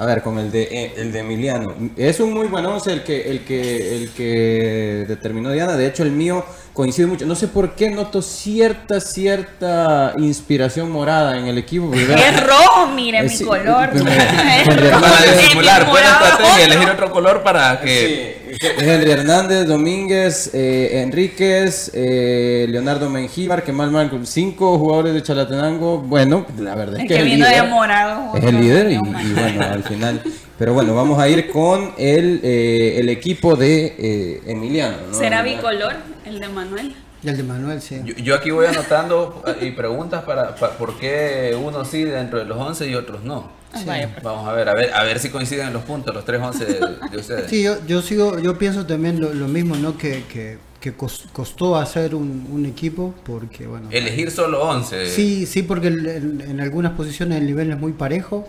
A 0.00 0.06
ver, 0.06 0.22
con 0.22 0.38
el 0.38 0.50
de, 0.50 0.62
eh, 0.62 0.94
el 0.96 1.12
de 1.12 1.18
Emiliano. 1.18 1.74
Es 1.94 2.20
un 2.20 2.32
muy 2.32 2.48
buen 2.48 2.64
once 2.64 2.90
el 2.90 3.04
que, 3.04 3.30
el, 3.30 3.44
que, 3.44 3.96
el 3.96 4.10
que 4.10 5.04
determinó 5.06 5.52
Diana. 5.52 5.76
De 5.76 5.86
hecho, 5.86 6.02
el 6.02 6.10
mío 6.10 6.42
coincide 6.72 7.06
mucho. 7.06 7.26
No 7.26 7.34
sé 7.34 7.48
por 7.48 7.74
qué 7.74 7.90
noto 7.90 8.22
cierta, 8.22 9.00
cierta 9.00 10.14
inspiración 10.18 10.90
morada 10.90 11.38
en 11.38 11.46
el 11.46 11.58
equipo. 11.58 11.92
Es 11.94 12.46
rojo, 12.46 12.86
mire 12.88 13.22
mi 13.22 13.38
color. 13.38 13.90
para 13.90 15.32
disimular, 15.36 15.88
buena 15.88 16.12
estrategia, 16.12 16.64
elegir 16.64 16.90
otro 16.90 17.10
color 17.10 17.42
para 17.42 17.80
que... 17.80 18.40
Henry 18.60 19.10
Hernández, 19.10 19.66
Domínguez, 19.66 20.50
eh, 20.52 21.00
Enríquez, 21.02 21.90
eh, 21.94 22.66
Leonardo 22.68 23.08
Mengíbar, 23.08 23.62
que 23.62 23.72
mal, 23.72 23.90
mal, 23.90 24.10
cinco 24.24 24.78
jugadores 24.78 25.14
de 25.14 25.22
Chalatenango. 25.22 25.98
Bueno, 25.98 26.44
la 26.58 26.74
verdad 26.74 27.00
es, 27.00 27.08
que, 27.08 27.14
es 27.14 27.20
el 27.20 27.28
líder. 27.30 27.64
morado, 27.68 28.36
es 28.36 28.44
el 28.44 28.60
líder 28.60 28.92
y, 28.92 28.98
bueno, 28.98 29.62
al 29.62 29.82
final. 29.82 30.22
Pero 30.60 30.74
bueno, 30.74 30.94
vamos 30.94 31.18
a 31.18 31.26
ir 31.26 31.48
con 31.48 31.94
el, 31.96 32.40
eh, 32.44 33.00
el 33.00 33.08
equipo 33.08 33.56
de 33.56 34.42
Emiliano. 34.46 34.98
¿Será 35.10 35.42
bicolor 35.42 35.94
el 36.26 36.38
de 36.38 36.48
Manuel? 36.50 36.94
Y 37.22 37.28
el 37.30 37.36
de 37.38 37.42
Manuel, 37.44 37.80
sí. 37.80 38.02
Yo, 38.22 38.34
aquí 38.34 38.50
voy 38.50 38.66
anotando 38.66 39.42
y 39.62 39.70
preguntas 39.70 40.22
para, 40.22 40.54
por 40.54 40.98
qué 40.98 41.58
uno 41.58 41.82
sí 41.86 42.04
dentro 42.04 42.40
de 42.40 42.44
los 42.44 42.58
11 42.58 42.90
y 42.90 42.94
otros 42.94 43.24
no. 43.24 43.50
Pues. 43.72 44.22
Vamos 44.22 44.46
a 44.46 44.52
ver, 44.52 44.68
a 44.68 44.74
ver, 44.74 44.92
a 44.92 45.02
ver 45.02 45.18
si 45.18 45.30
coinciden 45.30 45.72
los 45.72 45.82
puntos, 45.84 46.14
los 46.14 46.26
3 46.26 46.42
11 46.42 46.64
de, 46.66 47.16
ustedes. 47.16 47.48
Sí, 47.50 47.62
yo, 47.62 47.76
yo 47.86 48.02
sigo, 48.02 48.38
yo 48.38 48.58
pienso 48.58 48.84
también 48.84 49.18
lo, 49.18 49.48
mismo, 49.48 49.76
¿no? 49.76 49.96
Que, 49.96 50.24
que, 50.30 50.58
que 50.78 50.92
costó 50.92 51.76
hacer 51.76 52.14
un, 52.14 52.48
un, 52.52 52.66
equipo 52.66 53.14
porque, 53.24 53.66
bueno. 53.66 53.88
Elegir 53.90 54.30
solo 54.30 54.62
11. 54.62 55.08
Sí, 55.08 55.46
sí, 55.46 55.62
porque 55.62 55.88
en, 55.88 56.60
algunas 56.60 56.92
posiciones 56.92 57.38
el 57.38 57.46
nivel 57.46 57.70
es 57.70 57.78
muy 57.78 57.92
parejo. 57.92 58.46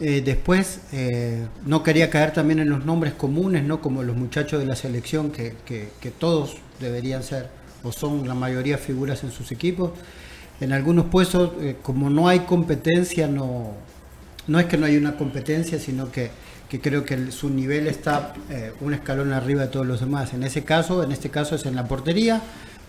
Eh, 0.00 0.22
después, 0.24 0.80
eh, 0.92 1.46
no 1.66 1.82
quería 1.82 2.08
caer 2.08 2.32
también 2.32 2.60
en 2.60 2.70
los 2.70 2.84
nombres 2.84 3.14
comunes, 3.14 3.64
¿no? 3.64 3.80
Como 3.80 4.04
los 4.04 4.16
muchachos 4.16 4.60
de 4.60 4.66
la 4.66 4.76
selección, 4.76 5.32
que, 5.32 5.54
que, 5.64 5.88
que 6.00 6.10
todos 6.10 6.56
deberían 6.78 7.24
ser 7.24 7.48
o 7.82 7.90
son 7.90 8.26
la 8.26 8.34
mayoría 8.34 8.78
figuras 8.78 9.24
en 9.24 9.32
sus 9.32 9.50
equipos. 9.50 9.90
En 10.60 10.72
algunos 10.72 11.06
puestos, 11.06 11.52
eh, 11.60 11.76
como 11.82 12.10
no 12.10 12.28
hay 12.28 12.40
competencia, 12.40 13.26
no, 13.26 13.72
no 14.46 14.60
es 14.60 14.66
que 14.66 14.76
no 14.76 14.86
hay 14.86 14.96
una 14.96 15.16
competencia, 15.16 15.80
sino 15.80 16.12
que, 16.12 16.30
creo 16.80 17.04
que 17.04 17.32
su 17.32 17.50
nivel 17.50 17.86
está 17.86 18.34
un 18.80 18.92
escalón 18.92 19.32
arriba 19.32 19.62
de 19.62 19.68
todos 19.68 19.86
los 19.86 20.00
demás. 20.00 20.32
En 20.34 20.44
ese 20.44 20.64
caso, 20.64 21.02
en 21.02 21.12
este 21.12 21.30
caso 21.30 21.54
es 21.54 21.64
en 21.66 21.74
la 21.74 21.88
portería, 21.88 22.42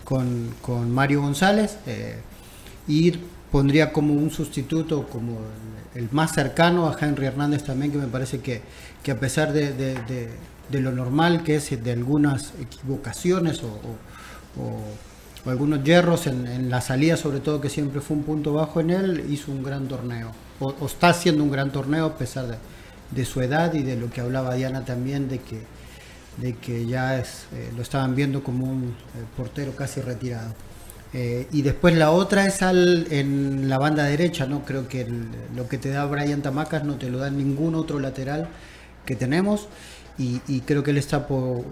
con, 0.04 0.54
con 0.60 0.90
Mario 0.90 1.22
González 1.22 1.76
y 2.88 3.12
pondría 3.50 3.92
como 3.92 4.14
un 4.14 4.30
sustituto, 4.30 5.06
como 5.08 5.38
el, 5.94 6.08
más 6.12 6.32
cercano 6.34 6.88
a 6.88 6.96
Henry 7.00 7.26
Hernández 7.26 7.64
también, 7.64 7.92
que 7.92 7.98
me 7.98 8.06
parece 8.06 8.40
que, 8.40 8.62
que 9.02 9.10
a 9.12 9.18
pesar 9.20 9.52
de, 9.52 9.72
de- 9.74 10.80
lo 10.80 10.92
normal 10.92 11.42
que 11.42 11.56
es 11.56 11.82
de 11.82 11.92
algunas 11.92 12.52
equivocaciones 12.60 13.62
o, 13.64 13.66
o- 14.60 15.50
algunos 15.50 15.82
yerros 15.82 16.26
en, 16.26 16.46
en 16.46 16.70
la 16.70 16.80
salida, 16.80 17.16
sobre 17.16 17.40
todo 17.40 17.60
que 17.60 17.70
siempre 17.70 18.00
fue 18.00 18.16
un 18.16 18.24
punto 18.24 18.52
bajo 18.54 18.80
en 18.80 18.90
él, 18.90 19.24
hizo 19.30 19.50
un 19.52 19.62
gran 19.62 19.88
torneo. 19.88 20.32
O, 20.60 20.74
está 20.86 21.08
haciendo 21.10 21.42
un 21.42 21.50
gran 21.50 21.72
torneo 21.72 22.06
a 22.06 22.18
pesar 22.18 22.46
de, 22.46 22.56
de 23.10 23.24
su 23.24 23.40
edad 23.40 23.72
y 23.74 23.82
de 23.82 23.96
lo 23.96 24.10
que 24.10 24.20
hablaba 24.20 24.54
Diana 24.54 24.84
también, 24.84 25.28
de 25.28 25.38
que, 25.40 25.62
de 26.36 26.54
que 26.56 26.86
ya 26.86 27.18
es, 27.18 27.46
eh, 27.52 27.72
lo 27.76 27.82
estaban 27.82 28.14
viendo 28.14 28.42
como 28.42 28.66
un 28.66 28.84
eh, 29.14 29.24
portero 29.36 29.74
casi 29.76 30.00
retirado. 30.00 30.54
Eh, 31.12 31.48
y 31.52 31.62
después 31.62 31.96
la 31.96 32.12
otra 32.12 32.46
es 32.46 32.62
al, 32.62 33.08
en 33.10 33.68
la 33.68 33.78
banda 33.78 34.04
derecha, 34.04 34.46
¿no? 34.46 34.64
Creo 34.64 34.86
que 34.88 35.00
el- 35.02 35.26
lo 35.56 35.68
que 35.68 35.76
te 35.78 35.90
da 35.90 36.04
Brian 36.06 36.40
Tamacas 36.42 36.84
no 36.84 36.96
te 36.96 37.10
lo 37.10 37.18
da 37.18 37.30
ningún 37.30 37.74
otro 37.74 37.98
lateral 37.98 38.48
que 39.04 39.16
tenemos 39.16 39.68
y, 40.18 40.40
y 40.46 40.60
creo 40.60 40.82
que 40.84 40.92
él 40.92 40.98
está 40.98 41.26
por, 41.26 41.64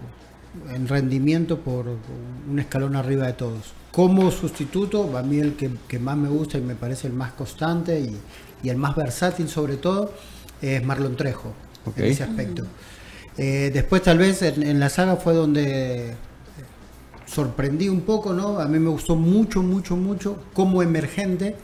en 0.73 0.87
rendimiento 0.87 1.59
por 1.59 1.85
un 2.49 2.59
escalón 2.59 2.95
arriba 2.95 3.27
de 3.27 3.33
todos. 3.33 3.73
Como 3.91 4.29
sustituto, 4.31 5.17
a 5.17 5.23
mí 5.23 5.39
el 5.39 5.55
que, 5.55 5.71
que 5.87 5.99
más 5.99 6.17
me 6.17 6.27
gusta 6.29 6.57
y 6.57 6.61
me 6.61 6.75
parece 6.75 7.07
el 7.07 7.13
más 7.13 7.31
constante 7.33 7.99
y, 7.99 8.19
y 8.61 8.69
el 8.69 8.77
más 8.77 8.95
versátil 8.95 9.47
sobre 9.47 9.77
todo 9.77 10.13
es 10.61 10.83
Marlon 10.83 11.15
Trejo 11.15 11.53
en 11.95 12.07
ese 12.07 12.23
aspecto. 12.23 12.63
Eh, 13.37 13.71
después 13.73 14.01
tal 14.03 14.17
vez 14.17 14.41
en, 14.41 14.63
en 14.63 14.79
la 14.79 14.89
saga 14.89 15.15
fue 15.15 15.33
donde 15.33 16.15
sorprendí 17.29 17.89
un 17.89 18.01
poco, 18.01 18.33
¿no? 18.33 18.59
A 18.59 18.67
mí 18.67 18.79
me 18.79 18.89
gustó 18.89 19.15
mucho, 19.15 19.61
mucho, 19.61 19.95
mucho 19.95 20.37
como 20.53 20.81
emergente 20.81 21.55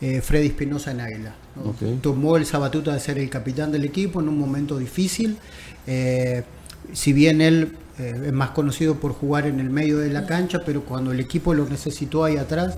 eh, 0.00 0.20
Freddy 0.20 0.46
Espinosa 0.46 0.92
en 0.92 1.00
Águila. 1.00 1.34
Tomó 2.00 2.36
el 2.36 2.46
sabatuta 2.46 2.94
de 2.94 3.00
ser 3.00 3.18
el 3.18 3.28
capitán 3.28 3.72
del 3.72 3.84
equipo 3.84 4.20
en 4.20 4.28
un 4.28 4.38
momento 4.38 4.78
difícil. 4.78 5.36
Eh, 5.86 6.44
si 6.92 7.12
bien 7.12 7.40
él 7.40 7.76
eh, 7.98 8.22
es 8.26 8.32
más 8.32 8.50
conocido 8.50 8.94
por 8.94 9.12
jugar 9.12 9.46
en 9.46 9.60
el 9.60 9.68
medio 9.68 9.98
de 9.98 10.10
la 10.10 10.26
cancha, 10.26 10.60
pero 10.64 10.82
cuando 10.84 11.12
el 11.12 11.20
equipo 11.20 11.52
lo 11.54 11.68
necesitó 11.68 12.24
ahí 12.24 12.36
atrás, 12.36 12.76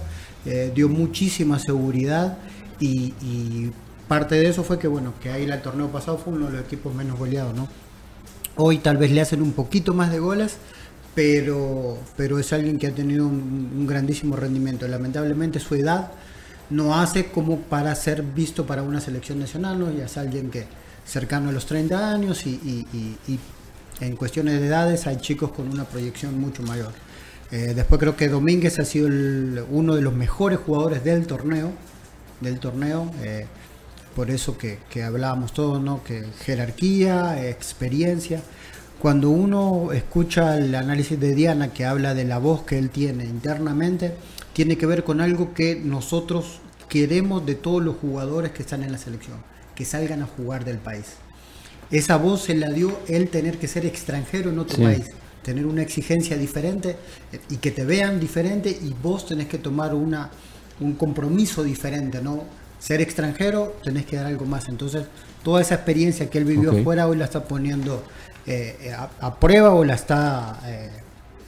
dio 0.74 0.88
muchísima 0.88 1.60
seguridad 1.60 2.36
y, 2.80 3.14
y 3.22 3.70
parte 4.08 4.34
de 4.34 4.48
eso 4.48 4.64
fue 4.64 4.76
que, 4.80 4.88
bueno, 4.88 5.14
que 5.22 5.30
Águila 5.30 5.54
el 5.54 5.62
torneo 5.62 5.86
pasado 5.92 6.18
fue 6.18 6.32
uno 6.32 6.46
de 6.46 6.54
los 6.54 6.62
equipos 6.62 6.92
menos 6.92 7.16
goleados, 7.16 7.54
¿no? 7.54 7.68
Hoy 8.56 8.78
tal 8.78 8.96
vez 8.96 9.12
le 9.12 9.20
hacen 9.20 9.40
un 9.40 9.52
poquito 9.52 9.94
más 9.94 10.10
de 10.10 10.18
goles, 10.18 10.56
pero, 11.14 11.98
pero 12.16 12.38
es 12.38 12.52
alguien 12.52 12.78
que 12.78 12.86
ha 12.86 12.94
tenido 12.94 13.26
un, 13.26 13.86
grandísimo 13.86 14.36
rendimiento. 14.36 14.86
Lamentablemente 14.88 15.60
su 15.60 15.74
edad 15.74 16.12
no 16.70 16.98
hace 16.98 17.26
como 17.26 17.60
para 17.60 17.94
ser 17.94 18.22
visto 18.22 18.66
para 18.66 18.82
una 18.82 19.00
selección 19.00 19.38
nacional, 19.38 19.78
¿no? 19.78 19.92
Ya 19.92 20.06
es 20.06 20.16
alguien 20.16 20.50
que 20.50 20.66
cercano 21.04 21.50
a 21.50 21.52
los 21.52 21.66
30 21.66 22.12
años 22.12 22.46
y, 22.46 22.86
en 24.00 24.16
cuestiones 24.16 24.60
de 24.60 24.66
edades 24.66 25.06
hay 25.06 25.18
chicos 25.18 25.52
con 25.52 25.68
una 25.68 25.84
proyección 25.84 26.40
mucho 26.40 26.62
mayor. 26.62 26.90
Eh, 27.50 27.72
después 27.76 28.00
creo 28.00 28.16
que 28.16 28.28
Domínguez 28.28 28.78
ha 28.78 28.84
sido 28.84 29.08
uno 29.70 29.94
de 29.94 30.02
los 30.02 30.14
mejores 30.14 30.58
jugadores 30.58 31.04
del 31.04 31.26
torneo, 31.26 31.72
del 32.40 32.58
torneo. 32.58 33.10
eh, 33.22 33.46
por 34.14 34.30
eso 34.30 34.58
que, 34.58 34.78
que 34.90 35.02
hablábamos 35.02 35.54
todos, 35.54 35.82
¿no? 35.82 36.04
Que 36.04 36.24
jerarquía, 36.44 37.48
experiencia. 37.48 38.42
Cuando 39.02 39.30
uno 39.30 39.90
escucha 39.92 40.56
el 40.56 40.72
análisis 40.76 41.18
de 41.18 41.34
Diana 41.34 41.72
que 41.72 41.84
habla 41.84 42.14
de 42.14 42.24
la 42.24 42.38
voz 42.38 42.62
que 42.62 42.78
él 42.78 42.88
tiene 42.90 43.24
internamente, 43.24 44.14
tiene 44.52 44.78
que 44.78 44.86
ver 44.86 45.02
con 45.02 45.20
algo 45.20 45.54
que 45.54 45.74
nosotros 45.74 46.60
queremos 46.88 47.44
de 47.44 47.56
todos 47.56 47.82
los 47.82 47.96
jugadores 47.96 48.52
que 48.52 48.62
están 48.62 48.84
en 48.84 48.92
la 48.92 48.98
selección, 48.98 49.38
que 49.74 49.84
salgan 49.84 50.22
a 50.22 50.26
jugar 50.26 50.64
del 50.64 50.78
país. 50.78 51.06
Esa 51.90 52.16
voz 52.16 52.42
se 52.42 52.54
la 52.54 52.70
dio 52.70 52.96
él 53.08 53.28
tener 53.28 53.58
que 53.58 53.66
ser 53.66 53.84
extranjero 53.86 54.50
en 54.50 54.60
otro 54.60 54.76
Sí. 54.76 54.84
país, 54.84 55.06
tener 55.42 55.66
una 55.66 55.82
exigencia 55.82 56.36
diferente 56.38 56.90
eh, 57.32 57.40
y 57.50 57.56
que 57.56 57.72
te 57.72 57.84
vean 57.84 58.20
diferente 58.20 58.70
y 58.70 58.94
vos 59.02 59.26
tenés 59.26 59.48
que 59.48 59.58
tomar 59.58 59.94
una, 59.96 60.30
un 60.78 60.92
compromiso 60.92 61.64
diferente, 61.64 62.22
¿no? 62.22 62.44
Ser 62.78 63.00
extranjero, 63.00 63.76
tenés 63.82 64.06
que 64.06 64.14
dar 64.16 64.26
algo 64.26 64.44
más. 64.46 64.68
Entonces, 64.68 65.04
toda 65.42 65.60
esa 65.60 65.74
experiencia 65.74 66.30
que 66.30 66.38
él 66.38 66.44
vivió 66.44 66.70
Ok. 66.70 66.78
afuera 66.80 67.08
hoy 67.08 67.16
la 67.16 67.24
está 67.24 67.42
poniendo 67.44 68.02
eh, 68.46 68.92
a, 68.96 69.08
a 69.26 69.34
prueba 69.36 69.70
o 69.74 69.84
la 69.84 69.94
está 69.94 70.60
eh, 70.66 70.90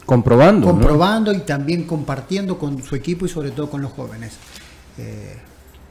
Comprobando. 0.06 0.66
¿no? 0.66 0.72
comprobando 0.74 1.32
y 1.32 1.40
también 1.40 1.84
compartiendo 1.84 2.58
con 2.58 2.82
su 2.82 2.94
equipo 2.94 3.24
y 3.26 3.28
sobre 3.28 3.50
todo 3.52 3.70
con 3.70 3.80
los 3.82 3.92
jóvenes. 3.92 4.34
Eh, 4.98 5.34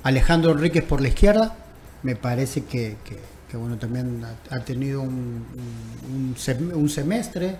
Alejandro 0.03 0.51
Enríquez 0.51 0.83
por 0.83 1.01
la 1.01 1.07
izquierda, 1.07 1.55
me 2.03 2.15
parece 2.15 2.63
que, 2.65 2.97
que- 3.03 3.19
que, 3.49 3.57
bueno, 3.57 3.77
también 3.77 4.21
ha, 4.23 4.55
ha 4.55 4.59
tenido 4.65 5.01
un, 5.01 5.09
un- 5.09 6.15
un 6.15 6.35
sem- 6.35 6.73
un 6.73 6.89
semestre 6.89 7.55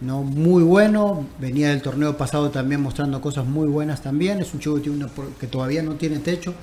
no 0.00 0.22
muy 0.22 0.62
bueno, 0.62 1.26
venía 1.38 1.70
del 1.70 1.80
torneo 1.80 2.16
pasado 2.18 2.50
también 2.50 2.82
mostrando 2.82 3.20
cosas 3.22 3.46
muy 3.46 3.66
buenas 3.68 4.02
también, 4.02 4.40
es 4.40 4.52
un 4.52 4.60
chico 4.60 4.74
que, 4.76 4.82
tiene 4.82 4.96
una 4.98 5.08
por- 5.08 5.30
que 5.32 5.46
todavía 5.46 5.82
no 5.82 5.94
tiene 5.94 6.18
techo 6.18 6.54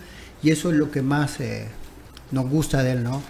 y 0.43 0.51
eso 0.51 0.69
es 0.71 0.75
lo 0.77 0.91
que 0.91 1.01
más 1.01 1.39
eh, 1.39 1.67
nos 2.31 2.47
gusta 2.49 2.83
de 2.83 2.91
él, 2.93 3.03
¿no? 3.03 3.21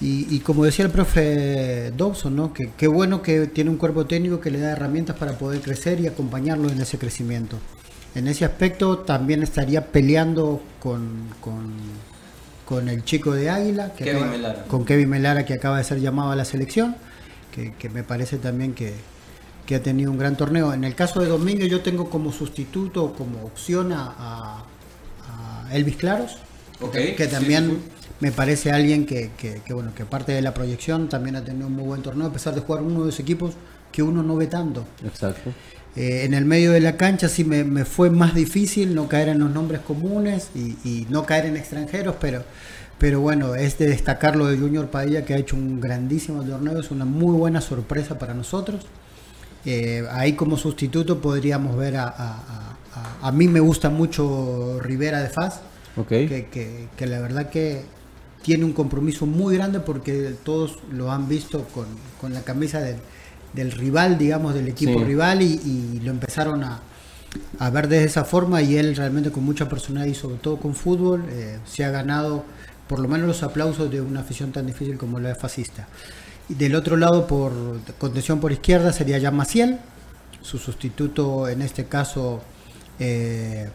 Y, 0.00 0.26
y 0.34 0.40
como 0.40 0.64
decía 0.64 0.84
el 0.84 0.90
profe 0.90 1.90
Dobson, 1.96 2.36
¿no? 2.36 2.52
que 2.52 2.70
qué 2.76 2.86
bueno 2.86 3.22
que 3.22 3.46
tiene 3.46 3.70
un 3.70 3.76
cuerpo 3.78 4.04
técnico 4.06 4.40
que 4.40 4.50
le 4.50 4.60
da 4.60 4.72
herramientas 4.72 5.16
para 5.16 5.38
poder 5.38 5.62
crecer 5.62 6.00
y 6.00 6.06
acompañarlo 6.06 6.68
en 6.70 6.80
ese 6.80 6.98
crecimiento. 6.98 7.58
En 8.14 8.28
ese 8.28 8.44
aspecto 8.44 8.98
también 9.00 9.42
estaría 9.42 9.86
peleando 9.92 10.62
con, 10.80 11.28
con, 11.40 11.74
con 12.66 12.88
el 12.88 13.04
chico 13.04 13.32
de 13.32 13.48
Águila, 13.50 13.94
que 13.94 14.04
Kevin 14.04 14.24
acaba- 14.24 14.32
con 14.68 14.84
Kevin 14.84 15.08
Melara 15.08 15.44
que 15.46 15.54
acaba 15.54 15.78
de 15.78 15.84
ser 15.84 16.00
llamado 16.00 16.30
a 16.30 16.36
la 16.36 16.44
selección, 16.44 16.96
que, 17.50 17.74
que 17.74 17.88
me 17.88 18.02
parece 18.02 18.38
también 18.38 18.74
que, 18.74 18.94
que 19.66 19.76
ha 19.76 19.82
tenido 19.82 20.10
un 20.10 20.18
gran 20.18 20.36
torneo. 20.36 20.72
En 20.74 20.84
el 20.84 20.94
caso 20.94 21.20
de 21.20 21.26
Domínguez 21.28 21.70
yo 21.70 21.80
tengo 21.82 22.10
como 22.10 22.32
sustituto, 22.32 23.14
como 23.14 23.44
opción 23.44 23.92
a, 23.92 24.64
Elvis 25.72 25.96
Claros, 25.96 26.36
que 27.16 27.26
también 27.26 27.70
sí, 27.70 27.78
sí. 27.82 27.95
Me 28.20 28.32
parece 28.32 28.70
alguien 28.72 29.04
que, 29.06 29.30
que- 29.36 29.60
que, 29.64 29.74
bueno 29.74 29.94
que 29.94 30.02
aparte 30.04 30.32
de 30.32 30.42
la 30.42 30.54
proyección 30.54 31.08
también 31.08 31.36
ha 31.36 31.44
tenido 31.44 31.66
un 31.66 31.74
muy 31.74 31.84
buen 31.84 32.02
torneo 32.02 32.26
a 32.28 32.32
pesar 32.32 32.54
de 32.54 32.60
jugar 32.62 32.82
uno 32.82 33.00
de 33.00 33.06
los 33.06 33.20
equipos 33.20 33.54
que 33.92 34.02
uno 34.02 34.22
no 34.22 34.36
ve 34.36 34.46
tanto. 34.46 34.84
Exacto. 35.04 35.50
Eh, 35.94 36.24
en 36.24 36.34
el 36.34 36.44
medio 36.44 36.72
de 36.72 36.80
la 36.80 36.96
cancha 36.98 37.28
sí 37.28 37.44
me, 37.44 37.64
me 37.64 37.84
fue 37.86 38.10
más 38.10 38.34
difícil 38.34 38.94
no 38.94 39.08
caer 39.08 39.28
en 39.28 39.38
los 39.38 39.50
nombres 39.50 39.80
comunes 39.80 40.50
y, 40.54 40.76
y 40.84 41.06
no 41.08 41.24
caer 41.24 41.46
en 41.46 41.56
extranjeros, 41.56 42.16
pero, 42.20 42.42
pero 42.98 43.20
bueno, 43.20 43.54
es 43.54 43.78
de 43.78 43.86
destacar 43.86 44.36
lo 44.36 44.46
de 44.46 44.58
Junior 44.58 44.88
Padilla 44.88 45.24
que 45.24 45.32
ha 45.34 45.38
hecho 45.38 45.56
un 45.56 45.80
grandísimo 45.80 46.42
torneo, 46.42 46.78
es 46.80 46.90
una 46.90 47.06
muy 47.06 47.34
buena 47.36 47.60
sorpresa 47.62 48.18
para 48.18 48.34
nosotros. 48.34 48.84
Eh, 49.64 50.04
ahí 50.12 50.34
como 50.34 50.56
sustituto 50.56 51.20
podríamos 51.20 51.76
ver 51.76 51.96
a, 51.96 52.04
a, 52.08 52.76
a- 52.94 53.28
a- 53.28 53.32
mí 53.32 53.48
me 53.48 53.60
gusta 53.60 53.88
mucho 53.90 54.78
Rivera 54.80 55.20
de 55.22 55.28
Faz, 55.28 55.60
Ok. 55.96 56.08
que, 56.08 56.48
que- 56.52 56.88
que 56.96 57.06
la 57.06 57.20
verdad 57.20 57.48
que 57.50 57.82
tiene 58.42 58.64
un 58.64 58.72
compromiso 58.72 59.26
muy 59.26 59.56
grande 59.56 59.80
porque 59.80 60.34
todos 60.44 60.78
lo 60.92 61.10
han 61.12 61.28
visto 61.28 61.64
con, 61.74 61.86
con 62.20 62.32
la 62.34 62.42
camisa 62.42 62.80
del, 62.80 62.96
del 63.52 63.72
rival, 63.72 64.18
digamos, 64.18 64.54
del 64.54 64.68
equipo 64.68 65.00
Sí. 65.00 65.04
rival 65.04 65.42
y, 65.42 65.60
y 65.64 66.00
lo 66.00 66.10
empezaron 66.10 66.62
a, 66.64 66.80
a 67.58 67.70
ver 67.70 67.88
de 67.88 68.04
esa 68.04 68.24
forma 68.24 68.62
y 68.62 68.76
él 68.76 68.96
realmente 68.96 69.30
con 69.30 69.44
mucha 69.44 69.68
personalidad 69.68 70.12
y 70.12 70.14
sobre 70.14 70.36
todo 70.38 70.58
con 70.58 70.74
fútbol 70.74 71.26
eh, 71.30 71.60
se 71.66 71.84
ha 71.84 71.90
ganado 71.90 72.44
por 72.86 73.00
lo 73.00 73.08
menos 73.08 73.26
los 73.26 73.42
aplausos 73.42 73.90
de 73.90 74.00
una 74.00 74.20
afición 74.20 74.52
tan 74.52 74.66
difícil 74.66 74.96
como 74.98 75.18
la 75.20 75.30
de 75.30 75.34
Fascista. 75.34 75.88
Y 76.48 76.54
del 76.54 76.74
otro 76.76 76.96
lado, 76.96 77.26
por 77.26 77.52
contención 77.98 78.40
por 78.40 78.52
izquierda, 78.52 78.92
sería 78.92 79.20
Jan 79.20 79.34
Maciel, 79.36 79.80
su 80.40 80.58
sustituto 80.58 81.48
en 81.48 81.62
este 81.62 81.86
caso 81.86 82.42
eh, 82.98 83.70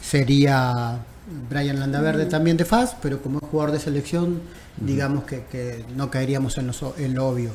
sería 0.00 1.06
Brian 1.50 1.78
Landaverde 1.80 2.26
también 2.26 2.56
de 2.56 2.64
FAS, 2.64 2.96
pero 3.02 3.22
como 3.22 3.38
es 3.38 3.44
jugador 3.50 3.72
de 3.72 3.80
selección, 3.80 4.40
digamos 4.78 5.24
que, 5.24 5.44
que 5.50 5.84
no 5.96 6.10
caeríamos 6.10 6.58
en 6.58 6.66
lo, 6.68 6.72
so- 6.72 6.94
en 6.98 7.14
lo 7.14 7.26
obvio. 7.28 7.50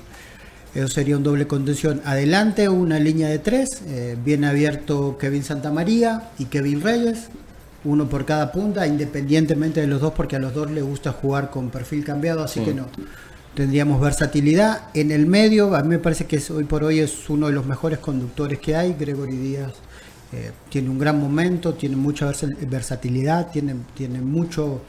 Eso 0.76 0.88
sería 0.90 1.18
un 1.18 1.24
doble 1.24 1.48
contención. 1.48 2.02
Adelante 2.06 2.70
una 2.70 3.00
línea 3.00 3.30
de 3.30 3.40
tres, 3.40 3.82
eh, 3.88 4.18
bien 4.24 4.44
abierto 4.46 5.18
Kevin 5.18 5.44
Santamaría 5.44 6.30
y 6.38 6.46
Kevin 6.46 6.82
Reyes, 6.82 7.30
uno 7.84 8.08
por 8.10 8.26
cada 8.26 8.52
punta, 8.52 8.86
independientemente 8.86 9.82
de 9.82 9.88
los 9.88 10.02
dos, 10.02 10.14
porque 10.14 10.36
a 10.36 10.40
los 10.40 10.54
dos 10.54 10.70
les 10.70 10.84
gusta 10.84 11.12
jugar 11.14 11.50
con 11.50 11.70
perfil 11.70 12.04
cambiado, 12.04 12.44
así 12.44 12.60
Sí. 12.60 12.66
que 12.66 12.74
no. 12.74 12.86
Tendríamos 13.56 14.00
versatilidad. 14.00 14.82
En 14.94 15.10
el 15.12 15.26
medio, 15.26 15.76
a 15.76 15.82
mí 15.82 15.90
me 15.90 16.00
parece 16.00 16.26
que 16.26 16.36
es- 16.36 16.52
hoy 16.52 16.66
por 16.66 16.84
hoy 16.84 17.00
es 17.00 17.28
uno 17.30 17.48
de 17.48 17.54
los 17.54 17.66
mejores 17.66 17.98
conductores 17.98 18.60
que 18.60 18.76
hay, 18.76 18.94
Gregory 18.94 19.36
Díaz. 19.38 19.72
Eh, 20.34 20.52
tiene 20.70 20.90
un 20.90 21.00
gran 21.00 21.20
momento, 21.20 21.74
tiene 21.76 21.96
mucha 21.96 22.26
versa- 22.26 22.48
versatilidad, 22.70 23.52
tiene, 23.52 23.76
tiene 23.96 24.22
mucho 24.22 24.82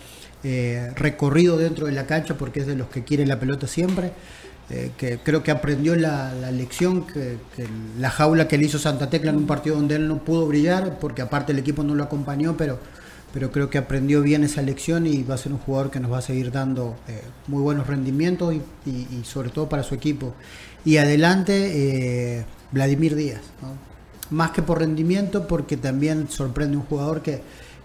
eh, 0.45 0.93
recorrido 0.97 1.57
dentro 1.57 1.87
de 1.87 1.93
la 1.93 2.07
cancha 2.07 2.37
porque 2.37 2.61
es 2.61 2.67
de 2.67 2.77
los 2.77 2.89
que 2.89 3.05
quiere 3.05 3.27
la 3.27 3.39
pelota 3.41 3.67
siempre. 3.67 4.13
eh, 4.71 4.93
que 4.99 5.19
creo 5.21 5.43
que 5.43 5.51
aprendió 5.51 5.97
la, 5.97 6.35
lección, 6.53 7.07
que, 7.07 7.39
la 7.99 8.11
jaula 8.11 8.49
que 8.49 8.59
le 8.59 8.67
hizo 8.67 8.79
Santa 8.79 9.09
Tecla 9.11 9.31
en 9.31 9.37
un 9.39 9.47
partido 9.47 9.77
donde 9.77 9.97
él 9.97 10.09
no 10.09 10.23
pudo 10.25 10.47
brillar, 10.47 10.99
porque 10.99 11.23
aparte 11.23 11.53
el 11.53 11.59
equipo 11.59 11.83
no 11.85 11.95
lo 11.95 12.05
acompañó, 12.05 12.57
pero, 12.57 12.79
pero 13.33 13.51
creo 13.51 13.71
que 13.71 13.79
aprendió 13.79 14.21
bien 14.23 14.45
esa 14.45 14.61
lección 14.63 15.07
y 15.07 15.23
va 15.23 15.35
a 15.37 15.39
ser 15.39 15.53
un 15.53 15.59
jugador 15.59 15.91
que 15.91 16.01
nos 16.01 16.13
va 16.13 16.19
a 16.19 16.23
seguir 16.23 16.51
dando 16.53 17.03
muy 17.47 17.63
buenos 17.63 17.87
rendimientos 17.87 18.55
y, 18.87 19.25
sobre 19.25 19.51
todo 19.51 19.69
para 19.71 19.83
su 19.83 19.95
equipo. 19.95 20.37
Y 20.85 20.99
adelante, 20.99 22.47
Vladimir 22.71 23.15
Díaz, 23.17 23.55
más 24.31 24.51
que 24.51 24.63
por 24.63 24.79
rendimiento, 24.79 25.47
porque 25.47 25.77
también 25.77 26.29
sorprende 26.29 26.77
un 26.77 26.85
jugador 26.85 27.23
que, 27.23 27.41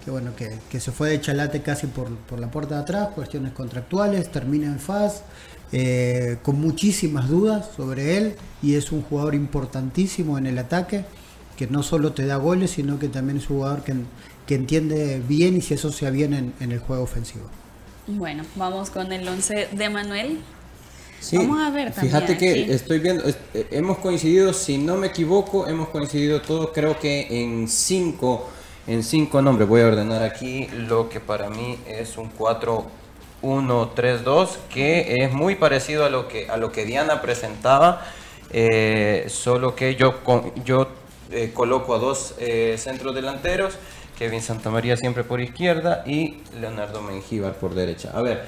bueno, 0.07 0.31
que, 0.35 0.79
se 0.79 0.91
fue 0.91 1.09
de 1.09 1.21
chalate 1.21 1.61
casi 1.61 1.87
por, 1.87 2.09
por 2.15 2.39
la 2.39 2.51
puerta 2.51 2.75
de 2.75 2.81
atrás, 2.81 3.09
cuestiones 3.15 3.53
contractuales, 3.53 4.31
termina 4.31 4.67
en 4.67 4.79
FAS. 4.79 5.23
Eh, 5.75 6.37
con 6.43 6.61
muchísimas 6.61 7.27
dudas 7.27 7.67
sobre 7.75 8.17
él 8.17 8.35
y 8.61 8.75
es 8.75 8.91
un 8.91 9.01
jugador 9.01 9.33
importantísimo 9.33 10.37
en 10.37 10.45
el 10.45 10.59
ataque, 10.59 11.03
que 11.57 11.65
no 11.65 11.81
solo 11.81 12.13
te 12.13 12.27
da 12.27 12.35
goles, 12.35 12.69
sino 12.69 12.99
que 12.99 13.07
también 13.07 13.37
es 13.39 13.49
un 13.49 13.57
jugador 13.57 13.83
que, 13.83 13.95
que 14.45 14.53
entiende 14.53 15.19
bien 15.27 15.57
y 15.57 15.61
se 15.61 15.73
asocia 15.73 16.11
bien 16.11 16.35
en, 16.35 16.53
en 16.59 16.71
el 16.73 16.77
juego 16.77 17.01
ofensivo. 17.01 17.45
Bueno, 18.05 18.43
vamos 18.55 18.91
con 18.91 19.11
el 19.11 19.27
11 19.27 19.69
de 19.71 19.89
Manuel. 19.89 20.39
Sí, 21.23 21.37
Vamos 21.37 21.61
a 21.61 21.69
ver 21.69 21.93
también, 21.93 22.13
Fíjate 22.13 22.37
que 22.37 22.73
estoy 22.73 22.99
viendo, 22.99 23.23
eh, 23.25 23.67
hemos 23.71 23.97
coincidido, 23.99 24.51
si 24.51 24.77
no 24.77 24.97
me 24.97 25.07
equivoco, 25.07 25.69
hemos 25.69 25.87
coincidido 25.87 26.41
todos, 26.41 26.71
creo 26.73 26.99
que 26.99 27.27
en 27.41 27.69
cinco, 27.69 28.49
en 28.87 29.03
cinco 29.03 29.41
nombres. 29.41 29.69
Voy 29.69 29.79
a 29.79 29.87
ordenar 29.87 30.21
aquí 30.21 30.67
lo 30.67 31.07
que 31.07 31.21
para 31.21 31.49
mí 31.49 31.77
es 31.87 32.17
un 32.17 32.27
4 32.27 32.85
1, 33.41 33.91
3, 33.95 34.23
2, 34.25 34.59
que 34.73 35.23
es 35.23 35.31
muy 35.31 35.55
parecido 35.55 36.03
a 36.03 36.09
lo 36.09 36.27
que, 36.27 36.49
a 36.49 36.57
lo 36.57 36.73
que 36.73 36.83
Diana 36.83 37.21
presentaba, 37.21 38.01
eh, 38.51 39.25
solo 39.29 39.75
que 39.75 39.95
yo, 39.95 40.15
yo 40.65 40.89
eh, 41.31 41.51
coloco 41.53 41.95
a 41.95 41.99
dos 41.99 42.35
eh, 42.39 42.75
centros 42.77 43.15
delanteros, 43.15 43.75
Kevin 44.17 44.41
Santamaría 44.41 44.97
siempre 44.97 45.23
por 45.23 45.41
izquierda 45.41 46.03
y 46.05 46.37
Leonardo 46.59 47.01
Mengíbar 47.01 47.53
por 47.53 47.73
derecha. 47.73 48.11
A 48.13 48.21
ver, 48.21 48.45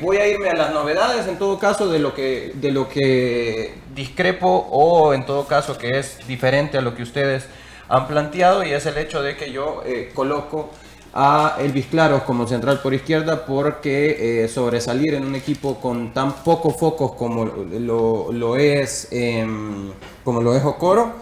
voy 0.00 0.16
a 0.18 0.26
irme 0.28 0.50
a 0.50 0.54
las 0.54 0.72
novedades 0.72 1.26
en 1.26 1.38
todo 1.38 1.58
caso 1.58 1.88
de 1.88 1.98
lo, 1.98 2.14
que, 2.14 2.52
de 2.54 2.70
lo 2.70 2.88
que 2.88 3.74
discrepo 3.94 4.68
o 4.70 5.14
en 5.14 5.26
todo 5.26 5.46
caso 5.46 5.76
que 5.78 5.98
es 5.98 6.18
diferente 6.26 6.78
a 6.78 6.80
lo 6.80 6.94
que 6.94 7.02
ustedes 7.02 7.46
han 7.88 8.06
planteado 8.06 8.64
y 8.64 8.72
es 8.72 8.86
el 8.86 8.96
hecho 8.98 9.22
de 9.22 9.36
que 9.36 9.52
yo 9.52 9.82
coloco 10.14 10.70
a 11.14 11.56
Elvis 11.60 11.86
Claros 11.86 12.22
como 12.22 12.46
central 12.46 12.80
por 12.80 12.94
izquierda 12.94 13.44
porque 13.44 14.44
eh, 14.44 14.48
sobresalir 14.48 15.14
en 15.14 15.24
un 15.24 15.34
equipo 15.34 15.78
con 15.78 16.14
tan 16.14 16.32
pocos 16.42 16.76
focos 16.76 17.12
como 17.12 17.44
lo, 17.44 18.56
es 18.56 19.08
em, 19.10 19.90
como 20.24 20.40
lo 20.40 20.54
es 20.56 20.62
Jocoro 20.62 21.12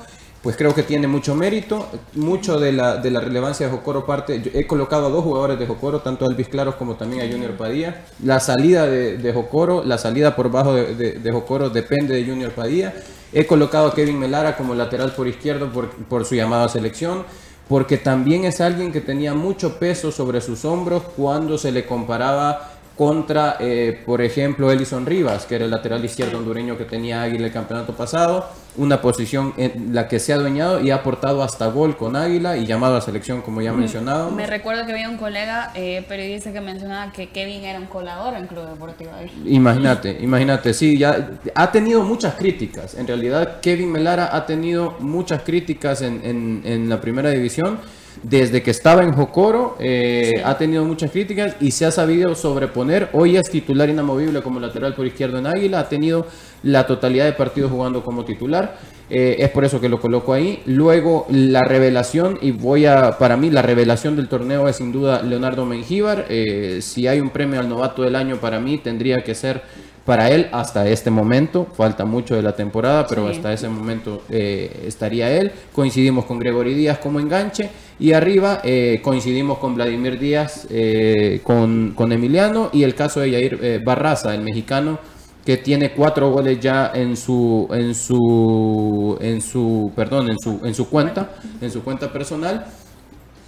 pues 0.43 0.57
creo 0.57 0.75
que 0.75 0.83
tiene 0.83 1.07
mucho 1.07 1.35
mérito 1.35 1.87
mucho 2.15 2.59
de 2.59 2.73
la, 2.73 2.97
de 2.97 3.11
la 3.11 3.21
relevancia 3.21 3.67
de 3.67 3.73
Jocoro 3.73 4.07
parte 4.07 4.43
he 4.55 4.67
colocado 4.67 5.07
a 5.07 5.11
dos 5.11 5.23
jugadores 5.23 5.59
de 5.59 5.67
Jocoro 5.67 6.01
tanto 6.01 6.25
a 6.25 6.29
Elvis 6.29 6.49
Claros 6.49 6.77
como 6.77 6.95
también 6.95 7.29
a 7.29 7.31
Junior 7.31 7.53
Padilla. 7.53 8.05
La 8.25 8.41
salida 8.41 8.87
de, 8.87 9.33
Jocoro 9.33 9.85
la 9.85 9.99
salida 9.99 10.35
por 10.35 10.51
bajo 10.51 10.75
de, 10.75 10.95
de, 10.95 11.33
Jocoro 11.33 11.69
depende 11.69 12.15
de 12.15 12.25
Junior 12.25 12.53
Padilla. 12.53 12.95
He 13.33 13.47
colocado 13.47 13.89
a 13.89 13.95
Kevin 13.95 14.19
Melara 14.19 14.57
como 14.57 14.75
lateral 14.75 15.13
por 15.13 15.29
izquierdo 15.29 15.71
por, 15.71 15.91
por 15.91 16.25
su 16.25 16.35
llamada 16.35 16.69
selección 16.69 17.25
porque 17.69 17.99
también 17.99 18.45
es 18.45 18.61
alguien 18.61 18.91
que 18.91 19.01
tenía 19.01 19.33
mucho 19.33 19.79
peso 19.79 20.11
sobre 20.11 20.41
sus 20.41 20.65
hombros 20.65 21.05
cuando 21.17 21.57
se 21.57 21.71
le 21.71 21.87
comparaba 21.87 22.80
contra, 23.01 23.57
eh, 23.61 23.99
por 24.05 24.21
ejemplo, 24.21 24.71
Elison 24.71 25.07
Rivas, 25.07 25.47
que 25.47 25.55
era 25.55 25.65
el 25.65 25.71
lateral 25.71 26.05
izquierdo 26.05 26.37
hondureño 26.37 26.77
que 26.77 26.85
tenía 26.85 27.23
Águila 27.23 27.47
el 27.47 27.53
campeonato 27.53 27.95
pasado, 27.95 28.47
una 28.77 29.01
posición 29.01 29.55
en 29.57 29.95
la 29.95 30.07
que 30.07 30.19
se 30.19 30.35
ha 30.35 30.37
adueñado 30.37 30.83
y 30.83 30.91
ha 30.91 30.97
aportado 30.97 31.43
hasta 31.43 31.69
gol 31.69 31.97
con 31.97 32.15
Águila 32.15 32.59
y 32.59 32.67
llamado 32.67 32.97
a 32.97 33.01
selección, 33.01 33.41
como 33.41 33.63
ya 33.63 33.73
mencionado. 33.73 34.31
Me 34.33 34.47
recuerdo 34.47 34.85
que 34.85 34.93
había 34.93 35.09
un 35.09 35.17
colega 35.17 35.73
eh, 35.75 36.05
periodista 36.07 36.53
que 36.53 36.61
mencionaba 36.61 37.11
que 37.11 37.31
Kevin 37.31 37.65
era 37.65 37.79
un 37.81 37.87
colador 37.87 38.35
en 38.35 38.47
Club 38.47 38.69
Deportivo 38.69 39.13
Imagínate, 39.47 40.19
imagínate, 40.21 40.75
sí, 40.75 40.99
ya 40.99 41.39
ha 41.55 41.73
tenido 41.73 42.03
muchas 42.03 42.35
críticas. 42.35 42.97
En 42.97 43.07
realidad, 43.07 43.61
Kevin 43.63 43.93
Melara 43.93 44.37
ha 44.37 44.45
tenido 44.45 44.97
muchas 44.99 45.41
críticas 45.43 46.03
en, 46.03 46.21
en, 46.23 46.63
en 46.67 46.91
la 46.91 47.01
primera 47.01 47.31
división 47.31 47.79
desde 48.23 48.63
que 48.63 48.71
estaba 48.71 49.03
en 49.03 49.13
Jocoro, 49.13 49.77
eh, 49.81 50.43
ha 50.45 50.59
tenido 50.59 50.85
muchas 50.85 51.11
críticas 51.11 51.57
y 51.61 51.71
se 51.71 51.87
ha 51.87 51.91
sabido 51.91 52.35
sobreponer. 52.35 53.09
Hoy 53.13 53.37
es 53.37 53.51
titular 53.51 53.89
inamovible 53.89 54.43
como 54.43 54.61
lateral 54.61 54.95
por 54.95 55.07
izquierdo 55.07 55.39
en 55.39 55.47
Águila, 55.47 55.81
ha 55.81 55.89
tenido 55.89 56.27
la 56.63 56.87
totalidad 56.87 57.25
de 57.25 57.33
partidos 57.33 57.71
jugando 57.71 58.05
como 58.05 58.25
titular. 58.25 58.77
Eh, 59.09 59.37
es 59.41 59.51
por 59.51 59.65
eso 59.65 59.81
que 59.81 59.89
lo 59.89 60.01
coloco 60.01 60.33
ahí. 60.33 60.63
Luego 60.67 61.27
la 61.31 61.63
revelación, 61.63 62.39
y 62.41 62.53
voy 62.53 62.87
a, 62.87 63.19
para 63.19 63.37
mí 63.37 63.51
la 63.51 63.63
revelación 63.63 64.15
del 64.17 64.29
torneo 64.29 64.69
es 64.69 64.77
sin 64.77 64.93
duda 64.93 65.23
Leonardo 65.23 65.65
Mengíbar. 65.65 66.27
Eh, 66.29 66.79
si 66.83 67.07
hay 67.09 67.21
un 67.21 67.31
premio 67.31 67.59
al 67.59 67.69
novato 67.69 68.03
del 68.03 68.15
año 68.17 68.37
para 68.37 68.61
mí, 68.61 68.79
tendría 68.79 69.23
que 69.23 69.35
ser 69.35 69.63
para 70.11 70.29
él 70.29 70.49
hasta 70.51 70.89
este 70.89 71.09
momento. 71.09 71.69
Falta 71.73 72.05
mucho 72.05 72.35
de 72.35 72.43
la 72.43 72.57
temporada, 72.57 73.07
pero 73.07 73.29
hasta 73.29 73.53
ese 73.53 73.69
momento 73.69 74.25
estaría 74.29 75.31
él. 75.31 75.53
Coincidimos 75.73 76.25
con 76.25 76.41
Gregory 76.41 76.75
Díaz 76.75 76.99
como 76.99 77.21
enganche. 77.21 77.71
Y 78.01 78.13
arriba 78.13 78.61
eh, 78.65 79.01
coincidimos 79.05 79.59
con 79.59 79.77
Vladimir 79.77 80.19
Díaz, 80.19 80.67
eh, 80.69 81.41
con, 81.45 81.95
Emiliano 82.11 82.71
y 82.73 82.83
el 82.83 82.97
caso 82.97 83.21
de 83.21 83.31
Yair 83.31 83.61
eh, 83.63 83.81
Barraza, 83.85 84.35
el 84.35 84.41
mexicano, 84.41 84.99
que 85.47 85.59
tiene 85.59 85.93
cuatro 85.93 86.33
goles 86.33 86.59
ya 86.59 86.91
en 86.93 87.17
su, 87.17 87.69
en 87.71 87.95
su, 87.95 89.17
en 89.21 89.41
su, 89.41 89.93
perdón, 89.95 90.29
en 90.29 90.41
su, 90.41 90.61
en 90.65 90.75
su 90.75 90.89
cuenta, 90.89 91.31
en 91.61 91.71
su 91.71 91.85
cuenta 91.85 92.13
personal 92.13 92.67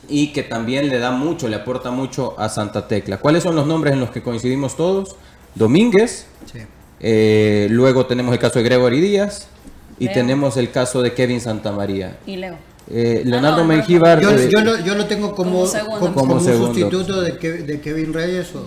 y 0.09 0.29
que 0.29 0.43
también 0.43 0.89
le 0.89 0.99
da 0.99 1.11
mucho, 1.11 1.49
le 1.49 1.57
aporta 1.57 1.91
mucho 1.91 2.39
a 2.39 2.49
Santa 2.49 2.87
Tecla. 2.87 3.19
¿Cuáles 3.19 3.43
son 3.43 3.57
los 3.57 3.67
nombres 3.67 3.95
en 3.95 4.01
los 4.01 4.11
que 4.11 4.23
coincidimos 4.23 4.77
todos? 4.77 5.17
Domínguez, 5.55 6.27
luego 7.01 8.07
tenemos 8.07 8.33
el 8.33 8.39
caso 8.39 8.59
de 8.59 8.65
Gregory 8.65 9.01
Díaz 9.01 9.49
y 9.99 10.09
tenemos 10.09 10.57
el 10.57 10.71
caso 10.71 11.03
de 11.03 11.13
Kevin 11.15 11.41
Santamaría. 11.41 12.19
Y 12.27 12.37
Leo. 12.37 12.57
Eh, 12.91 13.23
Leonardo 13.25 13.65
Mengíbar. 13.65 14.21
Yo, 14.21 14.31
yo, 14.37 14.61
lo, 14.61 14.79
yo, 14.81 14.95
lo, 14.95 15.07
tengo 15.07 15.35
como, 15.35 15.65
como, 16.13 16.41
sustituto 16.41 17.21
de, 17.23 17.33
de 17.63 17.81
Kevin 17.81 18.13
Reyes. 18.13 18.55
O... 18.55 18.67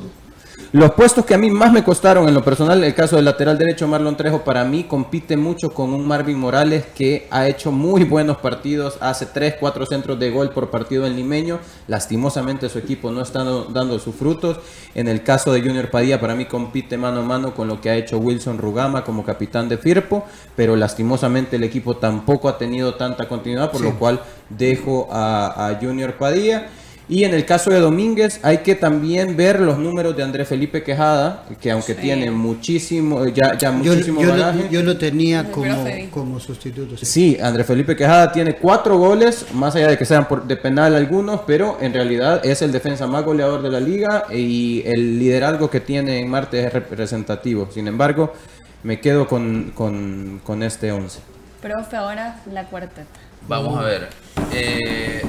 Los 0.76 0.92
puestos 0.92 1.24
que 1.24 1.34
a 1.34 1.38
mí 1.38 1.50
más 1.50 1.72
me 1.72 1.86
costaron 1.86 2.28
en 2.28 2.34
lo 2.34 2.44
personal, 2.44 2.84
el 2.84 2.94
caso 2.94 3.16
del 3.16 3.24
lateral 3.24 3.58
derecho 3.58 3.88
Marlon 3.88 4.18
Trejo, 4.18 4.44
para 4.44 4.66
mí 4.66 4.84
compite 4.84 5.38
mucho 5.38 5.74
con 5.74 5.94
un 5.94 6.06
Marvin 6.06 6.38
Morales 6.38 6.84
que 6.94 7.30
ha 7.32 7.48
hecho 7.48 7.72
muy 7.72 8.04
buenos 8.04 8.36
partidos, 8.40 8.98
hace 9.00 9.26
3, 9.26 9.56
4 9.58 9.86
centros 9.86 10.20
de 10.20 10.32
gol 10.32 10.50
por 10.50 10.72
partido 10.72 11.08
en 11.08 11.16
Limeño. 11.16 11.60
Lastimosamente 11.88 12.68
su 12.68 12.78
equipo 12.78 13.10
no 13.10 13.22
está 13.22 13.46
dando 13.70 14.00
sus 14.00 14.16
frutos. 14.16 14.60
En 14.96 15.08
el 15.08 15.24
caso 15.24 15.54
de 15.54 15.62
Junior 15.62 15.90
Padilla, 15.90 16.20
para 16.20 16.36
mí 16.36 16.44
compite 16.44 16.98
mano 16.98 17.22
a 17.22 17.24
mano 17.24 17.56
con 17.56 17.70
lo 17.70 17.80
que 17.80 17.90
ha 17.90 17.96
hecho 17.96 18.18
Wilson 18.18 18.58
Rugama 18.58 19.06
como 19.06 19.24
capitán 19.24 19.70
de 19.70 19.78
Firpo, 19.78 20.26
pero 20.58 20.76
lastimosamente 20.76 21.56
el 21.56 21.64
equipo 21.64 21.96
tampoco 21.96 22.50
ha 22.50 22.58
tenido 22.58 22.96
tanta 22.96 23.30
continuidad, 23.30 23.72
por 23.72 23.80
lo 23.80 23.98
cual 23.98 24.20
dejo 24.50 25.08
a, 25.10 25.70
a 25.70 25.76
Junior 25.76 26.16
Padilla. 26.16 26.68
Y 27.08 27.24
en 27.24 27.36
el 27.36 27.46
caso 27.46 27.70
de 27.70 27.80
Domínguez 27.80 28.40
hay 28.42 28.60
que 28.60 28.74
también 28.74 29.38
ver 29.38 29.60
los 29.60 29.78
números 29.78 30.18
de 30.18 30.24
Andrés 30.24 30.48
Felipe 30.48 30.82
Quejada, 30.82 31.46
que 31.62 31.70
aunque 31.70 31.94
tiene 31.94 32.32
muchísimo, 32.32 33.28
ya, 33.28 33.56
ya 33.56 33.72
muchísimo 33.72 34.22
yo, 34.22 34.36
Lo, 34.36 34.70
yo 34.72 34.82
lo 34.82 34.98
tenía 34.98 35.52
como, 35.52 35.86
como 36.10 36.40
sustituto. 36.40 36.98
Sí. 36.98 37.38
Andrés 37.40 37.68
Felipe 37.68 37.96
Quejada 37.96 38.32
tiene 38.32 38.56
cuatro 38.56 38.98
goles, 38.98 39.46
más 39.54 39.76
allá 39.76 39.90
de 39.90 39.98
que 40.00 40.06
sean 40.06 40.28
por, 40.28 40.48
de 40.48 40.58
penal 40.58 40.96
algunos, 40.96 41.42
pero 41.46 41.78
en 41.80 41.94
realidad 41.94 42.44
es 42.44 42.64
el 42.64 42.72
defensa 42.72 43.06
más 43.06 43.24
goleador 43.24 43.62
de 43.62 43.70
la 43.70 43.80
liga 43.80 44.26
y 44.32 44.82
el 44.86 45.20
liderazgo 45.20 45.70
que 45.70 45.82
tiene 45.82 46.20
en 46.20 46.28
Marte 46.28 46.66
es 46.66 46.74
representativo. 46.74 47.70
Sin 47.72 47.88
embargo, 47.88 48.34
me 48.82 49.00
quedo 49.00 49.28
con, 49.28 49.74
con, 49.76 50.42
con 50.44 50.64
este 50.64 50.92
11. 50.92 51.20
Profe, 51.62 51.98
ahora 51.98 52.42
la 52.52 52.64
cuarteta. 52.64 53.04
Vamos 53.48 53.78
a 53.78 53.84
ver. 53.84 54.10
Eh 54.52 55.22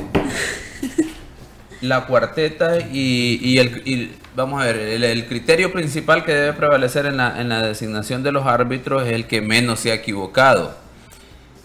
la 1.88 2.06
cuarteta 2.06 2.78
y, 2.80 3.58
el, 3.58 4.12
vamos 4.34 4.62
a 4.62 4.66
ver, 4.66 4.76
el, 4.76 5.26
criterio 5.26 5.72
principal 5.72 6.24
que 6.24 6.32
debe 6.32 6.52
prevalecer 6.52 7.06
en 7.06 7.16
la, 7.16 7.40
en 7.40 7.48
la 7.48 7.62
designación 7.62 8.22
de 8.22 8.32
los 8.32 8.46
árbitros 8.46 9.06
es 9.06 9.12
el 9.12 9.26
que 9.26 9.40
menos 9.40 9.80
se 9.80 9.92
ha 9.92 9.94
equivocado, 9.94 10.76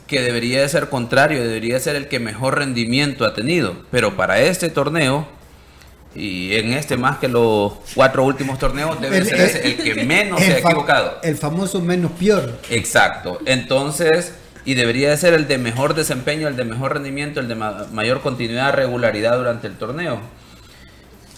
que 0.08 0.22
debería 0.22 0.62
de 0.62 0.70
ser 0.70 0.90
contrario, 0.90 1.44
debería 1.44 1.80
ser 1.80 1.96
el 1.96 2.08
que 2.08 2.20
mejor 2.20 2.58
rendimiento 2.58 3.26
ha 3.26 3.34
tenido, 3.34 3.76
pero 3.92 4.16
para 4.16 4.40
este 4.40 4.70
torneo 4.70 5.28
y 6.14 6.56
en 6.56 6.74
este 6.74 6.98
más 6.98 7.20
que 7.20 7.28
los 7.28 7.74
cuatro 7.96 8.24
últimos 8.24 8.60
torneos 8.60 9.00
debe 9.00 9.24
ser 9.24 9.66
el, 9.66 9.78
que 9.78 9.96
menos 10.06 10.42
se 10.42 10.54
ha 10.54 10.58
equivocado. 10.60 11.20
El 11.24 11.38
famoso 11.38 11.80
menos 11.80 12.12
peor. 12.12 12.60
Exacto. 12.70 13.40
Entonces, 13.46 14.34
y 14.66 14.76
debería 14.76 15.10
de 15.10 15.18
ser 15.18 15.34
el 15.34 15.48
de 15.48 15.58
mejor 15.58 15.96
desempeño, 15.96 16.48
el 16.48 16.56
de 16.56 16.66
mejor 16.66 16.94
rendimiento, 16.94 17.40
el 17.40 17.48
de 17.48 17.56
mayor 17.56 18.22
continuidad, 18.22 18.74
regularidad 18.74 19.38
durante 19.38 19.68
el 19.68 19.76
torneo. 19.76 20.22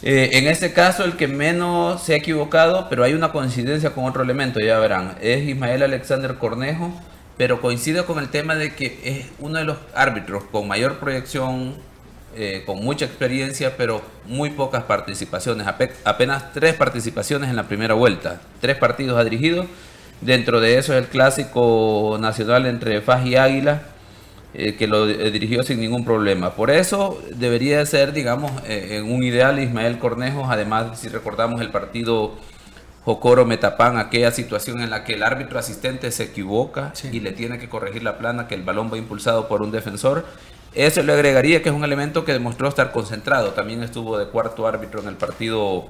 Eh, 0.01 0.31
en 0.33 0.47
este 0.47 0.73
caso, 0.73 1.05
el 1.05 1.15
que 1.15 1.29
menos 1.29 2.03
se 2.03 2.13
ha 2.13 2.17
equivocado, 2.17 2.87
pero 2.89 3.05
hay 3.05 3.13
una 3.13 3.31
coincidencia 3.31 3.91
con 3.91 4.03
otro 4.03 4.21
elemento, 4.21 4.59
ya 4.59 4.77
verán, 4.79 5.15
es 5.21 5.47
Ismael 5.47 5.81
Alexander 5.81 6.35
Cornejo, 6.35 6.93
pero 7.37 7.61
coincide 7.61 8.03
con 8.03 8.19
el 8.19 8.27
tema 8.27 8.55
de 8.55 8.75
que 8.75 8.99
es 9.03 9.27
uno 9.39 9.59
de 9.59 9.63
los 9.63 9.77
árbitros 9.95 10.43
con 10.51 10.67
mayor 10.67 10.99
proyección, 10.99 11.75
eh, 12.35 12.63
con 12.65 12.83
mucha 12.83 13.05
experiencia, 13.05 13.77
pero 13.77 14.01
muy 14.25 14.49
pocas 14.49 14.83
participaciones, 14.83 15.67
apenas 16.03 16.51
tres 16.51 16.73
participaciones 16.73 17.49
en 17.49 17.55
la 17.55 17.63
primera 17.63 17.93
vuelta, 17.93 18.41
tres 18.59 18.75
partidos 18.75 19.17
ha 19.17 19.23
dirigido, 19.23 19.67
dentro 20.21 20.59
de 20.59 20.77
eso 20.77 20.93
es 20.93 21.03
el 21.03 21.09
clásico 21.09 22.17
nacional 22.19 22.65
entre 22.65 23.01
Faj 23.01 23.27
y 23.27 23.35
Águila, 23.35 23.83
eh, 24.53 24.75
que 24.75 24.85
lo 24.85 25.09
eh, 25.09 25.31
dirigió 25.31 25.63
sin 25.63 25.79
ningún 25.79 26.05
problema. 26.05 26.51
Por 26.51 26.69
eso 26.69 27.19
debería 27.35 27.83
ser, 27.85 28.13
digamos, 28.13 28.51
eh, 28.67 28.97
en 28.97 29.11
un 29.11 29.23
ideal 29.23 29.59
Ismael 29.59 29.97
Cornejo, 29.97 30.45
además 30.47 30.99
si 30.99 31.09
recordamos 31.09 31.59
el 31.61 31.71
partido 31.71 32.35
Jocoro 33.03 33.45
Metapán, 33.45 33.97
aquella 33.97 34.31
situación 34.31 34.81
en 34.81 34.89
la 34.89 35.03
que 35.03 35.15
el 35.15 35.23
árbitro 35.23 35.59
asistente 35.59 36.11
se 36.11 36.23
equivoca 36.25 36.93
y 37.11 37.19
le 37.19 37.31
tiene 37.31 37.57
que 37.57 37.67
corregir 37.67 38.03
la 38.03 38.17
plana, 38.17 38.47
que 38.47 38.55
el 38.55 38.61
balón 38.63 38.91
va 38.93 38.97
impulsado 38.97 39.47
por 39.47 39.61
un 39.61 39.71
defensor. 39.71 40.25
Eso 40.73 41.03
le 41.03 41.13
agregaría 41.13 41.61
que 41.61 41.69
es 41.69 41.75
un 41.75 41.83
elemento 41.83 42.23
que 42.23 42.33
demostró 42.33 42.67
estar 42.67 42.91
concentrado. 42.91 43.51
También 43.51 43.83
estuvo 43.83 44.17
de 44.17 44.27
cuarto 44.27 44.67
árbitro 44.67 45.01
en 45.01 45.07
el 45.07 45.15
partido 45.15 45.85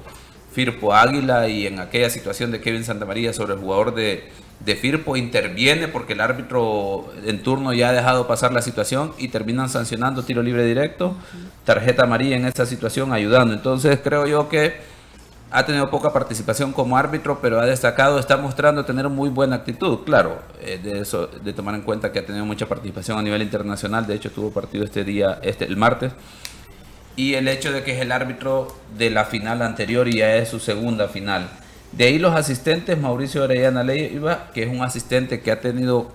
Firpo 0.54 0.94
Águila 0.94 1.48
y 1.48 1.66
en 1.66 1.80
aquella 1.80 2.10
situación 2.10 2.52
de 2.52 2.62
Kevin 2.62 2.84
Santamaría 2.84 3.34
sobre 3.34 3.54
el 3.54 3.60
jugador 3.60 3.96
de, 3.96 4.32
Firpo 4.80 5.18
interviene 5.18 5.90
porque 5.90 6.14
el 6.14 6.22
árbitro 6.22 7.12
en 7.26 7.44
turno 7.44 7.74
ya 7.74 7.90
ha 7.90 7.92
dejado 7.92 8.28
pasar 8.28 8.54
la 8.54 8.62
situación 8.62 9.12
y 9.18 9.28
terminan 9.28 9.68
sancionando 9.68 10.24
tiro 10.24 10.42
libre 10.42 10.64
directo, 10.64 11.18
tarjeta 11.66 12.04
amarilla 12.04 12.38
en 12.38 12.46
esta 12.46 12.66
situación 12.66 13.12
ayudando. 13.12 13.54
Entonces 13.54 14.00
creo 14.02 14.26
yo 14.26 14.48
que 14.48 14.94
ha 15.52 15.66
tenido 15.66 15.90
poca 15.90 16.14
participación 16.14 16.72
como 16.72 16.98
árbitro, 16.98 17.40
pero 17.42 17.60
ha 17.60 17.66
destacado, 17.66 18.20
está 18.20 18.38
mostrando 18.38 18.86
tener 18.86 19.08
muy 19.10 19.30
buena 19.30 19.58
actitud. 19.58 20.00
Claro, 20.06 20.40
eh, 20.62 20.80
de 20.82 21.02
eso, 21.02 21.28
de 21.28 21.54
tomar 21.54 21.76
en 21.76 21.82
cuenta 21.82 22.12
que 22.12 22.20
ha 22.20 22.26
tenido 22.26 22.46
mucha 22.46 22.66
participación 22.68 23.20
a 23.20 23.22
nivel 23.22 23.42
internacional. 23.42 24.08
De 24.08 24.16
hecho, 24.16 24.32
tuvo 24.32 24.52
partido 24.52 24.84
este 24.84 25.04
día, 25.04 25.40
este 25.44 25.66
el 25.66 25.78
martes. 25.78 26.14
Y 27.16 27.36
el 27.36 27.48
hecho 27.48 27.72
de 27.72 27.84
que 27.84 27.94
es 27.96 28.02
el 28.02 28.12
árbitro 28.12 28.76
de 28.98 29.10
la 29.10 29.26
final 29.26 29.62
anterior 29.62 30.08
y 30.08 30.18
ya 30.18 30.36
es 30.36 30.50
su 30.50 30.60
segunda 30.60 31.08
final. 31.08 31.50
De 31.92 32.06
ahí 32.06 32.18
los 32.18 32.34
asistentes, 32.36 32.98
Mauricio 32.98 33.44
Orellana 33.44 33.84
Leiva, 33.84 34.50
que 34.54 34.64
es 34.64 34.70
un 34.70 34.82
asistente 34.82 35.42
que 35.42 35.52
ha 35.52 35.62
tenido 35.62 36.12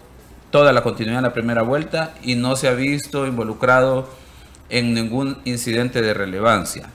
toda 0.51 0.73
la 0.73 0.83
continuidad 0.83 1.19
en 1.19 1.25
la 1.25 1.33
primera 1.33 1.63
vuelta 1.63 2.15
y 2.23 2.35
no 2.35 2.57
se 2.57 2.69
ha 2.69 2.73
visto 2.73 3.27
involucrado 3.27 4.09
en 4.71 4.93
ningún 4.95 5.39
incidente 5.45 6.03
de 6.03 6.15
relevancia. 6.15 6.91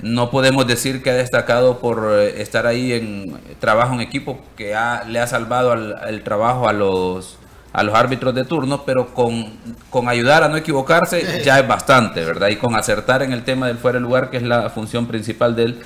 No 0.00 0.30
podemos 0.30 0.66
decir 0.66 1.02
que 1.02 1.10
ha 1.10 1.14
destacado 1.14 1.80
por 1.80 2.08
eh, 2.12 2.40
estar 2.40 2.66
ahí 2.66 2.92
en 2.92 3.36
trabajo 3.60 3.94
en 3.94 4.00
equipo, 4.00 4.40
que 4.56 4.74
le 5.08 5.20
ha 5.20 5.26
salvado 5.26 5.74
el 5.74 6.22
trabajo 6.22 6.68
a 6.68 6.72
los, 6.72 7.38
a 7.74 7.82
los 7.82 7.92
árbitros 7.92 8.32
de 8.36 8.44
turno, 8.44 8.84
pero 8.86 9.12
con, 9.12 9.48
con 9.90 10.08
ayudar 10.08 10.44
a 10.44 10.48
no 10.48 10.56
equivocarse 10.56 11.42
ya 11.44 11.58
es 11.58 11.66
bastante, 11.66 12.24
¿verdad? 12.24 12.48
Y 12.48 12.56
con 12.56 12.76
acertar 12.76 13.24
en 13.24 13.32
el 13.32 13.42
tema 13.42 13.66
del 13.66 13.78
fuera 13.78 13.98
de 13.98 14.02
lugar, 14.02 14.30
que 14.30 14.36
es 14.36 14.44
la 14.44 14.70
función 14.70 15.06
principal 15.06 15.56
del 15.56 15.82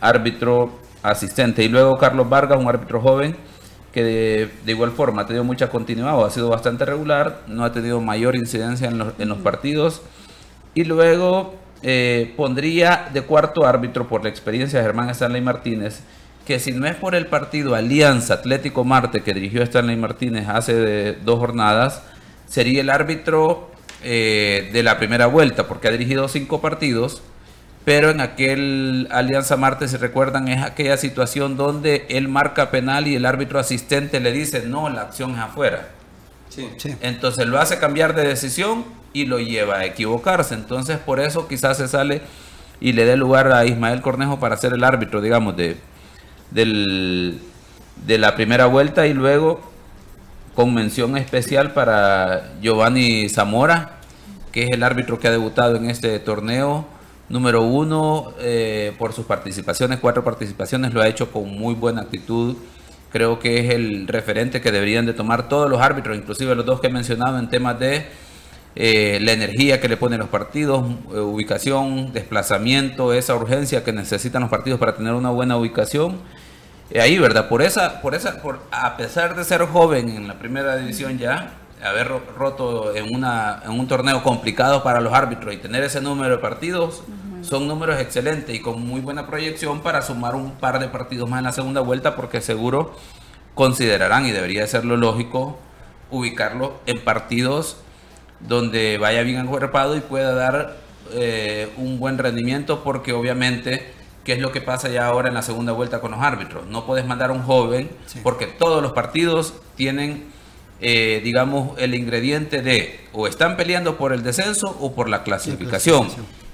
árbitro 0.00 0.78
asistente. 1.02 1.64
Y 1.64 1.68
luego 1.68 1.98
Carlos 1.98 2.28
Vargas, 2.28 2.60
un 2.60 2.68
árbitro 2.68 3.00
joven 3.00 3.36
que 3.92 4.04
de, 4.64 4.72
igual 4.72 4.92
forma 4.92 5.22
ha 5.22 5.26
tenido 5.26 5.42
mucha 5.42 5.68
continuidad 5.68 6.16
o 6.16 6.24
ha 6.24 6.30
sido 6.30 6.48
bastante 6.48 6.84
regular, 6.84 7.40
no 7.48 7.64
ha 7.64 7.72
tenido 7.72 8.00
mayor 8.00 8.36
incidencia 8.36 8.86
en 8.86 8.98
los, 8.98 9.12
en 9.18 9.28
los 9.28 9.38
partidos. 9.38 10.00
Y 10.74 10.84
luego 10.84 11.56
eh, 11.82 12.32
pondría 12.36 13.08
de 13.12 13.22
cuarto 13.22 13.66
árbitro 13.66 14.06
por 14.06 14.22
la 14.22 14.30
experiencia 14.30 14.78
de 14.78 14.84
Germán 14.84 15.10
Stanley 15.10 15.42
Martínez, 15.42 16.04
que 16.46 16.58
si 16.58 16.72
no 16.72 16.86
es 16.86 16.96
por 16.96 17.14
el 17.14 17.26
partido 17.26 17.74
Alianza 17.74 18.34
Atlético 18.34 18.84
Marte 18.84 19.22
que 19.22 19.32
dirigió 19.34 19.62
Stanley 19.62 19.96
Martínez 19.96 20.48
hace 20.48 21.12
dos 21.24 21.38
jornadas, 21.38 22.02
sería 22.48 22.80
el 22.80 22.90
árbitro 22.90 23.70
eh, 24.02 24.70
de 24.72 24.82
la 24.82 24.98
primera 24.98 25.26
vuelta, 25.26 25.68
porque 25.68 25.88
ha 25.88 25.90
dirigido 25.92 26.28
cinco 26.28 26.60
partidos 26.60 27.22
pero 27.84 28.10
en 28.10 28.20
aquel 28.20 29.08
Alianza 29.10 29.56
Marte, 29.56 29.88
si 29.88 29.96
recuerdan, 29.96 30.46
es 30.48 30.62
aquella 30.62 30.96
situación 30.96 31.56
donde 31.56 32.06
él 32.10 32.28
marca 32.28 32.70
penal 32.70 33.08
y 33.08 33.16
el 33.16 33.26
árbitro 33.26 33.58
asistente 33.58 34.20
le 34.20 34.30
dice, 34.30 34.62
no, 34.66 34.88
la 34.88 35.02
acción 35.02 35.32
es 35.32 35.38
afuera. 35.38 35.88
Entonces 37.00 37.46
lo 37.46 37.58
hace 37.58 37.78
cambiar 37.78 38.14
de 38.14 38.24
decisión 38.24 38.84
y 39.12 39.24
lo 39.24 39.40
lleva 39.40 39.78
a 39.78 39.84
equivocarse. 39.84 40.54
Entonces 40.54 40.98
por 40.98 41.18
eso 41.18 41.48
quizás 41.48 41.78
se 41.78 41.88
sale 41.88 42.22
y 42.80 42.92
le 42.92 43.04
dé 43.04 43.16
lugar 43.16 43.50
a 43.50 43.64
Ismael 43.64 44.00
Cornejo 44.00 44.38
para 44.38 44.56
ser 44.56 44.74
el 44.74 44.84
árbitro, 44.84 45.20
digamos, 45.20 45.56
de, 45.56 45.76
de 46.54 48.18
la 48.18 48.34
primera 48.34 48.66
vuelta 48.66 49.06
y 49.06 49.14
luego 49.14 49.72
con 50.54 50.74
mención 50.74 51.16
especial 51.16 51.72
para 51.72 52.52
Giovanni 52.60 53.28
Zamora, 53.28 53.92
que 54.52 54.64
es 54.64 54.70
el 54.70 54.82
árbitro 54.82 55.18
que 55.18 55.28
ha 55.28 55.30
debutado 55.30 55.76
en 55.76 55.88
este 55.88 56.18
torneo 56.18 56.86
número 57.28 57.62
uno 57.62 58.34
eh, 58.40 58.92
por 58.98 59.14
sus 59.14 59.24
participaciones, 59.24 59.98
cuatro 60.00 60.22
participaciones, 60.22 60.92
lo 60.92 61.00
ha 61.00 61.08
hecho 61.08 61.32
con 61.32 61.48
muy 61.48 61.74
buena 61.74 62.02
actitud. 62.02 62.56
Creo 63.10 63.38
que 63.38 63.60
es 63.60 63.74
el 63.74 64.06
referente 64.08 64.60
que 64.60 64.70
deberían 64.70 65.06
de 65.06 65.14
tomar 65.14 65.48
todos 65.48 65.70
los 65.70 65.80
árbitros, 65.80 66.16
inclusive 66.16 66.54
los 66.54 66.66
dos 66.66 66.80
que 66.80 66.88
he 66.88 66.90
mencionado 66.90 67.38
en 67.38 67.48
temas 67.48 67.78
de 67.78 68.06
eh, 68.74 69.18
la 69.20 69.32
energía 69.32 69.80
que 69.80 69.88
le 69.88 69.96
ponen 69.96 70.20
los 70.20 70.28
partidos, 70.28 70.84
eh, 71.12 71.18
ubicación, 71.18 72.12
desplazamiento, 72.12 73.12
esa 73.12 73.34
urgencia 73.34 73.84
que 73.84 73.92
necesitan 73.92 74.42
los 74.42 74.50
partidos 74.50 74.78
para 74.80 74.94
tener 74.94 75.12
una 75.12 75.30
buena 75.30 75.56
ubicación. 75.56 76.20
ahí, 77.00 77.18
¿verdad? 77.18 77.48
Por 77.48 77.62
esa, 77.62 78.00
por 78.02 78.14
esa, 78.14 78.42
por, 78.42 78.60
a 78.70 78.96
pesar 78.96 79.36
de 79.36 79.44
ser 79.44 79.62
joven 79.66 80.08
en 80.10 80.28
la 80.28 80.38
primera 80.38 80.76
división 80.76 81.18
ya, 81.18 81.52
haber 81.82 82.08
roto 82.36 82.94
en, 82.94 83.14
una, 83.14 83.60
en 83.64 83.72
un 83.72 83.88
torneo 83.88 84.22
complicado 84.22 84.82
para 84.82 85.00
los 85.00 85.12
árbitros 85.12 85.52
y 85.54 85.58
tener 85.58 85.82
ese 85.82 86.00
número 86.00 86.36
de 86.36 86.38
partidos, 86.38 87.02
son 87.42 87.66
números 87.66 88.00
excelentes 88.00 88.54
y 88.54 88.60
con 88.60 88.86
muy 88.86 89.00
buena 89.00 89.26
proyección 89.26 89.80
para 89.80 90.00
sumar 90.02 90.34
un 90.34 90.52
par 90.52 90.78
de 90.78 90.88
partidos 90.88 91.28
más 91.28 91.38
en 91.38 91.44
la 91.44 91.52
segunda 91.52 91.80
vuelta 91.80 92.14
porque 92.14 92.40
seguro 92.40 92.94
considerarán 93.54 94.26
y 94.26 94.30
debería 94.30 94.66
ser 94.66 94.84
lo 94.84 94.96
lógico 94.96 95.58
ubicarlo 96.10 96.74
en 96.86 97.02
partidos 97.02 97.78
donde 98.46 98.98
vaya 98.98 99.22
bien 99.22 99.38
acuerpado 99.38 99.96
y 99.96 100.00
pueda 100.00 100.34
dar 100.34 100.76
eh, 101.12 101.68
un 101.76 101.98
buen 101.98 102.18
rendimiento 102.18 102.82
porque 102.82 103.12
obviamente 103.12 103.92
qué 104.24 104.34
es 104.34 104.38
lo 104.38 104.52
que 104.52 104.60
pasa 104.60 104.88
ya 104.88 105.06
ahora 105.06 105.28
en 105.28 105.34
la 105.34 105.42
segunda 105.42 105.72
vuelta 105.72 106.00
con 106.00 106.12
los 106.12 106.20
árbitros. 106.20 106.66
No 106.66 106.86
puedes 106.86 107.06
mandar 107.06 107.30
a 107.30 107.32
un 107.32 107.42
joven 107.42 107.90
porque 108.22 108.46
todos 108.46 108.82
los 108.82 108.92
partidos 108.92 109.54
tienen 109.76 110.32
eh, 110.84 111.20
digamos, 111.22 111.78
el 111.78 111.94
ingrediente 111.94 112.60
de 112.60 112.98
o 113.12 113.28
están 113.28 113.56
peleando 113.56 113.96
por 113.96 114.12
el 114.12 114.24
descenso 114.24 114.76
o 114.80 114.92
por 114.96 115.08
la 115.08 115.22
clasificación. 115.22 116.08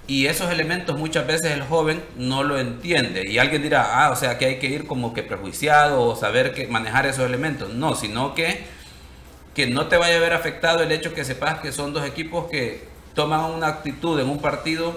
Y 0.07 0.27
esos 0.27 0.51
elementos 0.51 0.99
muchas 0.99 1.27
veces 1.27 1.53
el 1.53 1.63
joven 1.63 2.03
no 2.19 2.43
lo 2.43 2.59
entiende. 2.59 3.27
Y 3.27 3.39
alguien 3.39 3.63
dirá, 3.63 4.05
ah, 4.05 4.11
o 4.11 4.17
sea 4.17 4.37
que 4.37 4.45
hay 4.45 4.59
que 4.59 4.67
ir 4.67 4.87
como 4.87 5.15
que 5.15 5.23
prejuiciado 5.23 6.03
o 6.03 6.15
saber 6.15 6.53
que 6.53 6.67
manejar 6.67 7.07
esos 7.07 7.25
elementos. 7.25 7.73
No, 7.73 7.95
sino 7.95 8.35
que, 8.35 8.65
que 9.59 9.67
no 9.67 9.89
te 9.89 9.97
vaya 9.97 10.19
a 10.19 10.21
ver 10.21 10.35
afectado 10.35 10.85
el 10.85 10.93
hecho 10.93 11.13
que 11.15 11.25
sepas 11.25 11.59
que 11.59 11.73
son 11.73 11.93
dos 11.93 12.07
equipos 12.07 12.49
que 12.49 12.87
toman 13.17 13.41
una 13.41 13.67
actitud 13.67 14.21
en 14.21 14.29
un 14.29 14.41
partido 14.41 14.97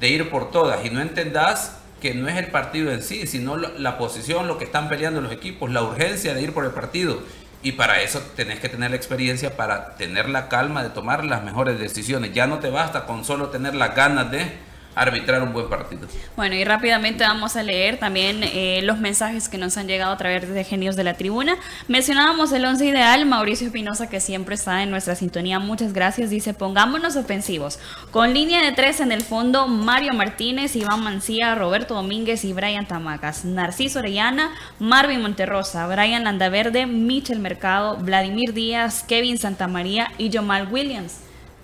de 0.00 0.08
ir 0.08 0.30
por 0.30 0.50
todas 0.50 0.86
y 0.86 0.88
no 0.88 1.02
entendas 1.02 1.76
que 2.00 2.14
no 2.14 2.26
es 2.26 2.38
el 2.38 2.46
partido 2.46 2.90
en 2.92 3.02
sí, 3.02 3.26
sino 3.26 3.58
la 3.58 3.98
posición, 3.98 4.48
lo 4.48 4.56
que 4.56 4.64
están 4.64 4.88
peleando 4.88 5.20
los 5.20 5.30
equipos, 5.30 5.70
la 5.70 5.82
urgencia 5.82 6.32
de 6.32 6.40
ir 6.40 6.54
por 6.54 6.64
el 6.64 6.70
partido 6.70 7.20
y 7.62 7.72
para 7.72 8.00
eso 8.00 8.22
tenés 8.36 8.58
que 8.58 8.70
tener 8.70 8.88
la 8.88 8.96
experiencia 8.96 9.54
para 9.54 9.96
tener 9.96 10.30
la 10.30 10.48
calma 10.48 10.82
de 10.82 10.88
tomar 10.88 11.26
las 11.26 11.44
mejores 11.44 11.78
decisiones. 11.78 12.32
Ya 12.32 12.46
no 12.46 12.58
te 12.58 12.70
basta 12.70 13.04
con 13.04 13.26
solo 13.26 13.50
tener 13.50 13.74
las 13.74 13.94
ganas 13.94 14.30
de 14.30 14.50
arbitrar 14.94 15.42
un 15.42 15.52
buen 15.52 15.68
partido. 15.68 16.08
Bueno, 16.36 16.54
y 16.56 16.64
rápidamente 16.64 17.24
vamos 17.24 17.56
a 17.56 17.62
leer 17.62 17.98
también 17.98 18.42
eh, 18.42 18.80
los 18.82 18.98
mensajes 18.98 19.48
que 19.48 19.56
nos 19.56 19.76
han 19.76 19.86
llegado 19.86 20.12
a 20.12 20.16
través 20.16 20.48
de 20.48 20.64
Genios 20.64 20.96
de 20.96 21.04
la 21.04 21.14
Tribuna. 21.14 21.56
Mencionábamos 21.88 22.52
el 22.52 22.64
once 22.64 22.86
ideal, 22.86 23.24
Mauricio 23.26 23.68
Espinosa, 23.68 24.08
que 24.08 24.20
siempre 24.20 24.54
está 24.54 24.82
en 24.82 24.90
nuestra 24.90 25.14
sintonía, 25.14 25.58
muchas 25.58 25.92
gracias, 25.92 26.30
dice, 26.30 26.54
pongámonos 26.54 27.16
ofensivos. 27.16 27.78
Con 28.10 28.34
línea 28.34 28.62
de 28.64 28.72
tres 28.72 29.00
en 29.00 29.12
el 29.12 29.22
fondo, 29.22 29.68
Mario 29.68 30.12
Martínez, 30.14 30.74
Iván 30.74 31.02
Mancía, 31.02 31.54
Roberto 31.54 31.94
Domínguez 31.94 32.44
y 32.44 32.52
Brian 32.52 32.86
Tamacas, 32.86 33.44
Narciso 33.44 34.00
Orellana, 34.00 34.50
Marvin 34.78 35.22
Monterrosa, 35.22 35.86
Brian 35.86 36.24
Landaverde, 36.24 36.86
Michel 36.86 37.38
Mercado, 37.38 37.96
Vladimir 37.98 38.52
Díaz, 38.52 39.04
Kevin 39.06 39.38
Santamaría 39.38 40.12
y 40.18 40.30
Jomal 40.36 40.68
Williams. 40.70 41.18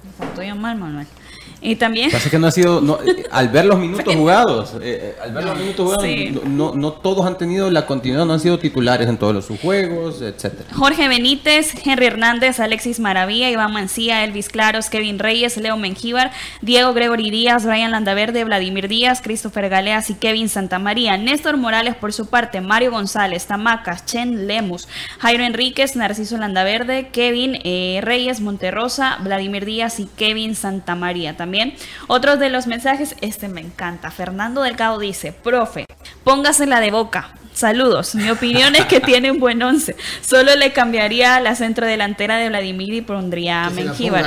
Me 0.04 0.12
faltó 0.12 0.42
Jomal, 0.42 0.76
Manuel. 0.76 1.06
Y 1.60 1.76
también. 1.76 2.10
Pasa 2.10 2.30
que 2.30 2.38
no 2.38 2.46
ha 2.46 2.50
sido. 2.50 2.80
no, 2.80 2.98
eh, 3.02 3.24
al 3.30 3.48
ver 3.48 3.64
los 3.64 3.78
minutos 3.78 4.14
jugados, 4.14 4.74
eh, 4.74 5.14
eh, 5.16 5.16
al 5.22 5.32
ver 5.32 5.44
los 5.44 5.58
minutos 5.58 5.84
jugados, 5.84 6.04
Sí. 6.04 6.38
no, 6.44 6.74
no 6.74 6.92
todos 6.92 7.26
han 7.26 7.38
tenido 7.38 7.70
la 7.70 7.86
continuidad, 7.86 8.24
no 8.26 8.34
han 8.34 8.40
sido 8.40 8.58
titulares 8.58 9.08
en 9.08 9.16
todos 9.16 9.34
los 9.34 9.46
sus 9.46 9.60
juegos, 9.60 10.20
etcétera. 10.22 10.68
Jorge 10.74 11.08
Benítez, 11.08 11.72
Henry 11.84 12.06
Hernández, 12.06 12.60
Alexis 12.60 13.00
Maravilla, 13.00 13.48
Iván 13.50 13.72
Mancía, 13.72 14.24
Elvis 14.24 14.48
Claros, 14.48 14.90
Kevin 14.90 15.18
Reyes, 15.18 15.56
Leo 15.56 15.76
Mengíbar, 15.76 16.30
Diego 16.62 16.92
Gregory 16.92 17.30
Díaz, 17.30 17.64
Brian 17.64 17.90
Landaverde, 17.90 18.44
Vladimir 18.44 18.88
Díaz, 18.88 19.20
Christopher 19.22 19.68
Galeas 19.68 20.10
y 20.10 20.14
Kevin 20.14 20.48
Santamaría. 20.48 21.16
Néstor 21.16 21.56
Morales 21.56 21.94
por 21.96 22.12
su 22.12 22.26
parte, 22.26 22.60
Mario 22.60 22.90
González, 22.90 23.46
Tamacas, 23.46 24.04
Chen 24.06 24.46
Lemus, 24.46 24.88
Jairo 25.18 25.44
Enríquez, 25.44 25.96
Narciso 25.96 26.36
Landaverde, 26.36 27.08
Kevin 27.12 27.58
eh, 27.64 28.00
Reyes, 28.02 28.40
Monterrosa, 28.40 29.18
Vladimir 29.22 29.64
Díaz 29.64 30.00
y 30.00 30.06
Kevin 30.16 30.54
Santamaría. 30.54 31.36
También 31.46 31.74
otros 32.08 32.40
de 32.40 32.50
los 32.50 32.66
mensajes, 32.66 33.14
este 33.20 33.46
me 33.46 33.60
encanta. 33.60 34.10
Fernando 34.10 34.62
Delgado 34.62 34.98
dice, 34.98 35.30
profe, 35.30 35.86
póngasela 36.24 36.80
de 36.80 36.90
boca. 36.90 37.36
Saludos. 37.56 38.14
Mi 38.14 38.28
opinión 38.28 38.76
es 38.76 38.84
que 38.84 39.00
tiene 39.00 39.30
un 39.30 39.38
buen 39.40 39.62
once. 39.62 39.96
Solo 40.20 40.54
le 40.56 40.74
cambiaría 40.74 41.40
la 41.40 41.54
centro 41.54 41.86
delantera 41.86 42.36
de 42.36 42.50
Vladimir 42.50 42.92
y 42.92 43.00
pondría 43.00 43.64
a 43.64 43.70
Mengíbar. 43.70 44.26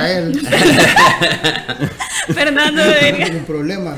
Fernando 2.34 2.82
No 2.84 3.46
problema. 3.46 3.94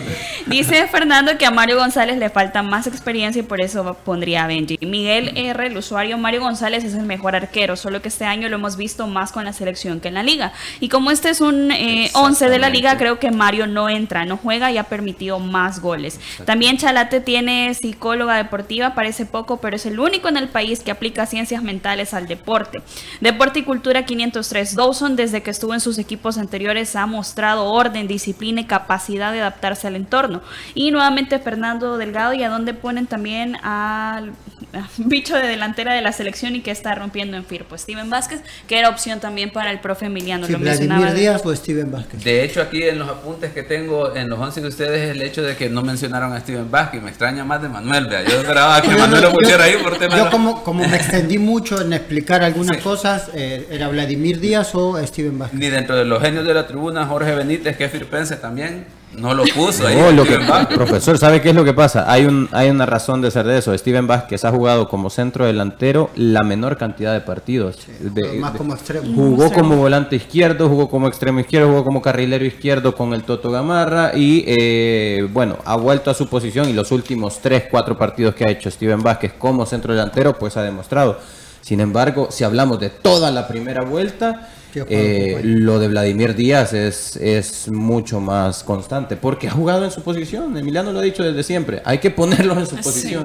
Dice 0.46 0.86
Fernando 0.86 1.38
que 1.38 1.46
a 1.46 1.50
Mario 1.50 1.78
González 1.78 2.18
le 2.18 2.28
falta 2.28 2.62
más 2.62 2.86
experiencia 2.86 3.40
y 3.40 3.42
por 3.42 3.62
eso 3.62 3.96
pondría 4.04 4.44
a 4.44 4.46
Benji. 4.46 4.78
Miguel 4.82 5.32
R, 5.34 5.66
el 5.66 5.78
usuario 5.78 6.18
Mario 6.18 6.42
González 6.42 6.84
es 6.84 6.92
el 6.92 7.04
mejor 7.04 7.34
arquero, 7.34 7.76
solo 7.76 8.02
que 8.02 8.08
este 8.08 8.26
año 8.26 8.50
lo 8.50 8.56
hemos 8.56 8.76
visto 8.76 9.06
más 9.06 9.32
con 9.32 9.46
la 9.46 9.54
selección 9.54 10.00
que 10.00 10.08
en 10.08 10.14
la 10.14 10.22
liga. 10.22 10.52
Y 10.78 10.90
como 10.90 11.10
este 11.10 11.30
es 11.30 11.40
un 11.40 11.72
eh, 11.72 12.10
11 12.12 12.50
de 12.50 12.58
la 12.58 12.68
liga, 12.68 12.98
creo 12.98 13.11
que 13.18 13.30
Mario 13.30 13.66
no 13.66 13.88
entra, 13.88 14.24
no 14.24 14.36
juega 14.36 14.70
y 14.70 14.78
ha 14.78 14.84
permitido 14.84 15.38
más 15.38 15.80
goles. 15.80 16.20
También 16.44 16.76
Chalate 16.76 17.20
tiene 17.20 17.72
psicóloga 17.74 18.36
deportiva, 18.36 18.94
parece 18.94 19.26
poco, 19.26 19.58
pero 19.58 19.76
es 19.76 19.86
el 19.86 19.98
único 19.98 20.28
en 20.28 20.36
el 20.36 20.48
país 20.48 20.80
que 20.80 20.90
aplica 20.90 21.26
ciencias 21.26 21.62
mentales 21.62 22.14
al 22.14 22.26
deporte. 22.26 22.82
Deporte 23.20 23.60
y 23.60 23.62
Cultura 23.62 24.04
503. 24.04 24.76
Dawson, 24.76 25.16
desde 25.16 25.42
que 25.42 25.50
estuvo 25.50 25.74
en 25.74 25.80
sus 25.80 25.98
equipos 25.98 26.38
anteriores, 26.38 26.96
ha 26.96 27.06
mostrado 27.06 27.66
orden, 27.66 28.08
disciplina 28.08 28.60
y 28.60 28.64
capacidad 28.64 29.32
de 29.32 29.40
adaptarse 29.40 29.86
al 29.86 29.96
entorno. 29.96 30.42
Y 30.74 30.90
nuevamente 30.90 31.38
Fernando 31.38 31.96
Delgado, 31.96 32.34
y 32.34 32.42
a 32.42 32.48
donde 32.48 32.74
ponen 32.74 33.06
también 33.06 33.56
al 33.62 34.32
bicho 34.98 35.36
de 35.36 35.46
delantera 35.46 35.94
de 35.94 36.02
la 36.02 36.12
selección 36.12 36.56
y 36.56 36.60
que 36.60 36.70
está 36.70 36.94
rompiendo 36.94 37.36
en 37.36 37.44
Firpo, 37.44 37.76
Steven 37.76 38.10
Vázquez, 38.10 38.40
que 38.66 38.78
era 38.78 38.88
opción 38.88 39.20
también 39.20 39.50
para 39.50 39.70
el 39.70 39.80
profe 39.80 40.06
Emiliano. 40.06 40.46
Sí, 40.46 40.52
lo 40.52 40.58
mencionaba. 40.58 41.00
Vladimir 41.00 41.20
Díaz 41.20 41.42
o 41.44 41.54
Steven 41.54 41.90
Vázquez. 41.90 42.24
De 42.24 42.44
hecho, 42.44 42.62
aquí 42.62 42.82
en 42.82 42.98
los 43.06 43.16
apuntes 43.16 43.52
que 43.52 43.62
tengo 43.62 44.14
en 44.14 44.28
los 44.28 44.38
11 44.38 44.60
de 44.60 44.68
ustedes, 44.68 45.10
el 45.10 45.22
hecho 45.22 45.42
de 45.42 45.56
que 45.56 45.68
no 45.68 45.82
mencionaron 45.82 46.32
a 46.32 46.40
Steven 46.40 46.70
Vázquez 46.70 47.02
me 47.02 47.08
extraña 47.10 47.44
más 47.44 47.62
de 47.62 47.68
Manuel. 47.68 48.06
Vea. 48.06 48.22
Yo 48.24 48.40
esperaba 48.40 48.80
que 48.80 48.88
Manuel 48.96 49.22
lo 49.22 49.32
pusiera 49.32 49.64
ahí 49.64 49.74
por 49.82 49.98
tema 49.98 50.16
Yo 50.16 50.30
como, 50.30 50.62
como 50.62 50.86
me 50.86 50.96
extendí 50.96 51.38
mucho 51.38 51.80
en 51.80 51.92
explicar 51.92 52.42
algunas 52.42 52.78
cosas, 52.78 53.30
eh, 53.34 53.66
era 53.70 53.88
Vladimir 53.88 54.40
Díaz 54.40 54.74
o 54.74 55.04
Steven 55.06 55.38
Vázquez. 55.38 55.58
Ni 55.58 55.68
dentro 55.68 55.96
de 55.96 56.04
los 56.04 56.22
genios 56.22 56.46
de 56.46 56.54
la 56.54 56.66
tribuna, 56.66 57.06
Jorge 57.06 57.34
Benítez, 57.34 57.76
que 57.76 57.84
es 57.84 57.92
firpense 57.92 58.36
también, 58.36 58.86
no 59.16 59.34
lo 59.34 59.44
puso 59.44 59.86
ahí. 59.86 59.96
No, 59.96 60.10
lo 60.12 60.24
que, 60.24 60.38
profesor, 60.74 61.18
¿sabe 61.18 61.40
qué 61.40 61.50
es 61.50 61.54
lo 61.54 61.64
que 61.64 61.74
pasa? 61.74 62.10
Hay, 62.10 62.24
un, 62.24 62.48
hay 62.52 62.70
una 62.70 62.86
razón 62.86 63.20
de 63.20 63.30
ser 63.30 63.46
de 63.46 63.58
eso. 63.58 63.76
Steven 63.76 64.06
Vázquez 64.06 64.44
ha 64.44 64.50
jugado 64.50 64.88
como 64.88 65.10
centro 65.10 65.46
delantero 65.46 66.10
la 66.16 66.42
menor 66.42 66.76
cantidad 66.76 67.12
de 67.12 67.20
partidos. 67.20 67.78
De- 68.00 68.38
más 68.38 68.52
de- 68.52 68.58
como 68.58 68.74
extremo. 68.74 69.14
Jugó 69.14 69.52
como 69.52 69.76
volante 69.76 70.16
izquierdo, 70.16 70.68
jugó 70.68 70.88
como 70.88 71.08
extremo 71.08 71.40
izquierdo, 71.40 71.68
jugó 71.68 71.84
como 71.84 72.00
carrilero 72.02 72.44
izquierdo 72.44 72.94
con 72.94 73.12
el 73.14 73.22
Toto 73.24 73.50
Gamarra 73.50 74.12
y 74.14 74.44
eh, 74.46 75.28
bueno, 75.32 75.58
ha 75.64 75.76
vuelto 75.76 76.10
a 76.10 76.14
su 76.14 76.28
posición 76.28 76.68
y 76.68 76.72
los 76.72 76.90
últimos 76.92 77.38
3, 77.40 77.64
4 77.70 77.98
partidos 77.98 78.34
que 78.34 78.44
ha 78.44 78.50
hecho 78.50 78.70
Steven 78.70 79.02
Vázquez 79.02 79.32
como 79.38 79.66
centro 79.66 79.92
delantero 79.94 80.38
pues 80.38 80.56
ha 80.56 80.62
demostrado. 80.62 81.18
Sin 81.60 81.80
embargo, 81.80 82.28
si 82.30 82.42
hablamos 82.44 82.80
de 82.80 82.90
toda 82.90 83.30
la 83.30 83.46
primera 83.46 83.84
vuelta, 83.84 84.48
eh, 84.88 85.40
lo 85.44 85.78
de 85.78 85.88
Vladimir 85.88 86.34
Díaz 86.34 86.72
es, 86.72 87.16
es 87.16 87.68
mucho 87.70 88.20
más 88.20 88.62
constante 88.64 89.16
porque 89.16 89.48
ha 89.48 89.50
jugado 89.50 89.84
en 89.84 89.90
su 89.90 90.02
posición. 90.02 90.56
Emiliano 90.56 90.92
lo 90.92 90.98
ha 91.00 91.02
dicho 91.02 91.22
desde 91.22 91.42
siempre. 91.42 91.82
Hay 91.84 91.98
que 91.98 92.10
ponerlos 92.10 92.58
en 92.58 92.66
su 92.66 92.76
posición. 92.82 93.22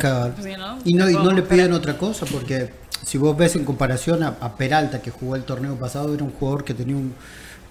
Y 0.85 0.93
no, 0.93 1.09
y 1.09 1.13
no 1.13 1.31
le 1.31 1.41
piden 1.43 1.73
otra 1.73 1.97
cosa, 1.97 2.25
porque 2.25 2.69
si 3.05 3.17
vos 3.17 3.35
ves 3.37 3.55
en 3.55 3.63
comparación 3.65 4.23
a, 4.23 4.35
a 4.41 4.55
Peralta, 4.57 5.01
que 5.01 5.11
jugó 5.11 5.35
el 5.35 5.43
torneo 5.43 5.75
pasado, 5.75 6.13
era 6.13 6.23
un 6.23 6.31
jugador 6.31 6.63
que 6.63 6.73
tenía 6.73 6.95
un. 6.95 7.13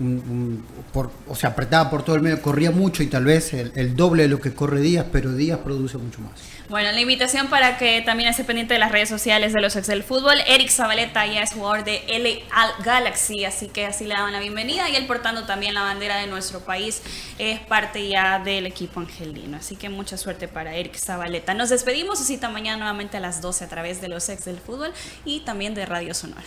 un- 0.00 0.06
un- 0.30 0.64
por, 0.92 1.10
o 1.28 1.34
sea, 1.34 1.50
apretaba 1.50 1.88
por 1.90 2.02
todo 2.02 2.16
el 2.16 2.22
medio, 2.22 2.40
corría 2.42 2.70
mucho 2.70 3.02
y 3.02 3.06
tal 3.06 3.24
vez 3.24 3.52
el, 3.54 3.72
el 3.76 3.96
doble 3.96 4.24
de 4.24 4.28
lo 4.28 4.40
que 4.40 4.52
corre 4.52 4.80
Díaz, 4.80 5.06
pero 5.10 5.32
Díaz 5.32 5.58
produce 5.64 5.96
mucho 5.98 6.20
más. 6.20 6.32
Bueno, 6.68 6.90
la 6.90 7.00
invitación 7.00 7.46
para 7.46 7.78
que 7.78 8.02
también 8.02 8.28
esté 8.28 8.42
pendiente 8.42 8.74
de 8.74 8.80
las 8.80 8.90
redes 8.90 9.08
sociales 9.08 9.52
de 9.52 9.60
los 9.60 9.76
ex 9.76 9.86
del 9.86 10.02
fútbol. 10.02 10.34
Eric 10.48 10.68
Zabaleta 10.68 11.24
ya 11.24 11.42
es 11.42 11.52
jugador 11.52 11.84
de 11.84 12.02
L 12.08 12.42
Al 12.52 12.82
Galaxy, 12.82 13.44
así 13.44 13.68
que 13.68 13.86
así 13.86 14.04
le 14.04 14.14
daban 14.14 14.32
la 14.32 14.40
bienvenida. 14.40 14.88
Y 14.88 14.96
él 14.96 15.06
portando 15.06 15.44
también 15.44 15.74
la 15.74 15.82
bandera 15.82 16.16
de 16.16 16.26
nuestro 16.26 16.60
país 16.60 17.02
es 17.38 17.60
parte 17.60 18.08
ya 18.08 18.40
del 18.40 18.66
equipo 18.66 18.98
angelino. 18.98 19.58
Así 19.58 19.76
que 19.76 19.88
mucha 19.88 20.16
suerte 20.16 20.48
para 20.48 20.74
Eric 20.74 20.96
Zabaleta. 20.96 21.54
Nos 21.54 21.68
despedimos, 21.68 22.18
cita 22.18 22.48
mañana 22.48 22.78
nuevamente 22.78 23.16
a 23.16 23.20
las 23.20 23.40
12 23.40 23.64
a 23.64 23.68
través 23.68 24.00
de 24.00 24.08
los 24.08 24.28
ex 24.28 24.44
del 24.44 24.58
fútbol 24.58 24.92
y 25.24 25.40
también 25.40 25.72
de 25.74 25.86
Radio 25.86 26.14
Sonora. 26.14 26.46